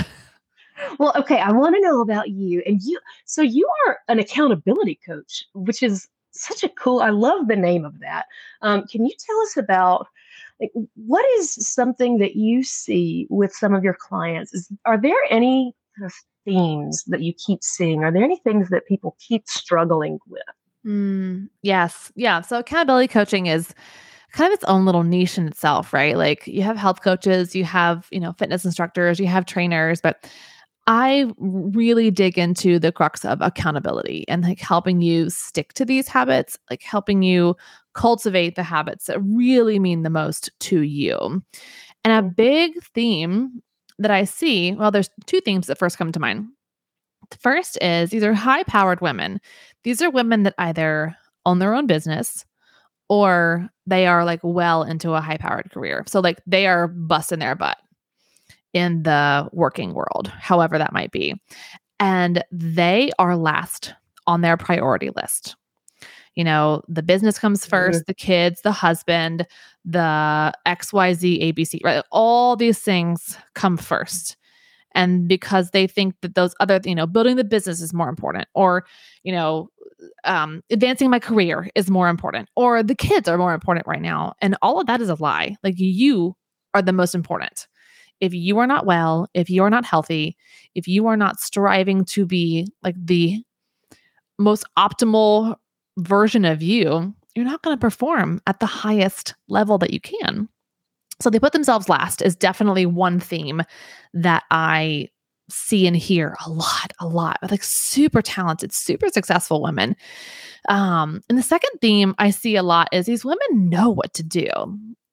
Well, 0.98 1.12
okay. 1.16 1.38
I 1.38 1.52
want 1.52 1.74
to 1.76 1.80
know 1.82 2.00
about 2.00 2.30
you. 2.30 2.62
And 2.66 2.80
you, 2.82 2.98
so 3.26 3.42
you 3.42 3.68
are 3.86 3.98
an 4.08 4.18
accountability 4.18 4.98
coach, 5.06 5.44
which 5.52 5.82
is 5.82 6.08
such 6.30 6.64
a 6.64 6.70
cool, 6.70 7.00
I 7.00 7.10
love 7.10 7.48
the 7.48 7.56
name 7.56 7.84
of 7.84 8.00
that. 8.00 8.24
Um, 8.62 8.86
can 8.86 9.04
you 9.04 9.12
tell 9.18 9.38
us 9.42 9.58
about 9.58 10.08
like 10.62 10.72
what 10.94 11.24
is 11.38 11.54
something 11.66 12.18
that 12.18 12.36
you 12.36 12.62
see 12.62 13.26
with 13.28 13.52
some 13.52 13.74
of 13.74 13.84
your 13.84 13.96
clients? 13.98 14.54
Is 14.54 14.70
are 14.86 15.00
there 15.00 15.18
any 15.28 15.74
kind 15.98 16.06
of 16.06 16.14
themes 16.44 17.04
that 17.08 17.20
you 17.20 17.34
keep 17.34 17.62
seeing? 17.62 18.04
Are 18.04 18.12
there 18.12 18.24
any 18.24 18.38
things 18.44 18.70
that 18.70 18.86
people 18.86 19.16
keep 19.18 19.46
struggling 19.48 20.18
with? 20.28 20.42
Mm, 20.86 21.48
yes 21.62 22.10
yeah 22.16 22.40
so 22.40 22.58
accountability 22.58 23.06
coaching 23.06 23.46
is 23.46 23.72
kind 24.32 24.52
of 24.52 24.56
its 24.56 24.64
own 24.64 24.84
little 24.84 25.04
niche 25.04 25.38
in 25.38 25.46
itself 25.46 25.92
right? 25.92 26.16
Like 26.16 26.46
you 26.46 26.62
have 26.62 26.76
health 26.76 27.02
coaches 27.02 27.54
you 27.54 27.64
have 27.64 28.08
you 28.10 28.18
know 28.18 28.32
fitness 28.32 28.64
instructors 28.64 29.20
you 29.20 29.26
have 29.26 29.46
trainers 29.46 30.00
but 30.00 30.28
I 30.86 31.32
really 31.38 32.10
dig 32.10 32.38
into 32.38 32.78
the 32.78 32.90
crux 32.90 33.24
of 33.24 33.40
accountability 33.40 34.24
and 34.26 34.42
like 34.42 34.58
helping 34.58 35.00
you 35.00 35.30
stick 35.30 35.74
to 35.74 35.84
these 35.84 36.08
habits, 36.08 36.58
like 36.70 36.82
helping 36.82 37.22
you 37.22 37.56
cultivate 37.94 38.56
the 38.56 38.62
habits 38.62 39.06
that 39.06 39.20
really 39.20 39.78
mean 39.78 40.02
the 40.02 40.10
most 40.10 40.50
to 40.60 40.80
you. 40.80 41.42
And 42.04 42.12
a 42.12 42.28
big 42.28 42.82
theme 42.94 43.62
that 43.98 44.10
I 44.10 44.24
see, 44.24 44.72
well, 44.72 44.90
there's 44.90 45.10
two 45.26 45.40
themes 45.40 45.66
that 45.66 45.78
first 45.78 45.98
come 45.98 46.12
to 46.12 46.20
mind. 46.20 46.48
The 47.30 47.38
first 47.38 47.78
is 47.80 48.10
these 48.10 48.24
are 48.24 48.34
high 48.34 48.64
powered 48.64 49.00
women. 49.00 49.40
These 49.84 50.02
are 50.02 50.10
women 50.10 50.42
that 50.42 50.54
either 50.58 51.16
own 51.46 51.58
their 51.58 51.74
own 51.74 51.86
business 51.86 52.44
or 53.08 53.68
they 53.86 54.06
are 54.06 54.24
like 54.24 54.40
well 54.42 54.82
into 54.82 55.12
a 55.12 55.20
high 55.20 55.36
powered 55.36 55.70
career. 55.70 56.04
So, 56.06 56.20
like, 56.20 56.40
they 56.46 56.66
are 56.66 56.88
busting 56.88 57.40
their 57.40 57.54
butt 57.54 57.78
in 58.72 59.02
the 59.02 59.48
working 59.52 59.94
world, 59.94 60.32
however 60.38 60.78
that 60.78 60.92
might 60.92 61.12
be. 61.12 61.40
And 62.00 62.42
they 62.50 63.10
are 63.18 63.36
last 63.36 63.94
on 64.26 64.40
their 64.40 64.56
priority 64.56 65.10
list. 65.14 65.56
You 66.34 66.44
know, 66.44 66.82
the 66.88 67.02
business 67.02 67.38
comes 67.38 67.66
1st 67.66 67.88
mm-hmm. 67.90 67.98
the 68.06 68.14
kids, 68.14 68.62
the 68.62 68.72
husband, 68.72 69.46
the 69.84 70.52
XYZ, 70.66 71.52
ABC, 71.52 71.80
right? 71.84 72.02
All 72.10 72.56
these 72.56 72.78
things 72.78 73.36
come 73.54 73.76
first. 73.76 74.36
And 74.94 75.26
because 75.26 75.70
they 75.70 75.86
think 75.86 76.14
that 76.20 76.34
those 76.34 76.54
other, 76.60 76.80
you 76.84 76.94
know, 76.94 77.06
building 77.06 77.36
the 77.36 77.44
business 77.44 77.80
is 77.80 77.94
more 77.94 78.08
important, 78.08 78.46
or, 78.54 78.84
you 79.22 79.32
know, 79.32 79.68
um, 80.24 80.62
advancing 80.70 81.08
my 81.10 81.18
career 81.18 81.70
is 81.74 81.90
more 81.90 82.08
important, 82.08 82.48
or 82.56 82.82
the 82.82 82.94
kids 82.94 83.28
are 83.28 83.38
more 83.38 83.54
important 83.54 83.86
right 83.86 84.02
now. 84.02 84.34
And 84.40 84.56
all 84.60 84.80
of 84.80 84.86
that 84.86 85.00
is 85.00 85.08
a 85.08 85.14
lie. 85.14 85.56
Like 85.62 85.74
you 85.78 86.36
are 86.74 86.82
the 86.82 86.92
most 86.92 87.14
important 87.14 87.66
if 88.22 88.32
you 88.32 88.56
are 88.58 88.68
not 88.68 88.86
well, 88.86 89.26
if 89.34 89.50
you 89.50 89.64
are 89.64 89.68
not 89.68 89.84
healthy, 89.84 90.36
if 90.76 90.86
you 90.86 91.08
are 91.08 91.16
not 91.16 91.40
striving 91.40 92.04
to 92.04 92.24
be 92.24 92.68
like 92.84 92.94
the 92.96 93.42
most 94.38 94.64
optimal 94.78 95.56
version 95.98 96.44
of 96.44 96.62
you, 96.62 97.14
you're 97.34 97.44
not 97.44 97.62
going 97.62 97.76
to 97.76 97.80
perform 97.80 98.40
at 98.46 98.60
the 98.60 98.66
highest 98.66 99.34
level 99.48 99.78
that 99.78 99.92
you 99.92 100.00
can. 100.00 100.48
So 101.20 101.30
they 101.30 101.38
put 101.38 101.52
themselves 101.52 101.88
last 101.88 102.20
is 102.22 102.34
definitely 102.34 102.86
one 102.86 103.20
theme 103.20 103.62
that 104.14 104.42
I 104.50 105.08
see 105.48 105.86
and 105.86 105.96
hear 105.96 106.36
a 106.44 106.50
lot, 106.50 106.92
a 106.98 107.06
lot 107.06 107.38
like 107.50 107.62
super 107.62 108.22
talented, 108.22 108.72
super 108.72 109.08
successful 109.08 109.62
women. 109.62 109.96
Um, 110.68 111.20
and 111.28 111.36
the 111.36 111.42
second 111.42 111.70
theme 111.80 112.14
I 112.18 112.30
see 112.30 112.56
a 112.56 112.62
lot 112.62 112.88
is 112.92 113.06
these 113.06 113.24
women 113.24 113.68
know 113.68 113.90
what 113.90 114.14
to 114.14 114.22
do 114.22 114.48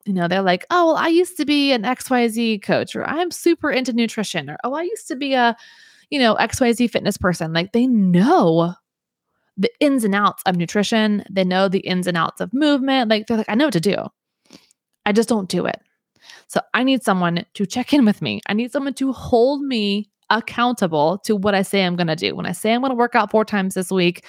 you 0.09 0.15
know, 0.15 0.27
they're 0.27 0.41
like, 0.41 0.65
oh, 0.71 0.87
well, 0.87 0.95
I 0.95 1.07
used 1.07 1.37
to 1.37 1.45
be 1.45 1.71
an 1.71 1.83
XYZ 1.83 2.63
coach, 2.63 2.95
or 2.95 3.07
I'm 3.07 3.29
super 3.29 3.69
into 3.69 3.93
nutrition, 3.93 4.49
or 4.49 4.57
oh, 4.63 4.73
I 4.73 4.81
used 4.81 5.07
to 5.09 5.15
be 5.15 5.35
a, 5.35 5.55
you 6.09 6.17
know, 6.17 6.35
XYZ 6.35 6.89
fitness 6.89 7.15
person. 7.15 7.53
Like 7.53 7.73
they 7.73 7.85
know 7.85 8.73
the 9.59 9.71
ins 9.79 10.03
and 10.03 10.15
outs 10.15 10.41
of 10.45 10.55
nutrition, 10.55 11.23
they 11.29 11.43
know 11.43 11.67
the 11.67 11.79
ins 11.79 12.07
and 12.07 12.17
outs 12.17 12.41
of 12.41 12.53
movement. 12.53 13.09
Like 13.09 13.27
they're 13.27 13.37
like, 13.37 13.49
I 13.49 13.55
know 13.55 13.65
what 13.65 13.73
to 13.73 13.79
do. 13.79 13.97
I 15.05 15.11
just 15.11 15.29
don't 15.29 15.49
do 15.49 15.65
it. 15.65 15.79
So 16.47 16.61
I 16.73 16.83
need 16.83 17.03
someone 17.03 17.45
to 17.53 17.65
check 17.65 17.93
in 17.93 18.05
with 18.05 18.21
me. 18.21 18.41
I 18.47 18.53
need 18.53 18.71
someone 18.71 18.93
to 18.95 19.11
hold 19.11 19.61
me 19.61 20.09
accountable 20.29 21.17
to 21.25 21.35
what 21.35 21.55
I 21.55 21.61
say 21.61 21.83
I'm 21.83 21.95
going 21.95 22.07
to 22.07 22.15
do. 22.15 22.35
When 22.35 22.45
I 22.45 22.53
say 22.53 22.73
I'm 22.73 22.81
going 22.81 22.91
to 22.91 22.95
work 22.95 23.15
out 23.15 23.31
four 23.31 23.43
times 23.43 23.73
this 23.73 23.91
week, 23.91 24.23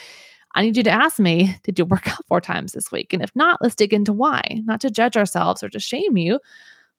I 0.55 0.63
need 0.63 0.77
you 0.77 0.83
to 0.83 0.91
ask 0.91 1.21
me, 1.21 1.55
did 1.63 1.79
you 1.79 1.85
work 1.85 2.09
out 2.09 2.27
four 2.27 2.41
times 2.41 2.73
this 2.73 2.91
week? 2.91 3.13
And 3.13 3.23
if 3.23 3.35
not, 3.37 3.61
let's 3.63 3.77
dig 3.77 3.95
into 3.95 4.13
why, 4.13 4.43
not 4.65 4.81
to 4.81 4.91
judge 4.91 5.17
ourselves 5.17 5.63
or 5.63 5.69
to 5.69 5.79
shame 5.79 6.17
you. 6.17 6.41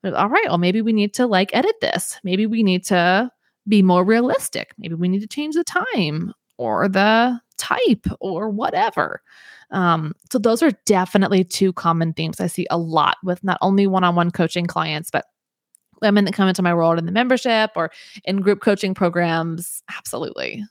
But 0.02 0.14
all 0.14 0.30
right, 0.30 0.48
well, 0.48 0.58
maybe 0.58 0.82
we 0.82 0.94
need 0.94 1.14
to 1.16 1.28
like 1.28 1.54
edit 1.54 1.76
this. 1.82 2.18
Maybe 2.24 2.46
we 2.46 2.64
need 2.64 2.86
to 2.86 3.30
be 3.68 3.82
more 3.82 4.06
realistic. 4.06 4.72
Maybe 4.78 4.96
we 4.96 5.10
need 5.10 5.22
to 5.22 5.28
change 5.28 5.56
the 5.56 5.64
time 5.64 6.34
or 6.58 6.88
the 6.88 7.40
type 7.62 8.08
or 8.20 8.50
whatever. 8.50 9.22
Um, 9.70 10.14
so 10.32 10.40
those 10.40 10.64
are 10.64 10.72
definitely 10.86 11.44
two 11.44 11.72
common 11.74 12.14
themes 12.14 12.42
I 12.42 12.48
see 12.48 12.68
a 12.70 12.78
lot 12.78 13.18
with 13.24 13.44
not 13.44 13.60
only 13.62 13.88
one-on-one 13.88 14.32
coaching 14.32 14.66
clients, 14.66 15.10
but 15.12 15.26
women 16.02 16.26
that 16.26 16.34
come 16.34 16.50
into 16.50 16.64
my 16.64 16.74
world 16.74 16.98
in 16.98 17.06
the 17.06 17.12
membership 17.12 17.72
or 17.76 17.92
in 18.26 18.42
group 18.42 18.60
coaching 18.60 18.94
programs. 18.94 19.84
Absolutely. 19.96 20.64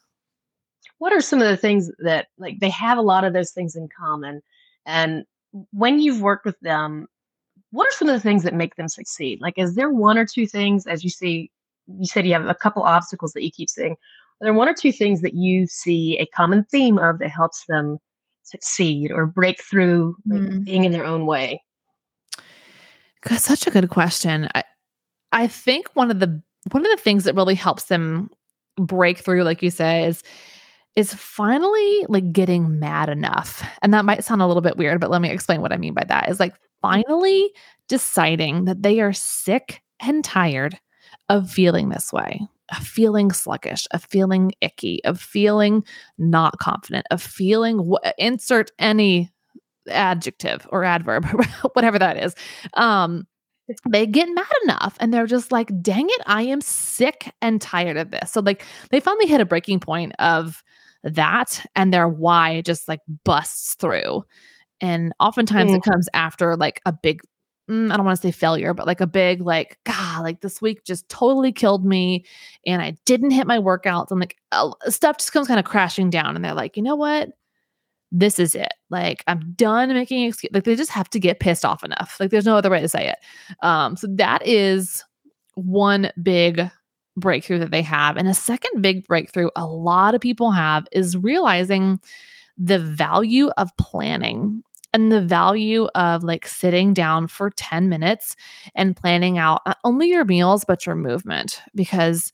What 0.98 1.12
are 1.12 1.20
some 1.20 1.40
of 1.40 1.48
the 1.48 1.56
things 1.56 1.90
that 2.00 2.26
like 2.36 2.58
they 2.60 2.68
have 2.70 2.98
a 2.98 3.02
lot 3.02 3.24
of 3.24 3.32
those 3.32 3.52
things 3.52 3.76
in 3.76 3.88
common? 3.96 4.42
And 4.84 5.24
when 5.72 6.00
you've 6.00 6.20
worked 6.20 6.44
with 6.44 6.58
them, 6.60 7.06
what 7.70 7.86
are 7.88 7.92
some 7.92 8.08
of 8.08 8.14
the 8.14 8.20
things 8.20 8.42
that 8.42 8.54
make 8.54 8.74
them 8.74 8.88
succeed? 8.88 9.40
Like, 9.40 9.54
is 9.56 9.76
there 9.76 9.90
one 9.90 10.18
or 10.18 10.26
two 10.26 10.46
things 10.46 10.86
as 10.86 11.04
you 11.04 11.10
see? 11.10 11.50
You 11.86 12.06
said 12.06 12.26
you 12.26 12.32
have 12.32 12.46
a 12.46 12.54
couple 12.54 12.82
obstacles 12.82 13.32
that 13.32 13.44
you 13.44 13.50
keep 13.50 13.70
seeing. 13.70 13.96
Are 14.40 14.44
there 14.44 14.54
one 14.54 14.68
or 14.68 14.74
two 14.74 14.92
things 14.92 15.20
that 15.20 15.34
you 15.34 15.66
see 15.66 16.18
a 16.18 16.26
common 16.26 16.64
theme 16.64 16.98
of 16.98 17.18
that 17.18 17.28
helps 17.28 17.66
them 17.66 17.98
succeed 18.42 19.12
or 19.12 19.26
break 19.26 19.62
through 19.62 20.16
like, 20.26 20.40
mm. 20.40 20.64
being 20.64 20.84
in 20.84 20.92
their 20.92 21.04
own 21.04 21.26
way? 21.26 21.62
That's 23.22 23.44
such 23.44 23.66
a 23.66 23.70
good 23.70 23.90
question. 23.90 24.48
I, 24.54 24.64
I 25.32 25.46
think 25.46 25.88
one 25.94 26.10
of 26.10 26.20
the 26.20 26.42
one 26.72 26.84
of 26.84 26.90
the 26.90 27.02
things 27.02 27.24
that 27.24 27.34
really 27.34 27.54
helps 27.54 27.84
them 27.84 28.30
break 28.76 29.18
through, 29.18 29.44
like 29.44 29.62
you 29.62 29.70
say, 29.70 30.04
is 30.04 30.22
is 30.96 31.14
finally 31.14 32.06
like 32.08 32.32
getting 32.32 32.78
mad 32.78 33.08
enough. 33.08 33.62
And 33.82 33.94
that 33.94 34.04
might 34.04 34.24
sound 34.24 34.42
a 34.42 34.46
little 34.46 34.62
bit 34.62 34.76
weird, 34.76 35.00
but 35.00 35.10
let 35.10 35.22
me 35.22 35.30
explain 35.30 35.60
what 35.60 35.72
I 35.72 35.76
mean 35.76 35.94
by 35.94 36.04
that. 36.04 36.28
Is 36.28 36.40
like 36.40 36.54
finally 36.82 37.50
deciding 37.88 38.64
that 38.64 38.82
they 38.82 39.00
are 39.00 39.12
sick 39.12 39.82
and 40.00 40.24
tired 40.24 40.78
of 41.28 41.50
feeling 41.50 41.90
this 41.90 42.12
way, 42.12 42.40
of 42.70 42.86
feeling 42.86 43.32
sluggish, 43.32 43.86
of 43.92 44.04
feeling 44.04 44.52
icky, 44.60 45.02
of 45.04 45.20
feeling 45.20 45.84
not 46.18 46.58
confident, 46.58 47.06
of 47.10 47.22
feeling 47.22 47.90
wh- 47.90 48.10
insert 48.18 48.70
any 48.78 49.30
adjective 49.88 50.66
or 50.70 50.84
adverb, 50.84 51.24
whatever 51.72 51.98
that 51.98 52.16
is. 52.16 52.34
Um, 52.74 53.26
they 53.88 54.06
get 54.06 54.28
mad 54.28 54.46
enough 54.64 54.96
and 55.00 55.14
they're 55.14 55.26
just 55.26 55.52
like, 55.52 55.70
dang 55.80 56.06
it, 56.08 56.22
I 56.26 56.42
am 56.42 56.60
sick 56.60 57.32
and 57.40 57.60
tired 57.60 57.96
of 57.96 58.10
this. 58.10 58.32
So, 58.32 58.40
like, 58.40 58.64
they 58.90 59.00
finally 59.00 59.26
hit 59.26 59.40
a 59.40 59.44
breaking 59.44 59.80
point 59.80 60.12
of 60.18 60.62
that 61.04 61.64
and 61.76 61.92
their 61.92 62.08
why 62.08 62.62
just 62.62 62.88
like 62.88 63.00
busts 63.24 63.74
through. 63.74 64.24
And 64.80 65.12
oftentimes 65.20 65.70
mm. 65.70 65.76
it 65.76 65.82
comes 65.82 66.08
after 66.14 66.56
like 66.56 66.80
a 66.84 66.92
big, 66.92 67.20
mm, 67.70 67.92
I 67.92 67.96
don't 67.96 68.04
want 68.04 68.20
to 68.20 68.22
say 68.22 68.32
failure, 68.32 68.74
but 68.74 68.86
like 68.86 69.00
a 69.00 69.06
big, 69.06 69.40
like, 69.40 69.78
God, 69.84 70.22
like 70.22 70.40
this 70.40 70.60
week 70.60 70.84
just 70.84 71.08
totally 71.08 71.52
killed 71.52 71.84
me. 71.84 72.24
And 72.66 72.82
I 72.82 72.96
didn't 73.06 73.30
hit 73.30 73.46
my 73.46 73.58
workouts. 73.58 74.10
And 74.10 74.20
like 74.20 74.36
uh, 74.52 74.72
stuff 74.88 75.18
just 75.18 75.32
comes 75.32 75.46
kind 75.46 75.60
of 75.60 75.64
crashing 75.64 76.10
down. 76.10 76.36
And 76.36 76.44
they're 76.44 76.54
like, 76.54 76.76
you 76.76 76.82
know 76.82 76.96
what? 76.96 77.30
This 78.12 78.38
is 78.38 78.54
it. 78.54 78.72
Like 78.90 79.22
I'm 79.28 79.52
done 79.52 79.88
making 79.94 80.24
excuses. 80.24 80.52
Like 80.52 80.64
they 80.64 80.74
just 80.74 80.90
have 80.90 81.08
to 81.10 81.20
get 81.20 81.40
pissed 81.40 81.64
off 81.64 81.84
enough. 81.84 82.16
Like 82.18 82.30
there's 82.30 82.46
no 82.46 82.56
other 82.56 82.70
way 82.70 82.80
to 82.80 82.88
say 82.88 83.08
it. 83.08 83.18
Um, 83.64 83.96
so 83.96 84.08
that 84.16 84.44
is 84.46 85.04
one 85.54 86.10
big 86.20 86.68
breakthrough 87.16 87.60
that 87.60 87.70
they 87.70 87.82
have. 87.82 88.16
And 88.16 88.28
a 88.28 88.34
second 88.34 88.82
big 88.82 89.06
breakthrough 89.06 89.50
a 89.54 89.66
lot 89.66 90.14
of 90.14 90.20
people 90.20 90.50
have 90.50 90.86
is 90.90 91.16
realizing 91.16 92.00
the 92.58 92.78
value 92.78 93.48
of 93.56 93.74
planning 93.78 94.62
and 94.92 95.12
the 95.12 95.20
value 95.20 95.86
of 95.94 96.24
like 96.24 96.46
sitting 96.46 96.92
down 96.92 97.28
for 97.28 97.50
10 97.50 97.88
minutes 97.88 98.36
and 98.74 98.96
planning 98.96 99.38
out 99.38 99.62
not 99.66 99.78
only 99.84 100.08
your 100.08 100.24
meals, 100.24 100.64
but 100.64 100.86
your 100.86 100.96
movement. 100.96 101.60
Because 101.74 102.32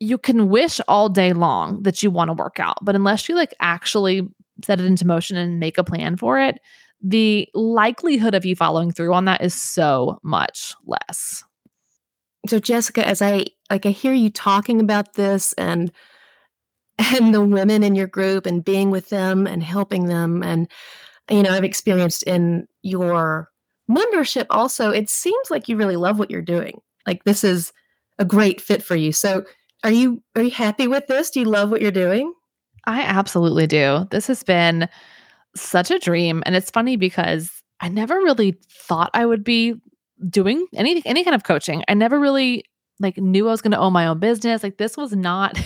you 0.00 0.18
can 0.18 0.48
wish 0.48 0.80
all 0.88 1.08
day 1.08 1.32
long 1.32 1.82
that 1.82 2.02
you 2.02 2.10
want 2.10 2.28
to 2.28 2.34
work 2.34 2.60
out, 2.60 2.76
but 2.82 2.94
unless 2.94 3.28
you 3.28 3.34
like 3.34 3.54
actually 3.60 4.28
set 4.64 4.80
it 4.80 4.86
into 4.86 5.06
motion 5.06 5.36
and 5.36 5.60
make 5.60 5.78
a 5.78 5.84
plan 5.84 6.16
for 6.16 6.38
it, 6.38 6.58
the 7.02 7.48
likelihood 7.54 8.34
of 8.34 8.44
you 8.44 8.56
following 8.56 8.90
through 8.90 9.12
on 9.12 9.26
that 9.26 9.42
is 9.42 9.54
so 9.54 10.18
much 10.22 10.74
less. 10.86 11.44
So 12.48 12.58
Jessica, 12.58 13.06
as 13.06 13.22
I 13.22 13.46
like 13.70 13.86
I 13.86 13.90
hear 13.90 14.12
you 14.12 14.30
talking 14.30 14.80
about 14.80 15.14
this 15.14 15.52
and 15.54 15.90
and 16.98 17.34
the 17.34 17.44
women 17.44 17.82
in 17.82 17.94
your 17.94 18.06
group 18.06 18.46
and 18.46 18.64
being 18.64 18.90
with 18.90 19.08
them 19.08 19.46
and 19.46 19.62
helping 19.62 20.06
them 20.06 20.42
and 20.42 20.68
you 21.30 21.42
know, 21.42 21.50
I've 21.50 21.64
experienced 21.64 22.22
in 22.24 22.66
your 22.82 23.50
membership 23.88 24.46
also, 24.50 24.90
it 24.90 25.08
seems 25.08 25.50
like 25.50 25.68
you 25.68 25.76
really 25.76 25.96
love 25.96 26.18
what 26.18 26.30
you're 26.30 26.42
doing. 26.42 26.80
Like 27.06 27.24
this 27.24 27.44
is 27.44 27.72
a 28.18 28.24
great 28.24 28.60
fit 28.60 28.82
for 28.82 28.96
you. 28.96 29.12
So 29.12 29.44
are 29.84 29.90
you 29.90 30.22
are 30.34 30.42
you 30.42 30.50
happy 30.50 30.86
with 30.88 31.06
this? 31.06 31.30
Do 31.30 31.40
you 31.40 31.46
love 31.46 31.70
what 31.70 31.82
you're 31.82 31.90
doing? 31.90 32.32
I 32.86 33.02
absolutely 33.02 33.66
do. 33.66 34.06
This 34.10 34.26
has 34.28 34.42
been 34.42 34.88
such 35.54 35.90
a 35.90 35.98
dream 35.98 36.42
and 36.46 36.54
it's 36.54 36.70
funny 36.70 36.96
because 36.96 37.50
I 37.80 37.88
never 37.88 38.16
really 38.16 38.58
thought 38.70 39.10
I 39.14 39.26
would 39.26 39.44
be 39.44 39.74
doing 40.28 40.66
any 40.74 41.02
any 41.04 41.24
kind 41.24 41.34
of 41.34 41.44
coaching. 41.44 41.82
I 41.88 41.94
never 41.94 42.18
really 42.18 42.64
like 42.98 43.18
knew 43.18 43.48
I 43.48 43.50
was 43.50 43.62
going 43.62 43.72
to 43.72 43.78
own 43.78 43.92
my 43.92 44.06
own 44.06 44.18
business. 44.18 44.62
Like 44.62 44.78
this 44.78 44.96
was 44.96 45.12
not 45.12 45.58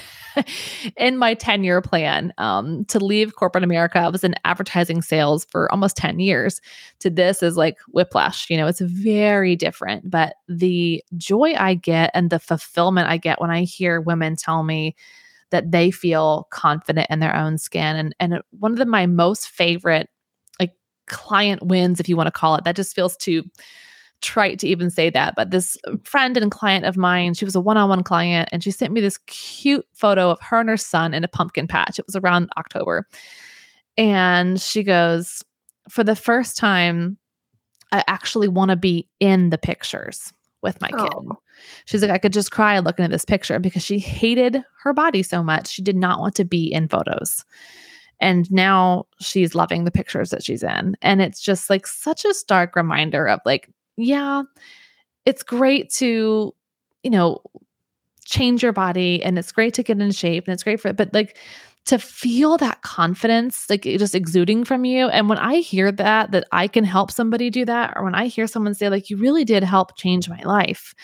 in 0.97 1.17
my 1.17 1.35
10 1.35 1.65
year 1.65 1.81
plan 1.81 2.33
um, 2.39 2.85
to 2.87 2.99
leave 2.99 3.37
corporate 3.37 3.65
America. 3.65 3.99
I 3.99 4.09
was 4.09 4.25
in 4.25 4.35
advertising 4.45 5.03
sales 5.03 5.45
for 5.45 5.71
almost 5.71 5.97
10 5.97 6.19
years. 6.19 6.61
To 7.01 7.11
this 7.11 7.43
is 7.43 7.57
like 7.57 7.79
whiplash. 7.89 8.51
You 8.51 8.57
know, 8.57 8.67
it's 8.67 8.81
very 8.81 9.55
different. 9.57 10.11
But 10.11 10.35
the 10.49 11.05
joy 11.17 11.55
I 11.55 11.75
get 11.75 12.11
and 12.15 12.31
the 12.31 12.41
fulfillment 12.41 13.09
I 13.09 13.17
get 13.17 13.41
when 13.41 13.51
I 13.51 13.63
hear 13.63 14.01
women 14.01 14.37
tell 14.37 14.63
me 14.63 14.97
that 15.51 15.71
they 15.71 15.91
feel 15.91 16.47
confident 16.51 17.09
in 17.11 17.21
their 17.21 17.35
own 17.35 17.59
skin. 17.59 17.97
And 17.97 18.15
and 18.19 18.41
one 18.59 18.73
of 18.73 18.79
the, 18.79 18.87
my 18.87 19.07
most 19.07 19.49
favorite 19.49 20.09
like 20.59 20.73
client 21.07 21.63
wins, 21.65 22.01
if 22.01 22.09
you 22.09 22.17
want 22.17 22.29
to 22.29 22.33
call 22.33 22.57
it, 22.57 22.65
that 22.65 22.77
just 22.77 22.95
feels 22.95 23.17
too 23.17 23.45
trite 24.21 24.59
to 24.61 24.69
even 24.69 24.91
say 24.91 25.11
that, 25.11 25.35
but 25.35 25.51
this 25.51 25.77
friend 26.05 26.37
and 26.37 26.51
client 26.51 26.85
of 26.85 26.97
mine, 26.97 27.35
she 27.35 27.45
was 27.45 27.55
a 27.55 27.61
one 27.61 27.77
on 27.77 27.89
one 27.89 28.03
client, 28.03 28.49
and 28.53 28.63
she 28.63 28.71
sent 28.71 28.93
me 28.93 29.01
this 29.01 29.19
cute 29.27 29.87
photo 29.93 30.31
of 30.31 30.41
her 30.41 30.61
and 30.61 30.69
her 30.69 30.77
son 30.77 31.15
in 31.15 31.25
a 31.25 31.29
pumpkin 31.29 31.67
patch. 31.67 31.99
It 31.99 32.07
was 32.07 32.17
around 32.17 32.51
October. 32.57 33.07
And 33.97 34.61
she 34.61 34.83
goes, 34.83 35.43
For 35.89 36.05
the 36.05 36.17
first 36.17 36.57
time, 36.57 37.19
I 37.93 38.05
actually 38.07 38.49
want 38.49 38.71
to 38.71 38.77
be 38.77 39.09
in 39.19 39.51
the 39.51 39.59
pictures 39.59 40.33
with 40.63 40.81
my 40.81 40.89
kid. 40.89 41.13
Oh. 41.15 41.39
She's 41.87 42.03
like, 42.03 42.11
I 42.11 42.19
could 42.19 42.33
just 42.33 42.53
cry 42.53 42.79
looking 42.79 43.05
at 43.05 43.11
this 43.11 43.25
picture 43.25 43.59
because 43.59 43.85
she 43.85 43.99
hated 43.99 44.63
her 44.83 44.93
body 44.93 45.23
so 45.23 45.43
much. 45.43 45.69
She 45.69 45.83
did 45.83 45.97
not 45.97 46.21
want 46.21 46.35
to 46.37 46.45
be 46.45 46.73
in 46.73 46.89
photos. 46.89 47.45
And 48.21 48.51
now 48.51 49.07
she's 49.21 49.55
loving 49.55 49.85
the 49.85 49.91
pictures 49.91 50.31
that 50.31 50.45
she's 50.45 50.63
in. 50.63 50.97
And 51.01 51.23
it's 51.23 51.41
just 51.41 51.71
like 51.71 51.87
such 51.87 52.25
a 52.25 52.35
stark 52.35 52.77
reminder 52.77 53.27
of 53.27 53.41
like, 53.45 53.71
yeah, 54.03 54.43
it's 55.27 55.43
great 55.43 55.91
to, 55.95 56.55
you 57.03 57.11
know, 57.11 57.41
change 58.25 58.63
your 58.63 58.73
body 58.73 59.23
and 59.23 59.39
it's 59.39 59.53
great 59.53 59.75
to 59.75 59.83
get 59.83 60.01
in 60.01 60.13
shape 60.13 60.47
and 60.47 60.55
it's 60.55 60.63
great 60.63 60.81
for 60.81 60.89
it, 60.89 60.97
but 60.97 61.13
like 61.13 61.37
to 61.87 61.99
feel 61.99 62.57
that 62.59 62.83
confidence 62.83 63.69
like 63.71 63.83
just 63.83 64.15
exuding 64.15 64.65
from 64.65 64.85
you 64.85 65.09
and 65.09 65.29
when 65.29 65.39
i 65.39 65.57
hear 65.57 65.91
that 65.91 66.31
that 66.31 66.45
i 66.53 66.69
can 66.69 66.85
help 66.85 67.11
somebody 67.11 67.51
do 67.51 67.65
that 67.65 67.93
or 67.97 68.05
when 68.05 68.15
i 68.15 68.27
hear 68.27 68.47
someone 68.47 68.75
say 68.75 68.89
like 68.89 69.11
you 69.11 69.17
really 69.17 69.45
did 69.45 69.65
help 69.65 69.97
change 69.97 70.29
my 70.29 70.41
life 70.43 70.95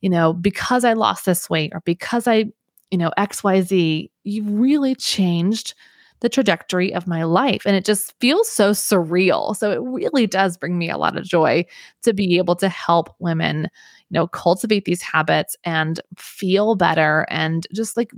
you 0.00 0.08
know 0.08 0.32
because 0.32 0.84
i 0.84 0.92
lost 0.92 1.26
this 1.26 1.50
weight 1.50 1.72
or 1.74 1.80
because 1.84 2.26
i 2.26 2.44
you 2.90 2.98
know 2.98 3.12
xyz 3.18 4.08
you 4.24 4.42
really 4.44 4.94
changed 4.94 5.74
the 6.20 6.28
trajectory 6.28 6.92
of 6.94 7.06
my 7.06 7.22
life. 7.24 7.62
And 7.64 7.76
it 7.76 7.84
just 7.84 8.14
feels 8.20 8.48
so 8.48 8.72
surreal. 8.72 9.56
So 9.56 9.70
it 9.70 9.80
really 9.80 10.26
does 10.26 10.56
bring 10.56 10.78
me 10.78 10.90
a 10.90 10.98
lot 10.98 11.16
of 11.16 11.24
joy 11.24 11.64
to 12.02 12.12
be 12.12 12.38
able 12.38 12.56
to 12.56 12.68
help 12.68 13.14
women, 13.18 13.62
you 14.10 14.14
know, 14.14 14.26
cultivate 14.26 14.84
these 14.84 15.02
habits 15.02 15.56
and 15.64 16.00
feel 16.16 16.74
better 16.74 17.26
and 17.30 17.66
just 17.72 17.96
like 17.96 18.12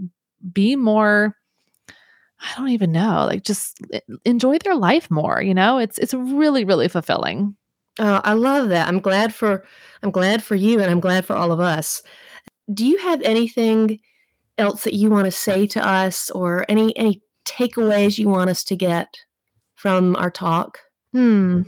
be 0.53 0.77
more 0.77 1.37
I 2.43 2.57
don't 2.57 2.71
even 2.71 2.91
know, 2.91 3.27
like 3.27 3.43
just 3.45 3.81
enjoy 4.25 4.57
their 4.59 4.75
life 4.75 5.11
more, 5.11 5.43
you 5.43 5.53
know? 5.53 5.77
It's 5.77 5.99
it's 5.99 6.15
really 6.15 6.65
really 6.65 6.89
fulfilling. 6.89 7.55
Oh, 7.99 8.21
I 8.25 8.33
love 8.33 8.71
that. 8.71 8.89
I'm 8.89 9.01
glad 9.01 9.35
for 9.35 9.65
I'm 10.03 10.11
glad 10.11 10.43
for 10.43 10.55
you 10.55 10.81
and 10.81 10.91
I'm 10.91 11.01
glad 11.01 11.27
for 11.27 11.37
all 11.37 11.53
of 11.53 11.61
us. 11.61 12.03
Do 12.73 12.87
you 12.87 12.97
have 12.99 13.21
anything 13.23 14.01
else 14.57 14.85
that 14.85 14.95
you 14.95 15.11
want 15.11 15.27
to 15.27 15.31
say 15.33 15.67
to 15.67 15.87
us 15.87 16.31
or 16.31 16.65
any 16.69 16.97
any 16.97 17.21
takeaways 17.51 18.19
you 18.19 18.29
want 18.29 18.51
us 18.51 18.65
to 18.65 18.77
get 18.77 19.17
from 19.75 20.17
our 20.17 20.31
talk? 20.31 20.79
Hmm. 21.13 21.63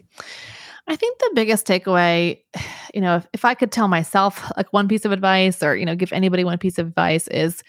I 0.88 0.96
think 0.96 1.18
the 1.18 1.30
biggest 1.34 1.66
takeaway, 1.66 2.38
you 2.94 3.00
know, 3.00 3.16
if, 3.16 3.26
if 3.32 3.44
I 3.44 3.54
could 3.54 3.72
tell 3.72 3.88
myself 3.88 4.50
like 4.56 4.72
one 4.72 4.88
piece 4.88 5.04
of 5.04 5.12
advice 5.12 5.62
or, 5.62 5.76
you 5.76 5.86
know, 5.86 5.96
give 5.96 6.12
anybody 6.12 6.44
one 6.44 6.58
piece 6.58 6.78
of 6.78 6.88
advice 6.88 7.28
is 7.28 7.62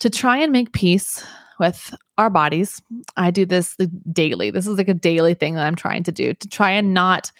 to 0.00 0.10
try 0.10 0.36
and 0.36 0.52
make 0.52 0.72
peace 0.72 1.24
with 1.58 1.94
our 2.18 2.30
bodies. 2.30 2.82
I 3.16 3.30
do 3.30 3.46
this 3.46 3.76
daily. 4.12 4.50
This 4.50 4.66
is 4.66 4.76
like 4.76 4.88
a 4.88 4.94
daily 4.94 5.34
thing 5.34 5.54
that 5.54 5.66
I'm 5.66 5.76
trying 5.76 6.02
to 6.04 6.12
do 6.12 6.34
to 6.34 6.48
try 6.48 6.70
and 6.70 6.92
not 6.92 7.30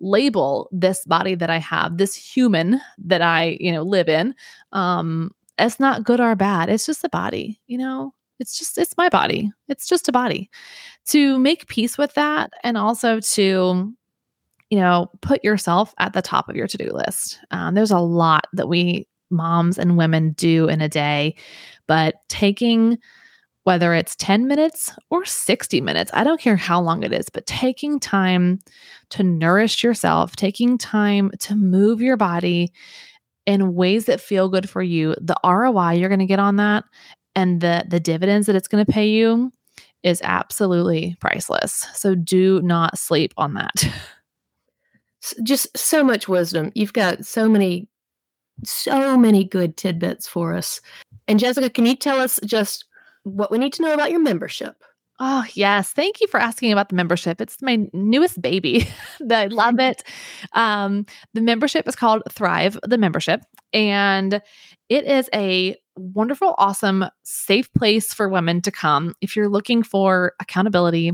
label 0.00 0.68
this 0.72 1.04
body 1.04 1.34
that 1.34 1.50
I 1.50 1.58
have, 1.58 1.96
this 1.96 2.14
human 2.14 2.80
that 2.98 3.22
I, 3.22 3.56
you 3.60 3.72
know, 3.72 3.82
live 3.82 4.08
in, 4.08 4.34
um, 4.72 5.32
as 5.58 5.78
not 5.78 6.04
good 6.04 6.20
or 6.20 6.34
bad. 6.34 6.68
It's 6.68 6.86
just 6.86 7.04
a 7.04 7.08
body, 7.08 7.60
you 7.66 7.78
know? 7.78 8.14
It's 8.42 8.58
just, 8.58 8.76
it's 8.76 8.96
my 8.98 9.08
body. 9.08 9.50
It's 9.68 9.88
just 9.88 10.08
a 10.08 10.12
body. 10.12 10.50
To 11.08 11.38
make 11.38 11.68
peace 11.68 11.96
with 11.96 12.12
that 12.14 12.52
and 12.62 12.76
also 12.76 13.20
to, 13.20 13.94
you 14.70 14.78
know, 14.78 15.10
put 15.20 15.42
yourself 15.44 15.94
at 15.98 16.12
the 16.12 16.22
top 16.22 16.48
of 16.48 16.56
your 16.56 16.66
to 16.66 16.76
do 16.76 16.90
list. 16.92 17.38
Um, 17.52 17.74
there's 17.74 17.90
a 17.90 17.98
lot 17.98 18.46
that 18.52 18.68
we 18.68 19.06
moms 19.30 19.78
and 19.78 19.96
women 19.96 20.32
do 20.32 20.68
in 20.68 20.80
a 20.80 20.88
day, 20.88 21.36
but 21.86 22.16
taking 22.28 22.98
whether 23.64 23.94
it's 23.94 24.16
10 24.16 24.48
minutes 24.48 24.92
or 25.10 25.24
60 25.24 25.80
minutes, 25.80 26.10
I 26.12 26.24
don't 26.24 26.40
care 26.40 26.56
how 26.56 26.80
long 26.80 27.04
it 27.04 27.12
is, 27.12 27.28
but 27.28 27.46
taking 27.46 28.00
time 28.00 28.58
to 29.10 29.22
nourish 29.22 29.84
yourself, 29.84 30.34
taking 30.34 30.76
time 30.78 31.30
to 31.40 31.54
move 31.54 32.00
your 32.00 32.16
body 32.16 32.72
in 33.46 33.74
ways 33.74 34.06
that 34.06 34.20
feel 34.20 34.48
good 34.48 34.68
for 34.68 34.82
you, 34.82 35.14
the 35.20 35.38
ROI 35.44 35.92
you're 35.92 36.08
going 36.08 36.18
to 36.18 36.26
get 36.26 36.40
on 36.40 36.56
that 36.56 36.84
and 37.34 37.60
the 37.60 37.84
the 37.88 38.00
dividends 38.00 38.46
that 38.46 38.56
it's 38.56 38.68
going 38.68 38.84
to 38.84 38.92
pay 38.92 39.08
you 39.08 39.52
is 40.02 40.20
absolutely 40.24 41.16
priceless. 41.20 41.86
So 41.94 42.14
do 42.14 42.60
not 42.62 42.98
sleep 42.98 43.32
on 43.36 43.54
that. 43.54 43.84
Just 45.42 45.76
so 45.76 46.02
much 46.02 46.26
wisdom. 46.26 46.72
You've 46.74 46.92
got 46.92 47.24
so 47.24 47.48
many 47.48 47.88
so 48.64 49.16
many 49.16 49.44
good 49.44 49.76
tidbits 49.76 50.26
for 50.26 50.54
us. 50.54 50.80
And 51.26 51.38
Jessica, 51.38 51.70
can 51.70 51.86
you 51.86 51.96
tell 51.96 52.20
us 52.20 52.38
just 52.44 52.84
what 53.24 53.50
we 53.50 53.58
need 53.58 53.72
to 53.74 53.82
know 53.82 53.94
about 53.94 54.10
your 54.10 54.20
membership. 54.20 54.82
Oh, 55.20 55.44
yes. 55.54 55.92
Thank 55.92 56.20
you 56.20 56.26
for 56.26 56.40
asking 56.40 56.72
about 56.72 56.88
the 56.88 56.96
membership. 56.96 57.40
It's 57.40 57.60
my 57.62 57.86
newest 57.92 58.40
baby. 58.42 58.88
I 59.30 59.46
love 59.46 59.74
it. 59.78 60.02
Um, 60.52 61.06
the 61.34 61.40
membership 61.40 61.86
is 61.86 61.94
called 61.96 62.22
Thrive, 62.30 62.78
the 62.86 62.98
membership, 62.98 63.42
and 63.72 64.40
it 64.88 65.04
is 65.04 65.28
a 65.34 65.76
wonderful, 65.96 66.54
awesome, 66.58 67.04
safe 67.22 67.72
place 67.74 68.12
for 68.14 68.28
women 68.28 68.62
to 68.62 68.70
come 68.70 69.14
if 69.20 69.36
you're 69.36 69.48
looking 69.48 69.82
for 69.82 70.32
accountability, 70.40 71.12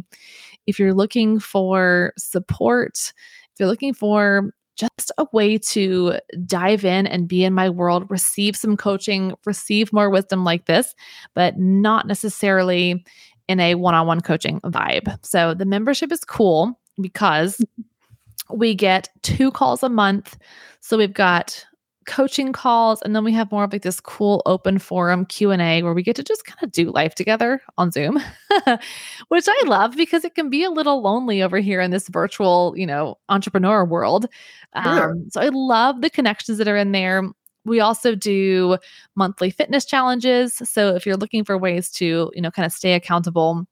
if 0.67 0.79
you're 0.79 0.95
looking 0.95 1.41
for 1.41 2.13
support, 2.17 3.13
if 3.53 3.61
you're 3.61 3.69
looking 3.69 3.93
for 3.95 4.53
just 4.77 5.11
a 5.19 5.27
way 5.33 5.59
to 5.59 6.15
dive 6.47 6.85
in 6.85 7.05
and 7.07 7.27
be 7.27 7.43
in 7.45 7.53
my 7.53 7.69
world, 7.69 8.09
receive 8.09 8.55
some 8.55 8.77
coaching, 8.77 9.35
receive 9.45 9.93
more 9.93 10.09
wisdom 10.09 10.45
like 10.45 10.67
this, 10.67 10.95
but 11.35 11.59
not 11.59 12.07
necessarily 12.07 13.05
in 13.49 13.61
a 13.61 13.75
one 13.75 13.95
on 13.95 14.07
one 14.07 14.21
coaching 14.21 14.61
vibe. 14.61 15.19
So 15.25 15.55
the 15.55 15.65
membership 15.65 16.13
is 16.13 16.25
cool 16.25 16.79
because 17.01 17.65
we 18.51 18.75
get 18.75 19.09
two 19.23 19.51
calls 19.51 19.83
a 19.83 19.89
month. 19.89 20.39
So 20.81 20.97
we've 20.97 21.13
got 21.13 21.65
coaching 22.09 22.55
calls 22.55 23.03
and 23.03 23.15
then 23.15 23.23
we 23.23 23.33
have 23.33 23.53
more 23.53 23.65
of 23.65 23.73
like 23.73 23.83
this 23.83 24.01
cool 24.01 24.41
open 24.47 24.79
forum 24.79 25.27
q&a 25.27 25.83
where 25.83 25.93
we 25.93 26.03
get 26.03 26.17
to 26.17 26.23
just 26.23 26.43
kind 26.47 26.59
of 26.63 26.73
do 26.73 26.91
life 26.91 27.15
together 27.15 27.61
on 27.77 27.93
zoom 27.93 28.19
which 29.29 29.45
i 29.47 29.63
love 29.67 29.95
because 29.95 30.25
it 30.25 30.35
can 30.35 30.49
be 30.49 30.65
a 30.65 30.71
little 30.71 31.03
lonely 31.03 31.43
over 31.43 31.59
here 31.59 31.83
in 31.83 31.91
this 31.91 32.09
virtual 32.09 32.73
you 32.79 32.87
know 32.87 33.19
entrepreneur 33.29 33.85
world 33.85 34.27
sure. 34.83 35.11
um, 35.11 35.29
so 35.29 35.39
i 35.43 35.51
love 35.51 36.01
the 36.01 36.09
connections 36.09 36.57
that 36.57 36.67
are 36.67 36.79
in 36.79 36.93
there 36.93 37.29
we 37.69 37.81
also 37.81 38.15
do 38.15 38.79
monthly 39.15 39.51
fitness 39.51 39.85
challenges. 39.85 40.55
So 40.65 40.95
if 40.95 41.07
you're 41.07 41.17
looking 41.17 41.45
for 41.45 41.57
ways 41.59 41.91
to 41.93 42.31
you 42.35 42.43
know 42.43 42.51
kind 42.51 42.67
of 42.67 42.73
stay 42.73 42.95
accountable 42.95 43.67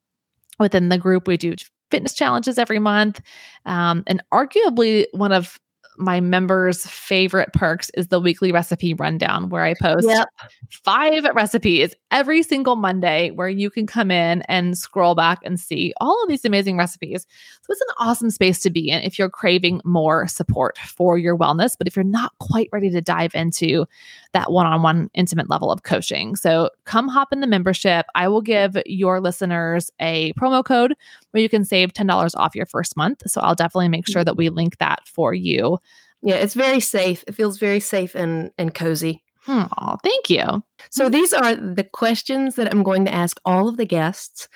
within 0.59 0.89
the 0.89 0.99
group 0.99 1.27
we 1.27 1.37
do 1.37 1.55
fitness 1.91 2.15
challenges 2.15 2.59
every 2.59 2.79
month. 2.79 3.21
Um, 3.65 4.03
and 4.07 4.23
arguably 4.33 5.07
one 5.13 5.33
of 5.33 5.59
my 5.99 6.21
members' 6.21 6.87
favorite 6.87 7.53
perks 7.53 7.91
is 7.95 8.09
the 8.09 8.21
weekly 8.21 8.53
recipe 8.53 8.95
rundown 8.95 9.49
where 9.49 9.65
I 9.65 9.75
post 9.75 10.07
yep. 10.07 10.29
five 10.71 11.25
recipes 11.35 11.95
every 12.11 12.43
single 12.43 12.77
Monday 12.77 13.31
where 13.31 13.49
you 13.49 13.71
can 13.71 13.87
come 13.87 14.11
in 14.11 14.43
and 14.43 14.77
scroll 14.77 15.15
back 15.15 15.41
and 15.45 15.59
see 15.59 15.93
all 16.01 16.23
of 16.23 16.29
these 16.29 16.45
amazing 16.45 16.77
recipes. 16.77 17.27
So 17.63 17.73
it's 17.73 17.81
an 17.81 17.95
awesome 17.99 18.31
space 18.31 18.61
to 18.61 18.71
be 18.71 18.91
in 18.91 19.03
if 19.03 19.19
you're 19.19 19.31
craving 19.31 19.81
more 19.85 20.27
support 20.29 20.79
for 20.79 21.19
your 21.19 21.37
wellness, 21.37 21.77
but 21.77 21.87
if 21.87 21.97
you're 21.97 22.05
not 22.05 22.33
quite 22.39 22.69
ready 22.73 22.91
to 22.91 23.01
dive 23.01 23.35
into 23.35 23.87
that 24.33 24.53
one 24.53 24.67
on 24.67 24.83
one 24.83 25.11
intimate 25.15 25.51
level 25.51 25.73
of 25.73 25.83
coaching. 25.83 26.37
So 26.37 26.71
come 26.85 27.09
hop 27.09 27.33
in 27.33 27.41
the 27.41 27.47
membership. 27.47 28.07
I 28.15 28.29
will 28.29 28.43
give 28.43 28.77
your 28.87 29.21
listeners 29.21 29.91
a 29.99 30.33
promo 30.35 30.65
code 30.65 30.95
where 31.31 31.43
you 31.43 31.49
can 31.49 31.65
save 31.65 31.93
$10 31.93 32.33
off 32.37 32.55
your 32.55 32.67
first 32.67 32.97
month. 32.97 33.23
So 33.27 33.41
I'll 33.41 33.55
definitely 33.55 33.89
make 33.89 34.07
sure 34.07 34.21
mm-hmm. 34.21 34.27
that 34.27 34.37
we 34.37 34.49
link 34.49 34.79
that 34.79 35.07
for 35.07 35.35
you. 35.35 35.79
Yeah, 36.23 36.37
it's 36.37 36.55
very 36.55 36.81
safe. 36.81 37.25
It 37.27 37.35
feels 37.35 37.59
very 37.59 37.81
safe 37.81 38.15
and, 38.15 38.51
and 38.59 38.75
cozy. 38.75 39.23
Oh, 39.49 39.97
thank 40.03 40.29
you. 40.29 40.63
So 40.91 41.09
these 41.09 41.33
are 41.33 41.55
the 41.55 41.85
questions 41.85 42.57
that 42.57 42.73
I'm 42.73 42.83
going 42.83 43.05
to 43.05 43.15
ask 43.15 43.39
all 43.45 43.69
of 43.69 43.77
the 43.77 43.87
guests 43.87 44.49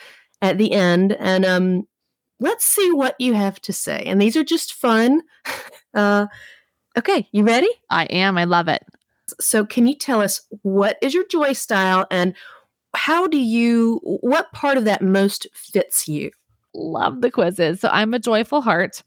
at 0.43 0.59
the 0.59 0.73
end. 0.73 1.13
And 1.13 1.45
um, 1.45 1.87
let's 2.41 2.65
see 2.65 2.91
what 2.93 3.15
you 3.19 3.35
have 3.35 3.61
to 3.63 3.73
say. 3.73 4.03
And 4.07 4.21
these 4.21 4.37
are 4.37 4.45
just 4.45 4.75
fun. 4.75 5.23
Uh, 5.93 6.29
okay, 6.97 7.27
you 7.33 7.43
ready? 7.43 7.69
I 7.91 8.05
am. 8.05 8.39
I 8.39 8.45
love 8.45 8.69
it. 8.69 8.81
So, 9.41 9.67
can 9.67 9.89
you 9.89 9.97
tell 9.97 10.21
us 10.21 10.41
what 10.63 10.99
is 11.03 11.13
your 11.13 11.27
joy 11.27 11.53
style 11.53 12.07
and 12.13 12.33
how 12.95 13.27
do 13.27 13.37
you, 13.37 13.99
what 14.05 14.53
part 14.53 14.79
of 14.79 14.85
that 14.85 15.03
most 15.03 15.49
fits 15.53 16.07
you? 16.07 16.31
Love 16.73 17.23
the 17.23 17.31
quizzes. 17.33 17.81
So, 17.81 17.89
I'm 17.89 18.15
a 18.15 18.21
joyful 18.21 18.61
heart. 18.61 19.03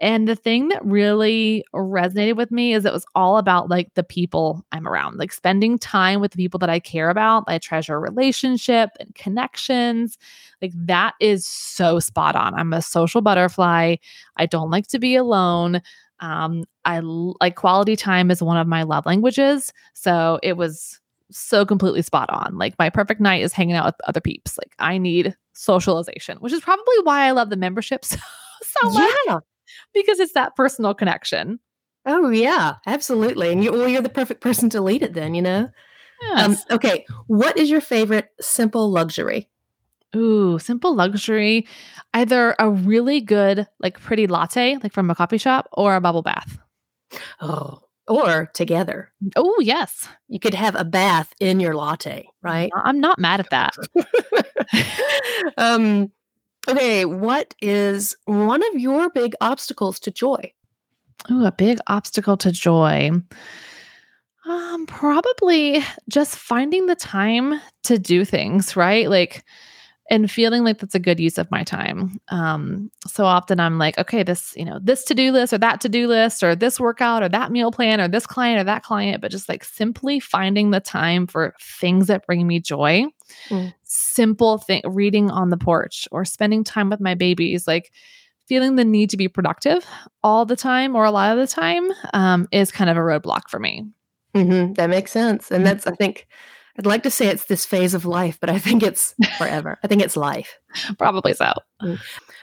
And 0.00 0.26
the 0.26 0.34
thing 0.34 0.68
that 0.68 0.84
really 0.84 1.64
resonated 1.74 2.36
with 2.36 2.50
me 2.50 2.74
is 2.74 2.84
it 2.84 2.92
was 2.92 3.06
all 3.14 3.38
about 3.38 3.70
like 3.70 3.94
the 3.94 4.02
people 4.02 4.64
I'm 4.72 4.88
around, 4.88 5.18
like 5.18 5.32
spending 5.32 5.78
time 5.78 6.20
with 6.20 6.32
the 6.32 6.36
people 6.36 6.58
that 6.58 6.70
I 6.70 6.80
care 6.80 7.08
about. 7.08 7.44
I 7.46 7.58
treasure 7.58 8.00
relationship 8.00 8.90
and 8.98 9.14
connections. 9.14 10.18
Like 10.60 10.72
that 10.74 11.14
is 11.20 11.46
so 11.46 12.00
spot 12.00 12.34
on. 12.34 12.54
I'm 12.54 12.72
a 12.72 12.82
social 12.82 13.20
butterfly. 13.20 13.96
I 14.36 14.46
don't 14.46 14.70
like 14.70 14.88
to 14.88 14.98
be 14.98 15.14
alone. 15.14 15.82
Um, 16.18 16.64
I 16.84 17.00
like 17.00 17.56
quality 17.56 17.94
time 17.94 18.30
is 18.30 18.42
one 18.42 18.56
of 18.56 18.66
my 18.66 18.82
love 18.82 19.06
languages. 19.06 19.72
So 19.94 20.40
it 20.42 20.56
was 20.56 21.00
so 21.30 21.64
completely 21.64 22.02
spot 22.02 22.28
on. 22.30 22.58
Like 22.58 22.76
my 22.78 22.90
perfect 22.90 23.20
night 23.20 23.42
is 23.42 23.52
hanging 23.52 23.76
out 23.76 23.86
with 23.86 23.94
other 24.08 24.20
peeps. 24.20 24.58
Like 24.58 24.72
I 24.80 24.98
need 24.98 25.36
socialization, 25.52 26.38
which 26.38 26.52
is 26.52 26.60
probably 26.60 26.96
why 27.04 27.26
I 27.26 27.30
love 27.30 27.50
the 27.50 27.56
membership 27.56 28.04
so, 28.04 28.16
so 28.62 28.90
much. 28.90 29.14
Yeah 29.26 29.38
because 29.94 30.20
it's 30.20 30.32
that 30.34 30.56
personal 30.56 30.94
connection. 30.94 31.60
Oh 32.06 32.30
yeah, 32.30 32.76
absolutely. 32.86 33.52
And 33.52 33.62
you, 33.62 33.72
well, 33.72 33.88
you're 33.88 34.02
the 34.02 34.08
perfect 34.08 34.40
person 34.40 34.68
to 34.70 34.80
lead 34.80 35.02
it. 35.02 35.14
Then 35.14 35.34
you 35.34 35.42
know. 35.42 35.68
Um, 36.32 36.52
yes. 36.52 36.60
Um, 36.70 36.76
okay, 36.76 37.04
what 37.26 37.56
is 37.58 37.70
your 37.70 37.80
favorite 37.80 38.28
simple 38.40 38.90
luxury? 38.90 39.48
Ooh, 40.14 40.58
simple 40.58 40.94
luxury. 40.94 41.66
Either 42.14 42.54
a 42.58 42.70
really 42.70 43.20
good, 43.20 43.66
like 43.80 43.98
pretty 43.98 44.26
latte, 44.26 44.78
like 44.82 44.92
from 44.92 45.10
a 45.10 45.14
coffee 45.14 45.38
shop, 45.38 45.68
or 45.72 45.96
a 45.96 46.00
bubble 46.00 46.22
bath. 46.22 46.58
Oh, 47.40 47.82
or 48.08 48.50
together. 48.54 49.12
Oh, 49.36 49.60
yes. 49.60 50.08
You 50.28 50.38
could 50.38 50.54
have 50.54 50.74
a 50.74 50.84
bath 50.84 51.32
in 51.40 51.60
your 51.60 51.74
latte, 51.74 52.28
right? 52.42 52.70
I'm 52.74 53.00
not 53.00 53.18
mad 53.18 53.40
at 53.40 53.50
that. 53.50 53.74
um, 55.56 56.10
Okay, 56.68 57.04
what 57.04 57.54
is 57.60 58.16
one 58.26 58.62
of 58.62 58.80
your 58.80 59.10
big 59.10 59.34
obstacles 59.40 59.98
to 60.00 60.10
joy? 60.10 60.52
Oh, 61.28 61.44
a 61.44 61.52
big 61.52 61.78
obstacle 61.88 62.36
to 62.38 62.52
joy. 62.52 63.10
Um, 64.44 64.86
probably 64.86 65.84
just 66.08 66.36
finding 66.36 66.86
the 66.86 66.96
time 66.96 67.60
to 67.84 67.98
do 67.98 68.24
things, 68.24 68.76
right? 68.76 69.08
Like 69.08 69.44
and 70.12 70.30
feeling 70.30 70.62
like 70.62 70.78
that's 70.78 70.94
a 70.94 70.98
good 70.98 71.18
use 71.18 71.38
of 71.38 71.50
my 71.50 71.64
time. 71.64 72.20
Um, 72.28 72.90
so 73.06 73.24
often 73.24 73.58
I'm 73.58 73.78
like, 73.78 73.96
okay, 73.96 74.22
this, 74.22 74.54
you 74.58 74.64
know, 74.66 74.78
this 74.82 75.04
to-do 75.04 75.32
list 75.32 75.54
or 75.54 75.58
that 75.58 75.80
to-do 75.80 76.06
list 76.06 76.42
or 76.42 76.54
this 76.54 76.78
workout 76.78 77.22
or 77.22 77.30
that 77.30 77.50
meal 77.50 77.72
plan 77.72 77.98
or 77.98 78.08
this 78.08 78.26
client 78.26 78.60
or 78.60 78.64
that 78.64 78.82
client, 78.82 79.22
but 79.22 79.30
just 79.30 79.48
like 79.48 79.64
simply 79.64 80.20
finding 80.20 80.70
the 80.70 80.80
time 80.80 81.26
for 81.26 81.54
things 81.80 82.08
that 82.08 82.26
bring 82.26 82.46
me 82.46 82.60
joy. 82.60 83.06
Mm. 83.48 83.72
Simple 83.84 84.58
thing, 84.58 84.82
reading 84.84 85.30
on 85.30 85.48
the 85.48 85.56
porch 85.56 86.06
or 86.12 86.26
spending 86.26 86.62
time 86.62 86.90
with 86.90 87.00
my 87.00 87.14
babies, 87.14 87.66
like 87.66 87.90
feeling 88.46 88.76
the 88.76 88.84
need 88.84 89.08
to 89.08 89.16
be 89.16 89.28
productive 89.28 89.86
all 90.22 90.44
the 90.44 90.56
time 90.56 90.94
or 90.94 91.06
a 91.06 91.10
lot 91.10 91.32
of 91.32 91.38
the 91.38 91.50
time 91.50 91.90
um, 92.12 92.46
is 92.52 92.70
kind 92.70 92.90
of 92.90 92.98
a 92.98 93.00
roadblock 93.00 93.48
for 93.48 93.58
me. 93.58 93.86
Mm-hmm. 94.34 94.74
That 94.74 94.90
makes 94.90 95.10
sense. 95.10 95.50
And 95.50 95.64
that's, 95.64 95.86
I 95.86 95.92
think, 95.92 96.26
I'd 96.78 96.86
like 96.86 97.02
to 97.02 97.10
say 97.10 97.28
it's 97.28 97.44
this 97.44 97.66
phase 97.66 97.94
of 97.94 98.04
life, 98.04 98.38
but 98.40 98.50
I 98.50 98.58
think 98.58 98.82
it's 98.82 99.14
forever. 99.38 99.78
I 99.84 99.88
think 99.88 100.02
it's 100.02 100.16
life. 100.16 100.58
Probably 100.98 101.34
so. 101.34 101.52
Mm. 101.82 102.00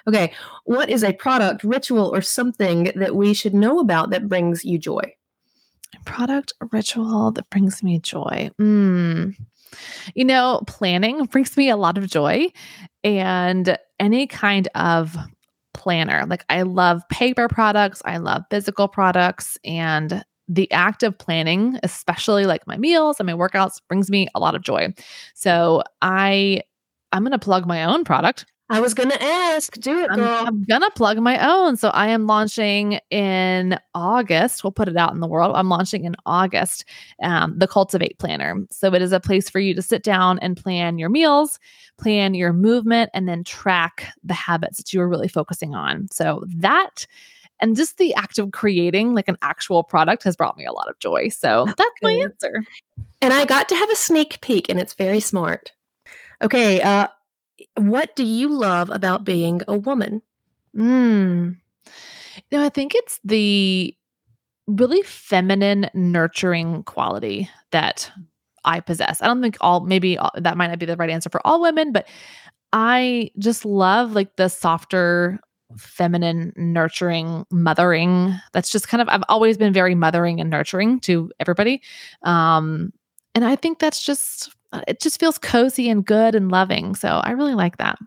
Okay. 0.08 0.34
What 0.66 0.90
is 0.90 1.04
a 1.04 1.14
product, 1.14 1.64
ritual, 1.64 2.14
or 2.14 2.22
something 2.22 2.92
that 2.96 3.16
we 3.16 3.34
should 3.34 3.54
know 3.54 3.80
about 3.80 4.12
that 4.12 4.28
brings 4.28 4.64
you 4.64 4.78
joy? 4.78 5.16
product, 6.06 6.54
ritual 6.72 7.32
that 7.32 7.50
brings 7.50 7.84
me 7.84 8.00
joy. 8.00 8.50
Mm. 8.60 9.36
You 10.16 10.26
know, 10.26 10.62
planning 10.68 11.26
brings 11.26 11.56
me 11.58 11.70
a 11.70 11.78
lot 11.78 11.98
of 11.98 12.08
joy 12.08 12.48
and 13.04 13.78
any 14.00 14.28
kind 14.28 14.68
of 14.76 15.16
planner. 15.74 16.26
Like 16.26 16.46
I 16.50 16.64
love 16.64 17.08
paper 17.10 17.48
products, 17.48 18.02
I 18.06 18.18
love 18.18 18.44
physical 18.50 18.88
products, 18.88 19.58
and 19.64 20.24
the 20.50 20.70
act 20.72 21.04
of 21.04 21.18
planning, 21.18 21.80
especially 21.84 22.46
like 22.46 22.66
my 22.68 22.76
meals 22.76 23.20
and 23.20 23.28
my 23.28 23.34
workouts, 23.34 23.80
brings 23.88 24.10
me 24.10 24.28
a 24.36 24.40
lot 24.40 24.56
of 24.56 24.64
joy. 24.64 24.94
So 25.36 25.84
I 26.02 26.64
I'm 27.12 27.24
going 27.24 27.32
to 27.32 27.40
plug 27.40 27.66
my 27.66 27.84
own 27.86 28.04
product. 28.04 28.46
I 28.72 28.82
was 28.82 28.94
going 28.94 29.10
to 29.10 29.24
ask, 29.24 29.74
do 29.80 29.98
it, 30.00 30.12
girl. 30.12 30.28
I'm, 30.28 30.48
I'm 30.48 30.64
going 30.66 30.82
to 30.82 30.92
plug 30.92 31.18
my 31.18 31.44
own. 31.44 31.76
So 31.76 31.90
I 31.90 32.10
am 32.10 32.28
launching 32.28 33.00
in 33.10 33.80
August. 33.96 34.64
We'll 34.64 34.72
put 34.72 34.88
it 34.88 34.96
out 34.96 35.12
in 35.12 35.22
the 35.22 35.28
world. 35.28 35.56
I'm 35.56 35.70
launching 35.70 36.06
in 36.06 36.16
August 36.28 36.86
um, 37.24 37.58
the 37.58 37.68
Cultivate 37.68 38.20
Planner. 38.20 38.58
So 38.70 38.94
it 38.94 39.02
is 39.02 39.12
a 39.12 39.20
place 39.20 39.50
for 39.50 39.60
you 39.60 39.74
to 39.74 39.82
sit 39.82 40.04
down 40.04 40.38
and 40.40 40.56
plan 40.56 41.00
your 41.00 41.10
meals, 41.10 41.58
plan 41.98 42.36
your 42.36 42.54
movement, 42.54 43.10
and 43.16 43.28
then 43.28 43.44
track 43.44 44.06
the 44.24 44.36
habits 44.36 44.78
that 44.78 44.94
you 44.94 45.02
are 45.02 45.10
really 45.10 45.28
focusing 45.28 45.74
on. 45.74 46.08
So 46.12 46.44
that 46.58 47.08
and 47.60 47.76
just 47.76 47.98
the 47.98 48.14
act 48.16 48.38
of 48.40 48.52
creating 48.52 49.14
like 49.14 49.28
an 49.28 49.38
actual 49.42 49.84
product 49.84 50.24
has 50.24 50.36
brought 50.36 50.58
me 50.58 50.66
a 50.66 50.72
lot 50.72 50.90
of 50.90 50.98
joy. 51.00 51.30
So 51.30 51.66
that's 51.66 52.02
my 52.02 52.14
answer. 52.14 52.64
And 53.22 53.34
I 53.34 53.46
got 53.46 53.68
to 53.70 53.76
have 53.76 53.90
a 53.90 53.96
sneak 53.96 54.40
peek, 54.42 54.70
and 54.70 54.80
it's 54.80 54.94
very 54.94 55.20
smart. 55.20 55.72
Okay, 56.42 56.82
uh, 56.82 57.08
what 57.76 58.16
do 58.16 58.24
you 58.24 58.50
love 58.50 58.90
about 58.90 59.26
being 59.26 59.62
a 59.68 59.78
woman? 59.78 60.22
Mm. 60.76 61.58
No, 62.52 62.64
I 62.64 62.70
think 62.70 62.96
it's 62.96 63.20
the 63.24 63.96
really 64.68 65.02
feminine, 65.02 65.90
nurturing 65.94 66.84
quality 66.84 67.50
that 67.72 68.12
I 68.64 68.80
possess. 68.80 69.22
I 69.22 69.28
don't 69.28 69.42
think 69.42 69.58
all, 69.62 69.82
maybe 69.82 70.18
all, 70.18 70.32
that 70.36 70.58
might 70.58 70.68
not 70.68 70.80
be 70.80 70.86
the 70.86 70.96
right 70.96 71.10
answer 71.10 71.30
for 71.30 71.46
all 71.46 71.62
women, 71.62 71.92
but 71.92 72.08
I 72.72 73.32
just 73.40 73.66
love 73.66 74.14
like 74.14 74.36
the 74.36 74.48
softer, 74.48 75.40
feminine, 75.78 76.54
nurturing, 76.56 77.46
mothering. 77.52 78.34
That's 78.54 78.70
just 78.70 78.88
kind 78.88 79.02
of, 79.02 79.10
I've 79.10 79.24
always 79.30 79.58
been 79.58 79.74
very 79.74 79.96
mothering 79.96 80.40
and 80.40 80.50
nurturing 80.50 81.00
to 81.02 81.32
everybody. 81.40 81.82
Um, 82.24 82.94
and 83.36 83.46
I 83.46 83.56
think 83.56 83.80
that's 83.80 84.04
just 84.04 84.56
it 84.88 85.00
just 85.00 85.20
feels 85.20 85.38
cozy 85.38 85.90
and 85.90 86.06
good 86.06 86.36
and 86.36 86.52
loving. 86.52 86.96
So 86.96 87.22
I 87.24 87.32
really 87.32 87.56
like 87.56 87.78
that. 87.78 87.98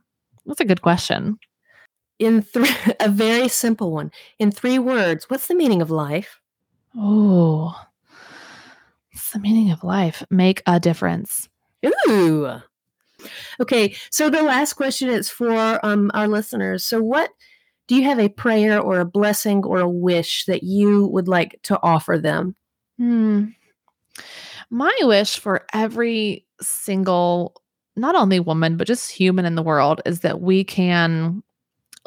That's 0.46 0.60
a 0.60 0.64
good 0.64 0.82
question. 0.82 1.38
In 2.18 2.42
three, 2.42 2.70
a 3.00 3.08
very 3.08 3.48
simple 3.48 3.92
one. 3.92 4.12
In 4.38 4.50
three 4.50 4.78
words, 4.78 5.28
what's 5.28 5.46
the 5.46 5.54
meaning 5.54 5.82
of 5.82 5.90
life? 5.90 6.40
Oh, 6.96 7.74
what's 9.12 9.30
the 9.32 9.38
meaning 9.38 9.70
of 9.70 9.82
life? 9.82 10.22
Make 10.30 10.62
a 10.66 10.78
difference. 10.78 11.48
Ooh. 12.08 12.60
Okay, 13.60 13.94
so 14.10 14.28
the 14.28 14.42
last 14.42 14.74
question 14.74 15.08
is 15.08 15.28
for 15.28 15.84
um, 15.84 16.10
our 16.12 16.28
listeners. 16.28 16.84
So, 16.84 17.00
what 17.00 17.30
do 17.92 17.98
you 17.98 18.04
have 18.04 18.18
a 18.18 18.30
prayer 18.30 18.80
or 18.80 19.00
a 19.00 19.04
blessing 19.04 19.62
or 19.66 19.78
a 19.78 19.88
wish 19.88 20.46
that 20.46 20.62
you 20.62 21.08
would 21.08 21.28
like 21.28 21.60
to 21.64 21.78
offer 21.82 22.16
them? 22.16 22.56
Hmm. 22.96 23.48
My 24.70 24.96
wish 25.02 25.38
for 25.38 25.66
every 25.74 26.46
single, 26.62 27.54
not 27.94 28.14
only 28.14 28.40
woman, 28.40 28.78
but 28.78 28.86
just 28.86 29.10
human 29.10 29.44
in 29.44 29.56
the 29.56 29.62
world 29.62 30.00
is 30.06 30.20
that 30.20 30.40
we 30.40 30.64
can 30.64 31.42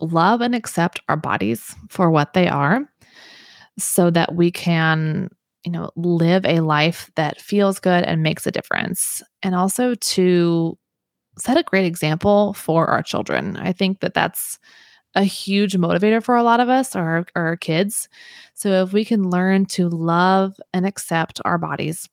love 0.02 0.42
and 0.42 0.56
accept 0.56 1.02
our 1.08 1.18
bodies 1.18 1.76
for 1.92 2.10
what 2.10 2.34
they 2.34 2.48
are 2.48 2.82
so 3.78 4.10
that 4.10 4.34
we 4.34 4.50
can 4.50 5.30
you 5.66 5.72
know 5.72 5.92
live 5.96 6.46
a 6.46 6.62
life 6.62 7.12
that 7.16 7.40
feels 7.40 7.80
good 7.80 8.04
and 8.06 8.24
makes 8.24 8.48
a 8.48 8.52
difference 8.52 9.22
and 9.44 9.54
also 9.54 9.94
to 9.96 10.78
set 11.38 11.58
a 11.58 11.64
great 11.64 11.86
example 11.86 12.54
for 12.54 12.88
our 12.88 13.02
children 13.02 13.58
i 13.58 13.72
think 13.72 14.00
that 14.02 14.14
that's 14.14 14.60
a 15.16 15.24
huge 15.24 15.74
motivator 15.74 16.22
for 16.22 16.36
a 16.36 16.44
lot 16.44 16.60
of 16.60 16.70
us 16.70 16.96
or, 16.96 17.26
our 17.36 17.56
kids 17.58 18.10
so 18.54 18.84
if 18.84 18.94
we 18.94 19.06
can 19.06 19.30
learn 19.30 19.66
to 19.66 19.90
love 19.90 20.60
and 20.74 20.86
accept 20.86 21.42
our 21.46 21.58
bodies 21.58 22.10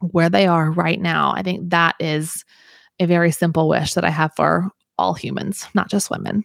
where 0.00 0.28
they 0.30 0.46
are 0.46 0.70
right 0.70 1.00
now. 1.00 1.32
I 1.34 1.42
think 1.42 1.70
that 1.70 1.94
is 2.00 2.44
a 2.98 3.06
very 3.06 3.30
simple 3.30 3.68
wish 3.68 3.94
that 3.94 4.04
I 4.04 4.10
have 4.10 4.34
for 4.34 4.70
all 4.98 5.14
humans, 5.14 5.66
not 5.74 5.90
just 5.90 6.10
women. 6.10 6.44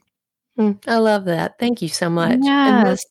Mm, 0.60 0.80
I 0.88 0.98
love 0.98 1.26
that. 1.26 1.58
Thank 1.60 1.82
you 1.82 1.90
so 1.90 2.10
much. 2.10 2.40
Yes. 2.42 2.86
This, 2.86 3.06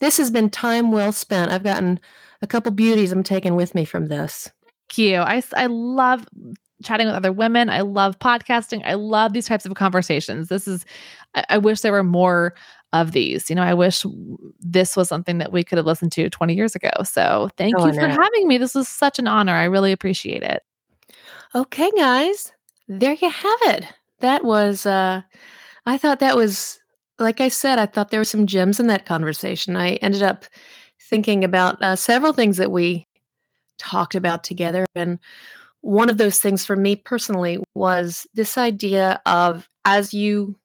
this, 0.00 0.16
has 0.18 0.30
been 0.30 0.50
time 0.50 0.92
well 0.92 1.12
spent. 1.12 1.52
I've 1.52 1.62
gotten 1.62 2.00
a 2.42 2.46
couple 2.46 2.72
beauties 2.72 3.12
I'm 3.12 3.22
taking 3.22 3.56
with 3.56 3.74
me 3.74 3.84
from 3.84 4.06
this. 4.06 4.50
Thank 4.88 4.98
you. 4.98 5.16
I, 5.18 5.42
I 5.54 5.66
love 5.66 6.26
chatting 6.82 7.06
with 7.06 7.16
other 7.16 7.32
women. 7.32 7.70
I 7.70 7.80
love 7.80 8.18
podcasting. 8.18 8.82
I 8.84 8.94
love 8.94 9.32
these 9.32 9.46
types 9.46 9.64
of 9.64 9.74
conversations. 9.74 10.48
This 10.48 10.68
is, 10.68 10.84
I, 11.34 11.44
I 11.50 11.58
wish 11.58 11.80
there 11.80 11.92
were 11.92 12.04
more 12.04 12.54
of 12.92 13.12
these. 13.12 13.48
You 13.50 13.56
know, 13.56 13.62
I 13.62 13.74
wish 13.74 14.04
this 14.60 14.96
was 14.96 15.08
something 15.08 15.38
that 15.38 15.52
we 15.52 15.64
could 15.64 15.78
have 15.78 15.86
listened 15.86 16.12
to 16.12 16.30
20 16.30 16.54
years 16.54 16.74
ago. 16.74 16.90
So 17.04 17.50
thank 17.56 17.74
oh, 17.78 17.86
you 17.86 17.92
for 17.94 18.08
having 18.08 18.48
me. 18.48 18.58
This 18.58 18.74
was 18.74 18.88
such 18.88 19.18
an 19.18 19.26
honor. 19.26 19.54
I 19.54 19.64
really 19.64 19.92
appreciate 19.92 20.42
it. 20.42 20.62
Okay, 21.54 21.90
guys, 21.96 22.52
there 22.88 23.14
you 23.14 23.30
have 23.30 23.58
it. 23.62 23.86
That 24.20 24.44
was, 24.44 24.86
uh, 24.86 25.22
I 25.86 25.98
thought 25.98 26.20
that 26.20 26.36
was, 26.36 26.78
like 27.18 27.40
I 27.40 27.48
said, 27.48 27.78
I 27.78 27.86
thought 27.86 28.10
there 28.10 28.20
were 28.20 28.24
some 28.24 28.46
gems 28.46 28.78
in 28.80 28.88
that 28.88 29.06
conversation. 29.06 29.76
I 29.76 29.94
ended 29.94 30.22
up 30.22 30.44
thinking 31.00 31.44
about 31.44 31.80
uh, 31.82 31.96
several 31.96 32.32
things 32.32 32.56
that 32.58 32.70
we 32.70 33.06
talked 33.78 34.14
about 34.14 34.44
together. 34.44 34.86
And 34.94 35.18
one 35.86 36.10
of 36.10 36.18
those 36.18 36.40
things 36.40 36.66
for 36.66 36.74
me 36.74 36.96
personally 36.96 37.62
was 37.76 38.26
this 38.34 38.58
idea 38.58 39.20
of 39.24 39.68
as 39.84 40.12
you 40.12 40.56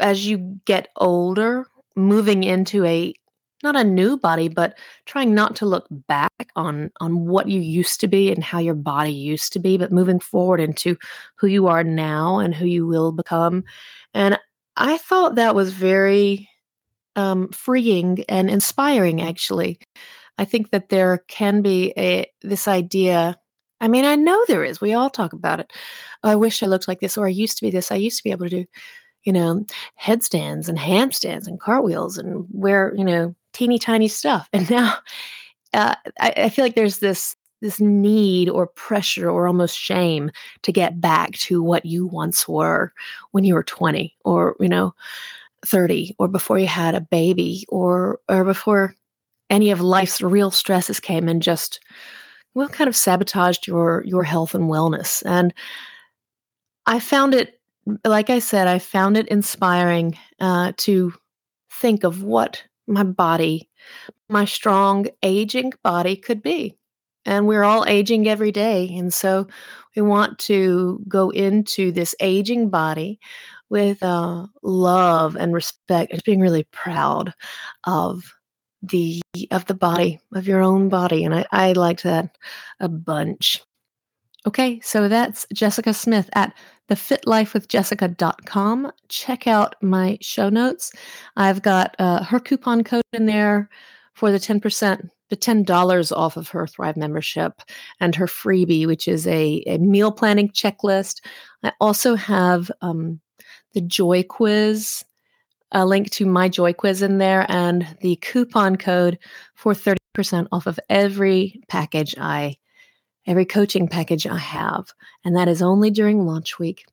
as 0.00 0.24
you 0.24 0.60
get 0.64 0.88
older, 0.94 1.66
moving 1.96 2.44
into 2.44 2.84
a 2.84 3.12
not 3.64 3.74
a 3.74 3.82
new 3.82 4.16
body, 4.16 4.46
but 4.46 4.78
trying 5.06 5.34
not 5.34 5.56
to 5.56 5.66
look 5.66 5.88
back 5.90 6.52
on 6.54 6.92
on 7.00 7.26
what 7.26 7.48
you 7.48 7.60
used 7.60 8.00
to 8.00 8.06
be 8.06 8.30
and 8.30 8.44
how 8.44 8.60
your 8.60 8.76
body 8.76 9.10
used 9.10 9.52
to 9.54 9.58
be, 9.58 9.76
but 9.76 9.90
moving 9.90 10.20
forward 10.20 10.60
into 10.60 10.96
who 11.34 11.48
you 11.48 11.66
are 11.66 11.82
now 11.82 12.38
and 12.38 12.54
who 12.54 12.66
you 12.66 12.86
will 12.86 13.10
become. 13.10 13.64
And 14.14 14.38
I 14.76 14.98
thought 14.98 15.34
that 15.34 15.56
was 15.56 15.72
very 15.72 16.48
um, 17.16 17.48
freeing 17.48 18.24
and 18.28 18.48
inspiring. 18.48 19.20
Actually, 19.22 19.80
I 20.38 20.44
think 20.44 20.70
that 20.70 20.88
there 20.88 21.24
can 21.26 21.62
be 21.62 21.92
a 21.96 22.30
this 22.42 22.68
idea. 22.68 23.36
I 23.80 23.88
mean, 23.88 24.04
I 24.04 24.16
know 24.16 24.44
there 24.48 24.64
is. 24.64 24.80
We 24.80 24.92
all 24.94 25.10
talk 25.10 25.32
about 25.32 25.60
it. 25.60 25.72
Oh, 26.24 26.30
I 26.30 26.34
wish 26.36 26.62
I 26.62 26.66
looked 26.66 26.88
like 26.88 27.00
this, 27.00 27.16
or 27.16 27.26
I 27.26 27.30
used 27.30 27.56
to 27.58 27.64
be 27.64 27.70
this. 27.70 27.92
I 27.92 27.96
used 27.96 28.18
to 28.18 28.24
be 28.24 28.30
able 28.30 28.48
to 28.48 28.64
do 28.64 28.66
you 29.24 29.32
know, 29.32 29.64
headstands 29.96 30.70
and 30.70 30.78
handstands 30.78 31.46
and 31.46 31.60
cartwheels 31.60 32.16
and 32.16 32.46
wear, 32.50 32.94
you 32.96 33.04
know, 33.04 33.34
teeny 33.52 33.78
tiny 33.78 34.08
stuff. 34.08 34.48
And 34.54 34.70
now 34.70 34.94
uh, 35.74 35.94
I, 36.20 36.32
I 36.36 36.48
feel 36.48 36.64
like 36.64 36.74
there's 36.74 36.98
this 36.98 37.36
this 37.60 37.80
need 37.80 38.48
or 38.48 38.68
pressure 38.68 39.28
or 39.28 39.48
almost 39.48 39.76
shame 39.76 40.30
to 40.62 40.72
get 40.72 41.00
back 41.00 41.32
to 41.32 41.60
what 41.62 41.84
you 41.84 42.06
once 42.06 42.46
were 42.48 42.92
when 43.32 43.44
you 43.44 43.52
were 43.52 43.64
20 43.64 44.16
or 44.24 44.56
you 44.60 44.68
know 44.68 44.94
30 45.66 46.14
or 46.18 46.28
before 46.28 46.58
you 46.58 46.68
had 46.68 46.94
a 46.94 47.00
baby 47.00 47.66
or 47.68 48.20
or 48.28 48.44
before 48.44 48.94
any 49.50 49.70
of 49.70 49.80
life's 49.80 50.22
real 50.22 50.52
stresses 50.52 51.00
came 51.00 51.28
and 51.28 51.42
just 51.42 51.80
well 52.58 52.68
kind 52.68 52.88
of 52.88 52.96
sabotaged 52.96 53.66
your 53.66 54.02
your 54.04 54.22
health 54.22 54.54
and 54.54 54.64
wellness 54.64 55.22
and 55.24 55.54
i 56.86 56.98
found 57.00 57.34
it 57.34 57.58
like 58.04 58.30
I 58.30 58.38
said, 58.38 58.68
I 58.68 58.78
found 58.78 59.16
it 59.16 59.28
inspiring 59.28 60.18
uh, 60.40 60.72
to 60.78 61.12
think 61.70 62.04
of 62.04 62.22
what 62.22 62.62
my 62.86 63.02
body, 63.02 63.68
my 64.28 64.44
strong 64.44 65.06
aging 65.22 65.72
body 65.82 66.16
could 66.16 66.42
be. 66.42 66.76
And 67.24 67.46
we're 67.46 67.64
all 67.64 67.84
aging 67.86 68.26
every 68.28 68.52
day. 68.52 68.94
And 68.96 69.12
so 69.12 69.46
we 69.94 70.02
want 70.02 70.38
to 70.40 71.04
go 71.08 71.30
into 71.30 71.92
this 71.92 72.14
aging 72.20 72.70
body 72.70 73.20
with 73.68 74.02
uh, 74.02 74.46
love 74.62 75.36
and 75.36 75.52
respect 75.52 76.12
and 76.12 76.24
being 76.24 76.40
really 76.40 76.64
proud 76.72 77.34
of 77.84 78.34
the 78.82 79.20
of 79.50 79.64
the 79.66 79.74
body 79.74 80.20
of 80.34 80.46
your 80.46 80.62
own 80.62 80.88
body 80.88 81.24
and 81.24 81.34
i, 81.34 81.44
I 81.50 81.72
liked 81.72 82.04
that 82.04 82.36
a 82.80 82.88
bunch 82.88 83.60
okay 84.46 84.80
so 84.80 85.08
that's 85.08 85.46
jessica 85.52 85.92
smith 85.92 86.30
at 86.34 86.54
thefitlifewithjessica.com. 86.88 88.92
Check 89.08 89.46
out 89.46 89.76
my 89.82 90.18
show 90.20 90.48
notes. 90.48 90.92
I've 91.36 91.62
got 91.62 91.94
uh, 91.98 92.24
her 92.24 92.40
coupon 92.40 92.84
code 92.84 93.02
in 93.12 93.26
there 93.26 93.68
for 94.14 94.32
the 94.32 94.38
10%, 94.38 95.10
the 95.28 95.36
$10 95.36 96.16
off 96.16 96.36
of 96.36 96.48
her 96.48 96.66
Thrive 96.66 96.96
membership 96.96 97.60
and 98.00 98.14
her 98.14 98.26
freebie, 98.26 98.86
which 98.86 99.06
is 99.06 99.26
a, 99.26 99.62
a 99.66 99.78
meal 99.78 100.10
planning 100.10 100.48
checklist. 100.50 101.20
I 101.62 101.72
also 101.80 102.14
have 102.14 102.70
um, 102.80 103.20
the 103.74 103.82
Joy 103.82 104.22
Quiz, 104.22 105.04
a 105.72 105.86
link 105.86 106.10
to 106.12 106.26
my 106.26 106.48
Joy 106.48 106.72
Quiz 106.72 107.02
in 107.02 107.18
there, 107.18 107.46
and 107.48 107.86
the 108.00 108.16
coupon 108.16 108.76
code 108.76 109.18
for 109.54 109.74
30% 109.74 110.48
off 110.52 110.66
of 110.66 110.80
every 110.88 111.60
package 111.68 112.14
I 112.18 112.56
every 113.26 113.44
coaching 113.44 113.86
package 113.86 114.26
I 114.26 114.38
have, 114.38 114.92
and 115.24 115.36
that 115.36 115.48
is 115.48 115.60
only 115.60 115.90
during 115.90 116.24
launch 116.24 116.58
week. 116.58 116.86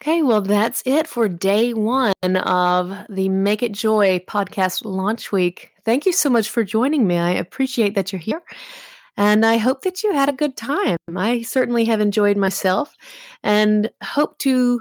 Okay, 0.00 0.22
well, 0.22 0.40
that's 0.40 0.82
it 0.86 1.06
for 1.08 1.28
day 1.28 1.74
one 1.74 2.12
of 2.22 2.96
the 3.08 3.28
Make 3.28 3.62
It 3.62 3.72
Joy 3.72 4.20
podcast 4.28 4.84
launch 4.84 5.32
week. 5.32 5.72
Thank 5.84 6.06
you 6.06 6.12
so 6.12 6.30
much 6.30 6.50
for 6.50 6.62
joining 6.62 7.06
me. 7.06 7.18
I 7.18 7.30
appreciate 7.30 7.94
that 7.94 8.12
you're 8.12 8.20
here. 8.20 8.42
And 9.16 9.46
I 9.46 9.56
hope 9.56 9.82
that 9.82 10.02
you 10.02 10.12
had 10.12 10.28
a 10.28 10.34
good 10.34 10.56
time. 10.56 10.98
I 11.16 11.40
certainly 11.42 11.86
have 11.86 12.00
enjoyed 12.00 12.36
myself 12.36 12.94
and 13.42 13.90
hope 14.02 14.38
to 14.40 14.80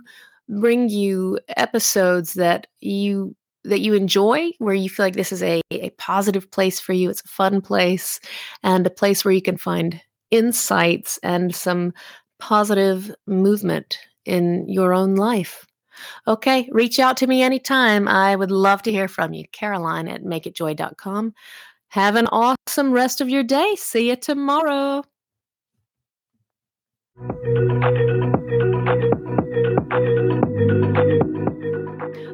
bring 0.49 0.89
you 0.89 1.39
episodes 1.57 2.33
that 2.35 2.67
you 2.81 3.35
that 3.63 3.79
you 3.79 3.95
enjoy 3.95 4.51
where 4.59 4.75
you 4.75 4.89
feel 4.89 5.07
like 5.07 5.15
this 5.15 5.31
is 5.31 5.41
a, 5.41 5.59
a 5.71 5.89
positive 5.91 6.51
place 6.51 6.79
for 6.79 6.93
you 6.93 7.09
it's 7.09 7.21
a 7.25 7.27
fun 7.27 7.61
place 7.61 8.19
and 8.61 8.85
a 8.85 8.91
place 8.91 9.25
where 9.25 9.33
you 9.33 9.41
can 9.41 9.57
find 9.57 9.99
insights 10.31 11.19
and 11.23 11.55
some 11.55 11.93
positive 12.39 13.13
movement 13.27 13.97
in 14.25 14.67
your 14.67 14.93
own 14.93 15.15
life. 15.15 15.65
Okay 16.27 16.67
reach 16.71 16.99
out 16.99 17.17
to 17.17 17.27
me 17.27 17.41
anytime. 17.41 18.07
I 18.07 18.35
would 18.35 18.51
love 18.51 18.81
to 18.83 18.91
hear 18.91 19.07
from 19.07 19.33
you. 19.33 19.45
Caroline 19.51 20.07
at 20.07 20.23
makeitjoy.com 20.23 21.33
have 21.89 22.15
an 22.15 22.27
awesome 22.27 22.91
rest 22.91 23.21
of 23.21 23.29
your 23.29 23.43
day. 23.43 23.75
See 23.77 24.09
you 24.09 24.15
tomorrow 24.15 25.03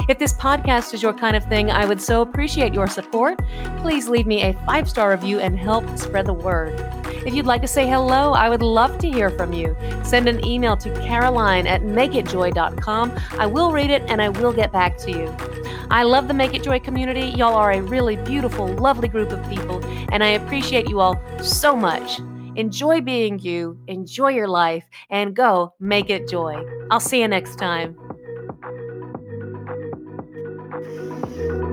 If 0.09 0.19
this 0.19 0.33
podcast 0.33 0.95
is 0.95 1.03
your 1.03 1.13
kind 1.13 1.37
of 1.37 1.45
thing, 1.45 1.71
I 1.71 1.85
would 1.85 2.01
so 2.01 2.23
appreciate 2.23 2.73
your 2.73 2.87
support. 2.87 3.39
Please 3.79 4.09
leave 4.09 4.27
me 4.27 4.43
a 4.43 4.53
five 4.65 4.89
star 4.89 5.11
review 5.11 5.41
and 5.41 5.59
help 5.59 5.99
spread 5.99 6.27
the 6.27 6.33
word. 6.33 6.79
If 7.27 7.35
you'd 7.35 7.47
like 7.47 7.63
to 7.63 7.69
say 7.69 7.87
hello, 7.87 8.33
I 8.33 8.49
would 8.49 8.63
love 8.63 8.99
to 8.99 9.11
hear 9.11 9.31
from 9.31 9.53
you. 9.53 9.77
Send 10.05 10.29
an 10.29 10.45
email 10.45 10.77
to 10.79 10.91
caroline 11.03 11.67
at 11.67 11.83
makeitjoy.com. 11.83 13.19
I 13.39 13.47
will 13.47 13.73
read 13.73 13.91
it 13.91 14.03
and 14.09 14.23
I 14.23 14.29
will 14.29 14.53
get 14.53 14.73
back 14.73 14.97
to 14.99 15.11
you. 15.11 15.35
I 15.91 16.05
love 16.05 16.29
the 16.29 16.35
Make 16.35 16.55
It 16.55 16.63
Joy 16.63 16.81
community. 16.81 17.29
Y'all 17.37 17.55
are 17.55 17.73
a 17.73 17.83
really 17.83 18.17
beautiful, 18.17 18.69
lovely 18.69 19.09
group 19.09 19.31
of 19.31 19.47
people, 19.49 19.85
and 20.13 20.23
I 20.23 20.29
appreciate 20.29 20.89
you 20.89 21.01
all 21.01 21.21
so 21.43 21.75
much. 21.75 22.21
Enjoy 22.57 23.01
being 23.01 23.39
you, 23.39 23.79
enjoy 23.87 24.29
your 24.29 24.49
life, 24.49 24.85
and 25.11 25.35
go 25.35 25.75
make 25.81 26.11
it 26.11 26.29
joy. 26.29 26.63
I'll 26.91 27.01
see 27.01 27.21
you 27.21 27.29
next 27.29 27.57
time. 27.57 27.97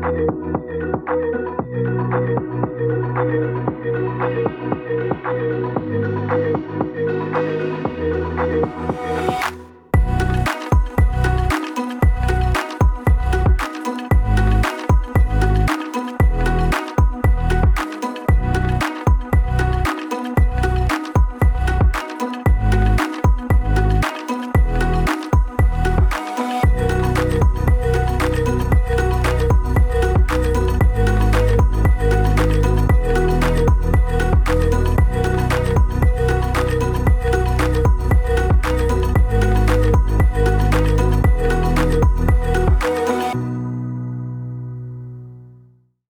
Thank 0.05 0.29
you. 6.31 6.54